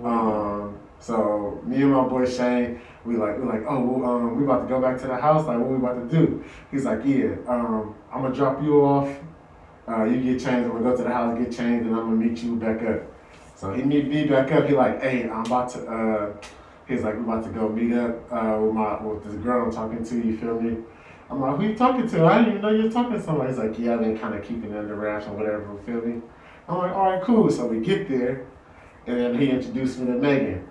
[0.05, 4.45] um, so me and my boy Shane, we like, we're like, oh, well, um, we
[4.45, 5.47] about to go back to the house.
[5.47, 6.45] Like, what we about to do?
[6.70, 9.09] He's like, yeah, um, I'm gonna drop you off.
[9.89, 10.66] Uh, you get changed.
[10.66, 13.03] I'm gonna go to the house, get changed, and I'm gonna meet you back up.
[13.55, 14.66] So he meet me back up.
[14.66, 15.87] He like, hey, I'm about to.
[15.87, 16.37] Uh,
[16.89, 19.73] he's like, we about to go meet up uh, with my with this girl I'm
[19.73, 20.15] talking to.
[20.16, 20.83] You feel me?
[21.31, 22.24] I'm like, who you talking to?
[22.24, 23.51] I didn't even know you were talking to somebody.
[23.51, 25.77] He's like, yeah, I've been kind of keeping it under wraps or whatever.
[25.85, 26.23] Feel me?
[26.69, 27.51] I'm like, all right, cool.
[27.51, 28.47] So we get there,
[29.07, 30.69] and then he introduced me to Megan.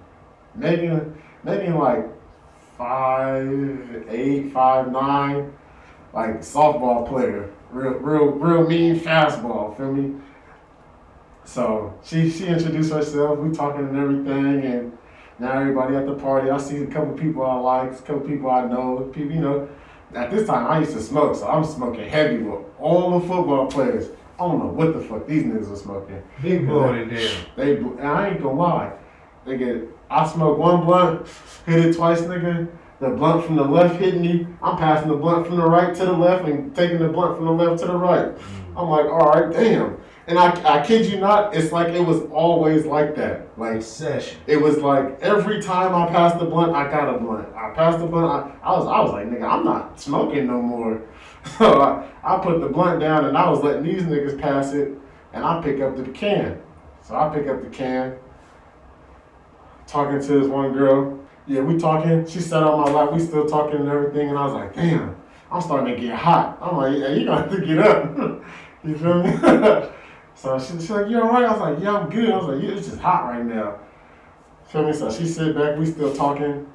[0.55, 2.05] Megan, Megan, like
[2.77, 5.53] five eight, five nine,
[6.13, 9.75] like softball player, real, real, real mean fastball.
[9.77, 10.21] Feel me?
[11.43, 13.39] So she she introduced herself.
[13.39, 14.97] We talking and everything, and
[15.39, 16.49] now everybody at the party.
[16.49, 19.09] I see a couple people I like, a couple people I know.
[19.13, 19.69] People, you know.
[20.13, 23.67] At this time, I used to smoke, so I'm smoking heavy with all the football
[23.67, 24.09] players.
[24.39, 26.23] I don't know what the fuck these niggas are smoking.
[26.41, 27.45] Big blowing it down.
[27.57, 28.93] They, I ain't gonna lie,
[29.45, 29.89] nigga.
[30.15, 31.27] I smoke one blunt,
[31.65, 32.69] hit it twice, nigga.
[33.01, 34.47] The blunt from the left hit me.
[34.63, 37.45] I'm passing the blunt from the right to the left and taking the blunt from
[37.47, 38.33] the left to the right.
[38.33, 38.77] Mm.
[38.77, 39.97] I'm like, all right, damn.
[40.27, 43.59] And I, I kid you not, it's like it was always like that.
[43.59, 44.39] Like Session.
[44.47, 47.53] it was like every time I passed the blunt, I got a blunt.
[47.53, 48.25] I passed the blunt.
[48.25, 51.01] I, I was I was like, nigga, I'm not smoking no more.
[51.59, 54.93] So I, I put the blunt down and I was letting these niggas pass it,
[55.31, 56.59] and I pick up the can.
[57.03, 58.15] So I pick up the can,
[59.87, 61.19] talking to this one girl.
[61.47, 62.25] Yeah, we talking.
[62.27, 63.13] She sat on my lap.
[63.13, 64.29] We still talking and everything.
[64.29, 65.15] And I was like, damn,
[65.51, 66.57] I'm starting to get hot.
[66.61, 68.17] I'm like, yeah, you have to get up.
[68.83, 69.31] you feel me?
[70.35, 71.45] so she, she's like, you all right?
[71.45, 72.31] I was like, yeah, I'm good.
[72.31, 73.79] I was like, yeah, it's just hot right now.
[74.67, 74.93] Feel me?
[74.93, 75.77] So she sit back.
[75.77, 76.67] We still talking.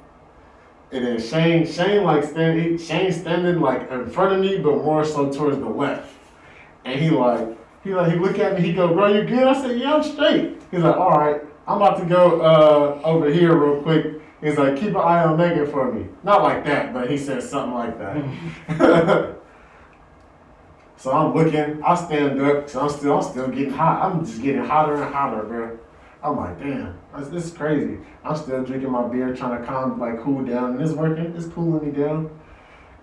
[0.92, 5.04] And then Shane, Shane like standing, Shane standing like in front of me, but more
[5.04, 6.12] so towards the left.
[6.84, 8.62] And he like, he like, he look at me.
[8.68, 9.44] He go, bro, you good?
[9.44, 10.60] I said, yeah, I'm straight.
[10.70, 11.42] He's like, all right.
[11.70, 14.20] I'm about to go uh, over here real quick.
[14.40, 16.08] He's like, keep an eye on Megan for me.
[16.24, 19.36] Not like that, but he said something like that.
[20.96, 21.80] so I'm looking.
[21.84, 22.68] I stand up.
[22.68, 24.02] So I'm still, I'm still getting hot.
[24.02, 25.78] I'm just getting hotter and hotter, bro.
[26.24, 26.98] I'm like, damn,
[27.30, 27.98] this, is crazy.
[28.24, 31.32] I'm still drinking my beer, trying to calm, like, cool down, and it's working.
[31.36, 32.36] It's cooling me down.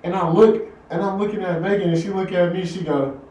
[0.03, 2.65] And I look, and I'm looking at Megan, and she look at me.
[2.65, 3.22] She go,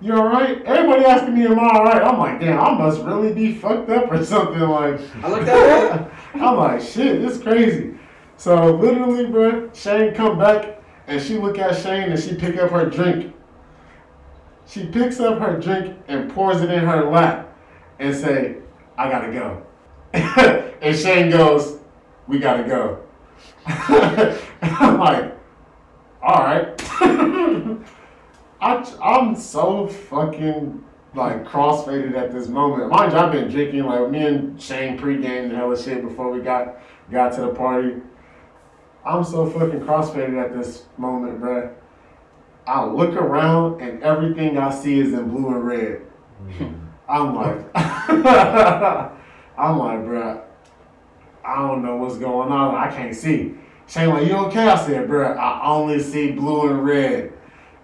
[0.00, 3.02] "You all right?" Everybody asking me, "Am I all right?" I'm like, damn, I must
[3.02, 4.60] really be fucked up or something.
[4.60, 6.10] Like, I looked at her.
[6.34, 7.94] I'm like, shit, this crazy.
[8.36, 12.70] So literally, bro, Shane come back and she look at Shane and she pick up
[12.70, 13.34] her drink.
[14.66, 17.56] She picks up her drink and pours it in her lap
[17.98, 18.56] and say,
[18.98, 19.66] I gotta go.
[20.82, 21.78] and Shane goes,
[22.26, 23.02] we gotta go.
[23.66, 25.36] I'm like,
[26.22, 26.80] all right.
[28.60, 30.84] I, I'm so fucking
[31.14, 32.90] like crossfaded at this moment.
[32.90, 36.40] Mind you, I've been drinking like me and Shane pregame and hella shit before we
[36.40, 36.76] got
[37.10, 37.96] got to the party.
[39.04, 41.72] I'm so fucking crossfaded at this moment, bruh.
[42.66, 46.02] I look around and everything I see is in blue and red.
[46.58, 46.74] Hmm.
[47.08, 50.42] I'm like, I'm like, bruh,
[51.44, 52.74] I don't know what's going on.
[52.74, 53.54] I can't see.
[53.86, 54.66] Shane like, you okay?
[54.66, 57.32] I said, bruh, I only see blue and red.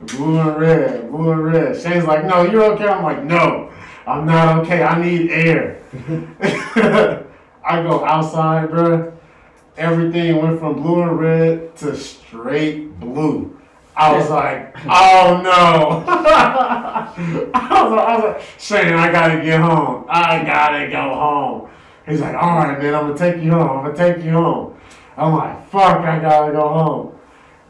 [0.06, 1.80] Blue and red, blue and red.
[1.80, 2.88] Shane's like, no, you're okay.
[2.88, 3.72] I'm like, no,
[4.06, 4.82] I'm not okay.
[4.82, 5.82] I need air.
[7.64, 9.12] I go outside, bruh.
[9.76, 13.58] Everything went from blue and red to straight blue.
[13.94, 16.04] I was like, oh no.
[16.08, 20.06] I, was like, I was like, Shane, I gotta get home.
[20.08, 21.70] I gotta go home.
[22.06, 23.78] He's like, all right, man, I'm gonna take you home.
[23.78, 24.78] I'm gonna take you home.
[25.16, 27.18] I'm like, fuck, I gotta go home.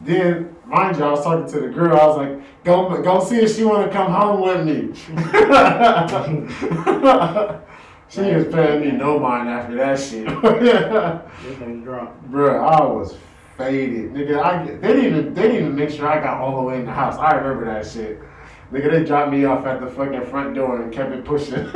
[0.01, 1.97] Then, mind you, I was talking to the girl.
[1.97, 4.93] I was like, go, go see if she wanna come home with me.
[8.09, 10.27] she was paying me no mind after that shit.
[11.83, 12.09] Drunk.
[12.29, 13.17] Bruh, I was
[13.57, 14.13] faded.
[14.13, 16.79] Nigga, I they didn't even they didn't even make sure I got all the way
[16.79, 17.17] in the house.
[17.17, 18.19] I remember that shit.
[18.71, 21.53] Nigga, they dropped me off at the fucking front door and kept it pushing.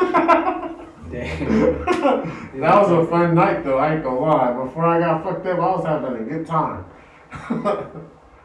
[1.10, 1.86] Damn.
[1.86, 4.52] that was a fun night though, I ain't gonna lie.
[4.52, 6.86] Before I got fucked up, I was having a good time.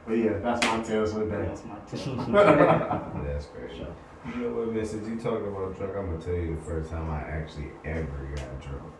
[0.06, 1.44] But yeah, that's my tales for the day.
[1.46, 2.00] That's my tip.
[3.24, 3.86] That's crazy.
[4.26, 4.84] You know what, man?
[4.86, 8.28] Since you talking about drunk, I'm gonna tell you the first time I actually ever
[8.36, 8.92] got drunk,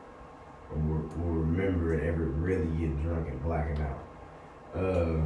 [0.70, 4.04] or will, will remember it ever really getting drunk and blacking out.
[4.74, 5.20] Uh,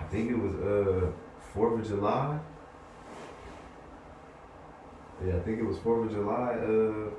[0.00, 1.10] I think it was uh
[1.52, 2.38] Fourth of July.
[5.24, 6.54] Yeah, I think it was Fourth of July.
[6.54, 7.10] Uh,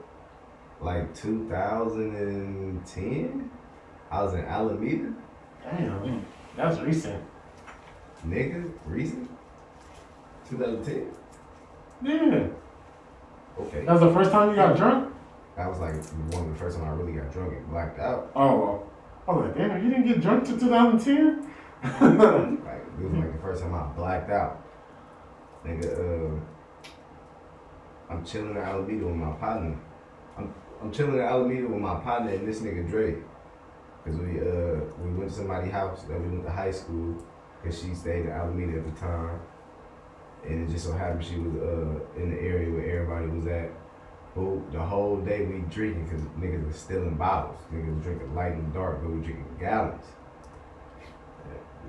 [0.80, 3.50] like 2010.
[4.10, 5.14] I was in Alameda,
[5.64, 6.26] Damn,
[6.58, 7.24] that's recent.
[8.26, 8.70] nigga.
[8.86, 9.30] Recent.
[10.50, 11.12] 2010.
[12.04, 12.48] Yeah.
[13.60, 13.86] Okay.
[13.86, 15.14] That was the first time you got drunk?
[15.56, 15.96] That was like
[16.34, 18.32] one of the first time I really got drunk and blacked out.
[18.36, 18.90] Oh, well.
[19.28, 21.52] I was like, damn, you didn't get drunk till 2010?
[21.84, 24.64] Like it was like the first time I blacked out.
[25.64, 26.40] Nigga, uh,
[28.10, 29.78] I'm chilling in Alameda with my partner.
[30.38, 33.18] I'm I'm chilling in Alameda with my partner and this nigga Dre.
[34.08, 37.22] Cause we uh we went to somebody's house that we went to high school,
[37.62, 39.38] cause she stayed in Alameda at the time,
[40.46, 43.70] and it just so happened she was uh in the area where everybody was at.
[44.34, 47.60] But the whole day we drinking, cause niggas was stealing bottles.
[47.74, 50.06] Niggas was drinking light and dark, but we drinking gallons.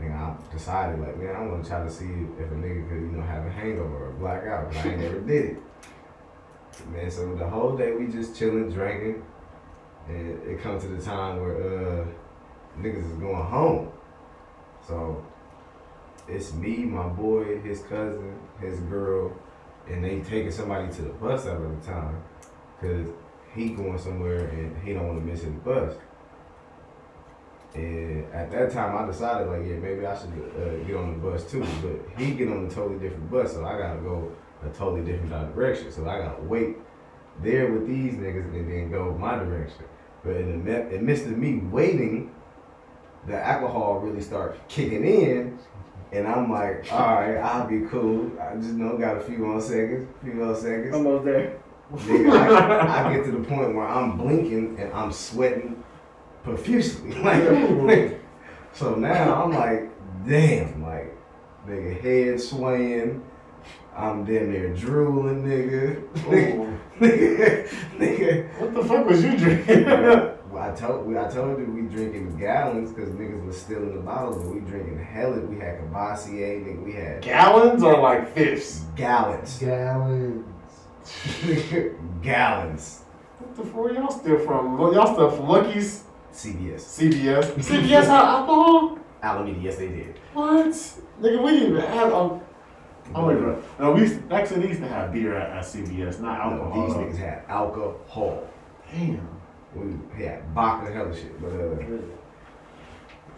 [0.00, 3.00] And I decided like, man, I want to try to see if a nigga could,
[3.00, 4.72] you know, have a hangover or black out.
[4.72, 5.56] But I ain't never did it.
[6.92, 9.24] Man, so the whole day we just chilling, drinking,
[10.08, 12.06] and it comes to the time where uh
[12.80, 13.92] niggas is going home.
[14.86, 15.24] So
[16.28, 19.32] it's me, my boy, his cousin, his girl,
[19.88, 22.22] and they taking somebody to the bus stop at the time,
[22.80, 23.08] cause
[23.54, 25.94] he going somewhere and he don't want to miss his bus.
[27.74, 31.30] And at that time, I decided like, yeah, maybe I should uh, get on the
[31.30, 31.64] bus too.
[31.82, 34.32] But he get on a totally different bus, so I gotta go
[34.64, 35.90] a totally different direction.
[35.92, 36.76] So I gotta wait
[37.42, 39.84] there with these niggas and then go my direction.
[40.24, 42.34] But in the midst of me waiting,
[43.26, 45.58] the alcohol really starts kicking in,
[46.12, 48.32] and I'm like, all right, I'll be cool.
[48.40, 50.94] I just know got a few more seconds, few more seconds.
[50.94, 51.60] Almost there.
[51.92, 55.82] Nigga, I, I get to the point where I'm blinking and I'm sweating
[56.42, 57.14] profusely.
[57.22, 58.20] Like,
[58.72, 59.90] so now I'm like,
[60.26, 61.16] damn, like,
[61.66, 63.24] nigga, head swaying.
[63.96, 66.02] I'm damn near drooling, nigga.
[66.28, 66.78] Oh.
[67.00, 67.68] Nigga,
[67.98, 68.60] nigga, nigga.
[68.60, 69.84] What the fuck was you drinking?
[70.50, 74.42] Well, I told I told you we drinking gallons because niggas was stealing the bottles,
[74.42, 75.40] but we drinking hella.
[75.40, 76.82] We had Courvoisier, nigga.
[76.84, 78.84] We had Gallons or like fifths?
[78.96, 79.58] gallons.
[79.58, 80.46] Gallons.
[82.22, 83.02] gallons.
[83.38, 84.78] What the fuck y'all still from?
[84.78, 86.04] Y'all still from Lucky's?
[86.32, 86.80] CVS.
[86.80, 87.52] CVS.
[87.54, 88.98] CVS had alcohol?
[89.22, 90.18] Alameda, yes they did.
[90.32, 90.66] What?
[90.66, 92.12] Nigga, we didn't even have.
[92.12, 92.40] Um,
[93.14, 93.62] oh my god.
[93.78, 96.86] No, we used, actually they used to have beer at, at CVS, not No, alcohol.
[96.86, 98.48] these niggas had alcohol.
[98.92, 99.28] Damn.
[99.74, 101.40] We had vodka and hella shit.
[101.40, 101.98] But uh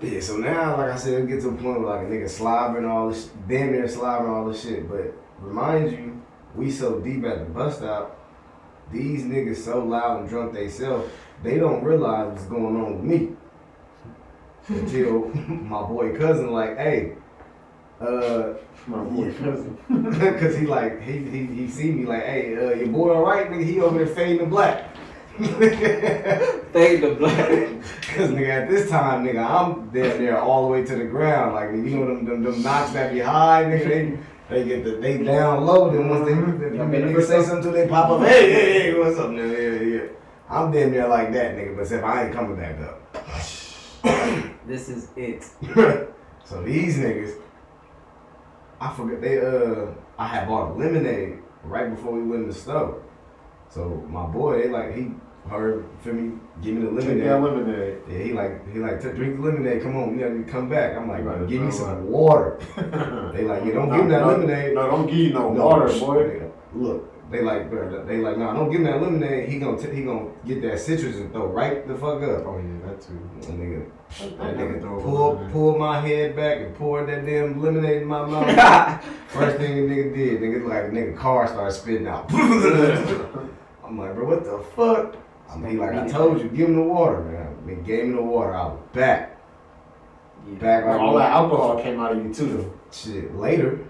[0.01, 2.29] Yeah, so now like I said, it gets to a point where like a nigga
[2.29, 4.89] slobbering all this damn near slobbering all this shit.
[4.89, 6.23] But remind you,
[6.55, 8.17] we so deep at the bus stop,
[8.93, 11.05] these niggas so loud and drunk they self,
[11.43, 13.37] they don't realize what's going on with me.
[14.69, 17.15] Until my boy cousin like, hey,
[18.01, 18.55] uh
[18.87, 19.77] My boy cousin.
[20.41, 23.51] Cause he like he he he see me like, hey, uh, your boy all right,
[23.51, 23.65] nigga.
[23.65, 24.97] He over there fading the black.
[25.39, 27.49] Fade the black.
[28.15, 31.55] Cause nigga, at this time, nigga, I'm there there all the way to the ground.
[31.55, 33.89] Like you know them them, them knocks that be high, nigga.
[33.89, 34.19] They
[34.49, 35.91] they get the they down low.
[35.91, 38.27] Then once they they, Y'all they, been niggas say something till they pop up.
[38.27, 39.53] Hey hey hey, what's up, nigga?
[39.53, 40.09] Yeah yeah.
[40.49, 41.77] I'm damn near like that, nigga.
[41.77, 43.01] But if I ain't coming back up.
[44.67, 45.43] This is it.
[46.45, 47.41] so these niggas,
[48.81, 49.87] I forget they uh
[50.19, 53.03] I had bought a lemonade right before we went in the store.
[53.69, 55.13] So my boy, they like he
[55.49, 57.43] heard feel me, give me the lemonade.
[57.43, 57.99] lemonade.
[58.09, 59.83] Yeah, he like he like "T- drink the lemonade.
[59.83, 60.97] Come on, gotta come back.
[60.97, 62.01] I'm like, Right, give me some right.
[62.03, 62.59] water.
[63.35, 64.75] They like, yeah, don't give me that no, lemonade.
[64.75, 66.43] No, don't give you no, water, boy.
[66.75, 69.49] Look, they like, bro, they like, nah, don't give him that lemonade.
[69.49, 72.45] He gonna t- he gonna get that citrus and throw right the fuck up.
[72.47, 73.31] Oh yeah, that too.
[73.41, 73.91] That nigga,
[74.39, 78.25] that nigga throw pull pulled my head back and poured that damn lemonade in my
[78.27, 79.05] mouth.
[79.29, 82.27] First thing the nigga did, nigga like nigga car started spitting out.
[82.33, 85.17] I'm like, bro, what the fuck?
[85.49, 87.57] I mean, like, I told you, give him the water, man.
[87.67, 88.55] They gave me the water.
[88.55, 89.37] I was back,
[90.61, 92.73] back like All that alcohol came out of you too, though.
[92.93, 93.35] shit.
[93.37, 93.81] Later,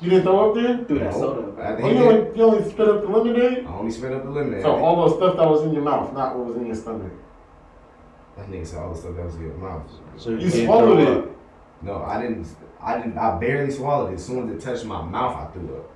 [0.00, 0.84] You didn't throw up there?
[0.84, 1.18] Threw that No.
[1.18, 1.62] soda.
[1.62, 3.66] I Oh, you, only, you only spit up the lemonade?
[3.66, 4.62] I only spit up the lemonade.
[4.62, 7.12] So all the stuff that was in your mouth, not what was in your stomach.
[8.36, 9.82] that nigga said all the stuff that was in your mouth.
[10.16, 11.08] So You can't swallowed it.
[11.08, 11.24] up.
[11.82, 12.46] No, I didn't.
[12.80, 13.18] I didn't.
[13.18, 14.14] I barely swallowed it.
[14.14, 15.90] As soon as it touched my mouth, I threw up.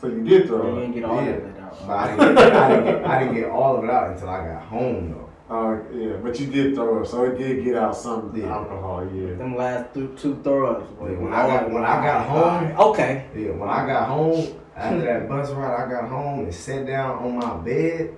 [0.00, 0.74] So you did You throw up.
[0.78, 1.28] didn't get all Yeah.
[1.30, 1.86] of it out.
[1.86, 4.28] But I didn't, get, I, didn't get, I didn't get all of it out until
[4.28, 5.23] I got home, though.
[5.50, 8.46] Uh, yeah, but you did throw up, so it did get out some Yeah.
[8.54, 9.34] alcohol, yeah.
[9.34, 10.90] Them last th- two throw ups.
[10.92, 11.10] boy.
[11.10, 13.24] Yeah, when I got- when I got home- Okay.
[13.36, 14.42] Yeah, when I got home,
[14.74, 18.14] after that bus ride, I got home and sat down on my bed.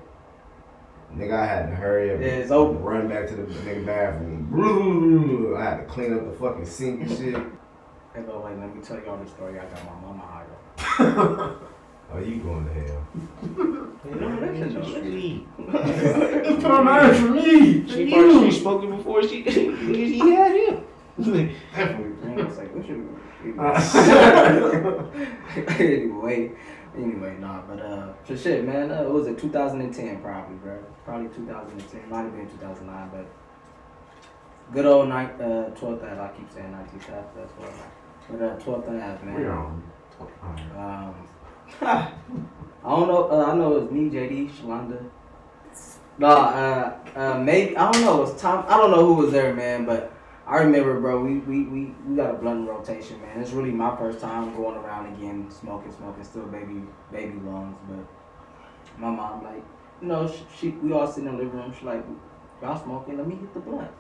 [1.17, 2.79] Nigga, I had to hurry up Yeah, and it's over.
[2.79, 5.55] run back to the nigga bathroom.
[5.59, 7.35] I had to clean up the fucking sink and shit.
[7.35, 9.55] Hey, but wait, let me tell y'all the story.
[9.59, 11.51] I got my mama high.
[12.13, 13.07] Oh, you going to hell.
[14.07, 15.41] You know, that shit is.
[16.47, 17.89] It's put on for me.
[17.89, 20.85] She first she spoken before she she had him.
[21.19, 21.55] Definitely.
[21.75, 23.21] Man, it's like, what you?
[23.59, 23.75] Uh,
[25.79, 26.53] anyway,
[26.97, 30.79] anyway, nah, but uh, for shit, man, uh, what was it 2010 probably, bro?
[31.05, 33.27] Probably 2010, might have been 2009, but
[34.73, 36.21] good old night, uh, 12th Ave.
[36.21, 37.73] I keep saying 19th Ave, that's what.
[38.31, 39.35] But uh, 12th Ave, man.
[39.35, 39.83] We're on.
[40.77, 41.15] Um,
[41.83, 42.11] I
[42.85, 43.31] don't know.
[43.31, 45.05] Uh, I know it was me, JD, Shalonda.
[46.19, 48.19] Nah, uh, uh, maybe I don't know.
[48.19, 48.65] It was Tom.
[48.69, 49.85] I don't know who was there, man.
[49.85, 50.13] But
[50.47, 51.23] I remember, bro.
[51.23, 53.41] We we, we, we got a blunt rotation, man.
[53.41, 56.25] It's really my first time going around again, smoking, smoking.
[56.25, 56.83] Still baby
[57.13, 58.07] baby lungs, but
[58.99, 59.63] my mom like,
[60.01, 61.75] you know, she, she we all sitting in the living room.
[61.79, 62.05] She like,
[62.63, 63.19] y'all smoking?
[63.19, 63.91] Let me hit the blunt.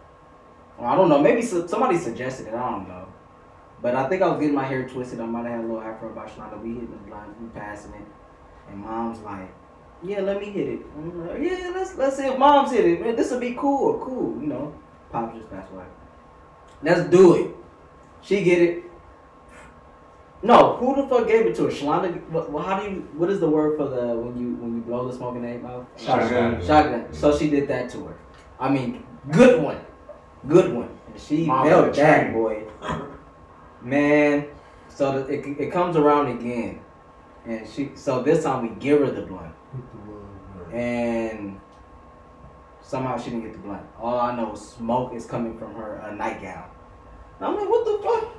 [0.78, 1.20] Well, I don't know.
[1.20, 2.54] Maybe somebody suggested it.
[2.54, 3.08] I don't know.
[3.82, 5.20] But I think I was getting my hair twisted.
[5.20, 6.60] I might have had a little afro by Shalonda.
[6.62, 8.06] We hitting the blunt, we passing it.
[8.68, 9.52] And mom's like,
[10.02, 10.80] yeah, let me hit it.
[10.96, 13.00] I'm like, yeah, let's let's see if mom's hit it.
[13.00, 14.74] Man, this will be cool, cool, you know.
[15.10, 15.84] Pop just passed away.
[16.82, 17.50] Let's do it.
[18.22, 18.82] She get it.
[20.42, 21.70] No, who the fuck gave it to her?
[21.70, 22.28] Shalonda.
[22.30, 23.08] What, what- how do you?
[23.16, 25.58] What is the word for the when you when you blow the smoke in their
[25.58, 25.86] mouth?
[25.96, 26.64] Shotgun.
[26.64, 27.12] Shotgun.
[27.12, 28.16] So she did that to her.
[28.58, 29.80] I mean, good one,
[30.48, 30.88] good one.
[31.08, 32.64] And she Mom felt that boy.
[33.82, 34.46] Man,
[34.88, 36.80] so the, it it comes around again,
[37.44, 39.54] and she so this time we give her the blunt,
[40.72, 41.60] and
[42.82, 43.82] somehow she didn't get the blunt.
[44.00, 46.70] All I know is smoke is coming from her a nightgown.
[47.38, 48.34] And I'm like, what the fuck?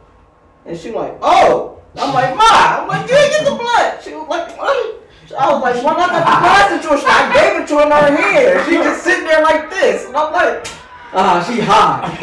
[0.65, 1.79] And she like, oh.
[1.95, 2.81] I'm like, ma.
[2.81, 4.03] I'm like, you didn't get the blunt.
[4.03, 5.03] She was like, what?
[5.37, 7.01] I was like, why not the pass it to her?
[7.05, 8.65] I gave it to her in her hand.
[8.65, 10.05] She just sitting there like this.
[10.07, 10.67] And I'm like,
[11.13, 12.17] ah, she high.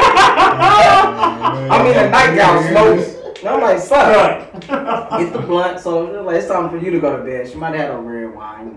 [1.70, 3.36] I'm in a nightgown smoke.
[3.38, 5.80] And I'm like, son, get the blunt.
[5.80, 7.48] So like, it's time for you to go to bed.
[7.48, 8.74] She might have had a red wine.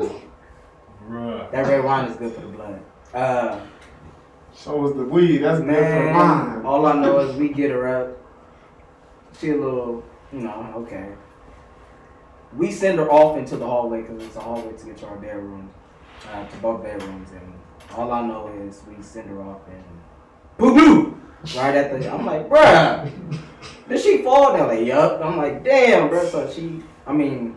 [1.07, 1.51] Bruh.
[1.51, 2.81] That red wine is good for the blood.
[3.13, 3.61] Uh,
[4.53, 5.37] So was the weed.
[5.39, 6.65] That's good for man, mine.
[6.65, 8.17] all I know is we get her up.
[9.39, 10.03] She a little,
[10.33, 11.13] you know, okay.
[12.57, 15.17] We send her off into the hallway because it's a hallway to get to our
[15.17, 15.69] bedroom.
[16.31, 17.53] uh, to both bedrooms, and
[17.95, 19.83] all I know is we send her off and
[20.57, 21.21] boo boo
[21.55, 22.11] right at the.
[22.11, 23.11] I'm like, bruh,
[23.87, 24.53] did she fall?
[24.53, 25.21] They're like, yup.
[25.23, 26.29] I'm like, damn, bruh.
[26.29, 27.55] So she, I mean,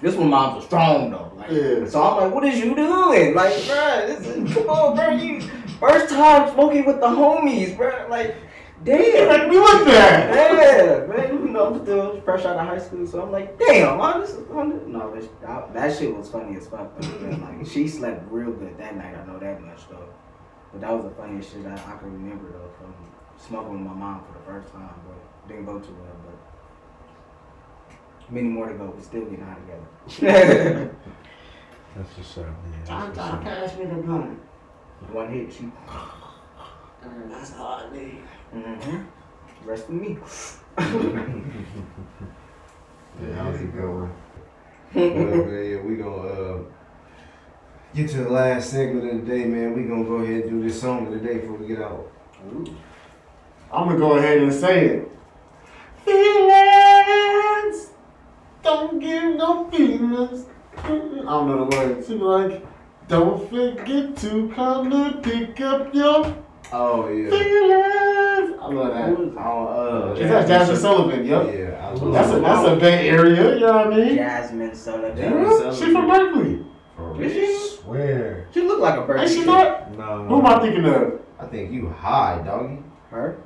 [0.00, 1.32] this one moms was strong though.
[1.36, 1.86] Like, Yeah.
[1.86, 3.34] So I'm like, what is you doing?
[3.34, 5.22] Like, bruh, this is come on, bruh.
[5.22, 5.40] You
[5.80, 8.08] first time smoking with the homies, bruh.
[8.08, 8.36] Like,
[8.84, 9.28] damn.
[9.28, 10.34] Like we looked at.
[10.34, 13.98] Yeah, man, you know, I'm still fresh out of high school, so I'm like, damn,
[13.98, 16.98] man, this is on No, this, that, that shit was funny as fuck.
[17.00, 17.40] Though, man.
[17.58, 19.16] Like, she slept real good that night.
[19.16, 20.08] I know that much though.
[20.72, 22.94] But that was the funniest shit I, I can remember though from
[23.38, 24.94] smoking with my mom for the first time.
[25.06, 26.16] But didn't go too well.
[26.26, 26.38] But
[28.32, 28.94] many more to go.
[28.96, 30.90] We still getting out together.
[31.94, 32.54] That's what's up, man.
[32.86, 33.44] John, That's John, what's up.
[33.44, 34.40] pass me the gun.
[35.10, 35.70] One hit, she.
[37.28, 38.22] That's all I need.
[38.54, 39.68] Mm-hmm.
[39.68, 40.18] Rest of me.
[43.20, 44.10] Yeah, how's it going?
[44.94, 46.58] well, man, yeah, we gonna uh,
[47.94, 49.74] get to the last segment of the day, man.
[49.74, 52.10] We gonna go ahead and do this song of the day before we get out.
[53.72, 55.08] I'm gonna go ahead and say it.
[56.04, 57.90] Feelings,
[58.62, 60.46] don't give no feelings.
[60.76, 62.06] I don't know the words.
[62.06, 62.66] She be like,
[63.08, 66.34] don't forget to come to pick up your
[66.72, 67.30] Oh yeah.
[67.30, 68.58] feelings.
[68.60, 69.38] I love that.
[69.38, 71.26] Oh, uh, Is that Jazmine Sullivan?
[71.26, 71.54] Yep.
[71.54, 73.54] Yeah, I love That's a that's a Bay Area.
[73.54, 74.16] You know what I mean?
[74.18, 75.16] Jazmine Sullivan.
[75.16, 76.64] Jazmine She from Berkeley.
[76.96, 77.46] For Is real.
[77.46, 77.76] she?
[77.76, 78.48] Swear.
[78.54, 79.20] She look like a bird.
[79.22, 79.96] Is she not?
[79.98, 80.24] No.
[80.24, 81.20] Who am I thinking of?
[81.38, 82.78] I think you high, doggy.
[83.10, 83.42] Her?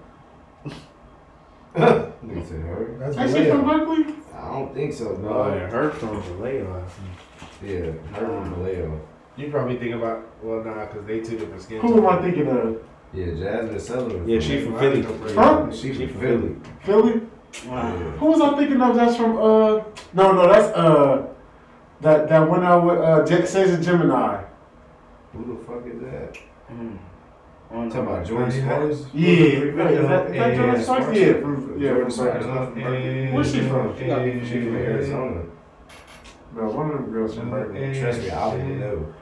[1.77, 2.97] Nigga said her.
[2.99, 4.15] That's Ain't she from Berkeley?
[4.35, 5.55] I don't think so, Oh, dog.
[5.55, 6.85] yeah, her from Vallejo.
[6.85, 7.67] I.
[7.67, 9.01] Yeah, her from Vallejo.
[9.37, 11.81] You probably think about well, nah, because they two different skin.
[11.81, 12.83] Who am I thinking of?
[13.17, 14.29] Yeah, Jazmine Sullivan.
[14.29, 15.03] Yeah, she from Philly.
[15.35, 15.73] Huh?
[15.73, 16.57] She She from from Philly.
[16.85, 17.21] Philly?
[17.67, 17.97] Wow.
[17.97, 18.11] Yeah.
[18.21, 18.95] Who was I thinking of?
[18.95, 19.83] That's from uh
[20.13, 21.27] no no that's uh
[22.03, 24.45] that that went out with uh J- Cesar Gemini.
[25.33, 26.37] Who the fuck is that?
[26.71, 26.99] Mm.
[27.71, 28.65] On Talking about George Bernie Sparks?
[28.65, 29.07] Harris?
[29.15, 31.05] Yeah, is that, is that Yeah, George Sparks?
[31.07, 31.19] Sparks.
[31.19, 32.47] Yeah, from yeah George from Sparks.
[32.47, 33.33] Berkeley.
[33.33, 33.99] Where's she from?
[33.99, 35.43] She from Arizona.
[36.55, 38.01] No, one of them girls from Berkeley.
[38.01, 39.15] Trust me, I wouldn't know.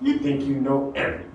[0.00, 1.30] You think you know everything?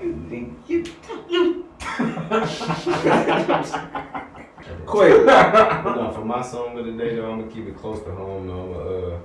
[0.00, 0.84] You think you
[1.28, 1.64] You.
[4.86, 5.26] quick?
[5.26, 8.46] No, for my song of the day, though, I'm gonna keep it close to home.
[8.46, 9.18] Though, I'm gonna, uh,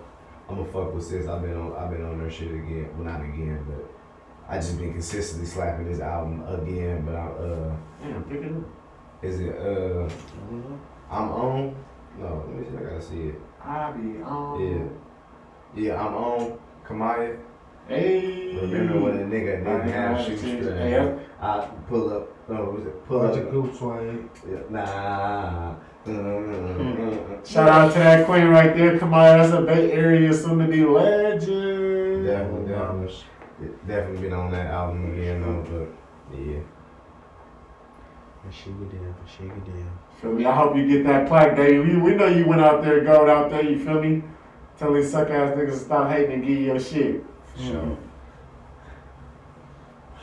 [0.50, 1.28] I'm gonna fuck with sis.
[1.28, 2.90] I've been on, I've been on her shit again.
[2.96, 3.90] Well, not again, but
[4.50, 7.04] I just been consistently slapping this album again.
[7.06, 8.64] But I, uh, Damn, pick it up.
[9.24, 10.10] is it, uh,
[11.10, 11.76] I'm on?
[12.20, 12.78] No, let me see.
[12.78, 13.36] I gotta see it.
[13.64, 14.90] I be on.
[15.76, 16.60] Yeah, yeah, I'm on.
[16.86, 17.38] Kamaiyah.
[17.88, 18.56] Hey.
[18.56, 21.20] Remember when a nigga didn't have shoes Hey, strap?
[21.42, 22.50] I pull up.
[22.50, 23.44] No, what was it pull Bunch up?
[23.46, 24.30] of goop swing.
[24.50, 25.76] Yeah, Nah.
[27.46, 28.98] Shout out to that queen right there.
[28.98, 32.26] Come on, that's a Bay Area soon to be legend.
[32.26, 33.16] Definitely, definitely.
[33.88, 35.64] Definitely been on that album again though,
[36.32, 36.60] but yeah.
[38.50, 40.00] Shake it down, shake it down.
[40.20, 40.46] Feel me?
[40.46, 41.78] I hope you get that plaque, baby.
[41.80, 43.64] We, we know you went out there, gold out there.
[43.64, 44.24] You feel me?
[44.80, 47.24] Tell these suck ass niggas to stop hating and give you your shit.
[47.58, 47.76] Sure.
[47.76, 48.12] Mm-hmm.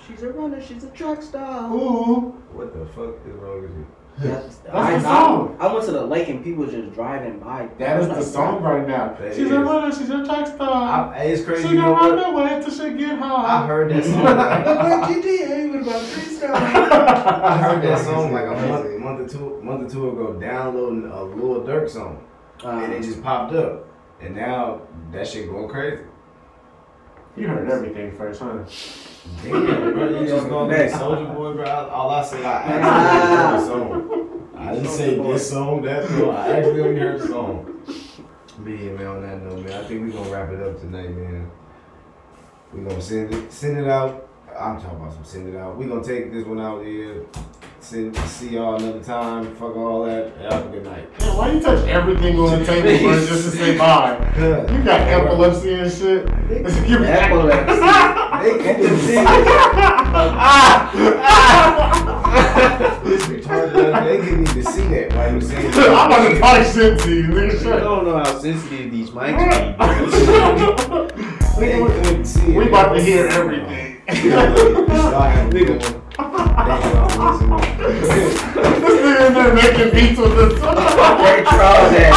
[0.07, 0.63] She's a runner.
[0.63, 1.71] She's a track star.
[1.73, 3.87] Ooh, What the fuck is wrong with you?
[4.19, 5.57] That's, the I, song.
[5.61, 7.69] I, I went to the lake and people just driving by.
[7.79, 9.15] that is the like, song right now.
[9.15, 9.53] That she's is.
[9.53, 9.95] a runner.
[9.95, 11.15] She's a track star.
[11.15, 11.63] I, it's crazy.
[11.63, 12.35] She You know gonna what?
[12.35, 14.25] run away till she get I heard that song.
[14.25, 16.55] Like GTA with my freestyle.
[16.55, 21.05] I heard that song like a month, month or two, month or two ago, downloading
[21.09, 22.25] a Lil Durk song,
[22.65, 23.03] and it uh-huh.
[23.05, 23.87] just popped up,
[24.21, 24.83] and now
[25.13, 26.03] that shit going crazy.
[27.39, 28.65] You heard everything first, huh?
[29.45, 31.89] Damn, bro, you just gonna be Soulja Boy, bro.
[31.89, 34.51] All I said, I actually heard the song.
[34.57, 36.35] I didn't say this song, that song.
[36.35, 37.83] I actually only heard the song.
[38.59, 41.11] But yeah, man, on that note, man, I think we gonna wrap it up tonight,
[41.11, 41.49] man.
[42.73, 44.29] we gonna send it, send it out.
[44.59, 45.77] I'm talking about some send it out.
[45.77, 47.25] we gonna take this one out here.
[47.81, 49.55] Send, see y'all another time.
[49.55, 50.37] Fuck all that.
[50.51, 51.09] Have a good night.
[51.21, 54.17] Man, why you touch everything on the table bro, just to say bye?
[54.37, 56.27] You got epilepsy and shit.
[56.49, 57.81] Give me Epilepsy.
[58.43, 59.15] They can see
[63.05, 64.05] This retarded.
[64.05, 65.75] They didn't even see that while you saying it.
[65.77, 67.53] I'm about to talk shit to you, nigga.
[67.53, 67.81] You Shut up.
[67.85, 69.45] don't know how sensitive these mics be.
[71.61, 72.57] They couldn't see it.
[72.57, 74.01] We about to hear everything.
[74.31, 74.53] Y'all
[76.19, 76.67] have a good one.
[76.67, 77.61] Thank y'all for listening.
[77.79, 80.53] this nigga in there making beats with this.
[80.59, 82.13] Very proud of that.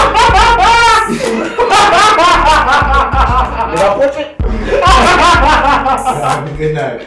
[3.72, 4.28] Did I push it?
[6.22, 7.02] Have a good night.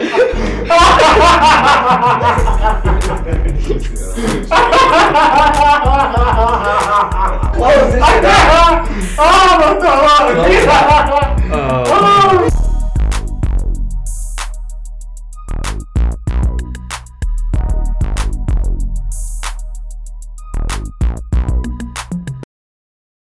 [6.54, 8.88] Close this shit out.
[9.18, 9.74] oh, my
[12.50, 12.63] God.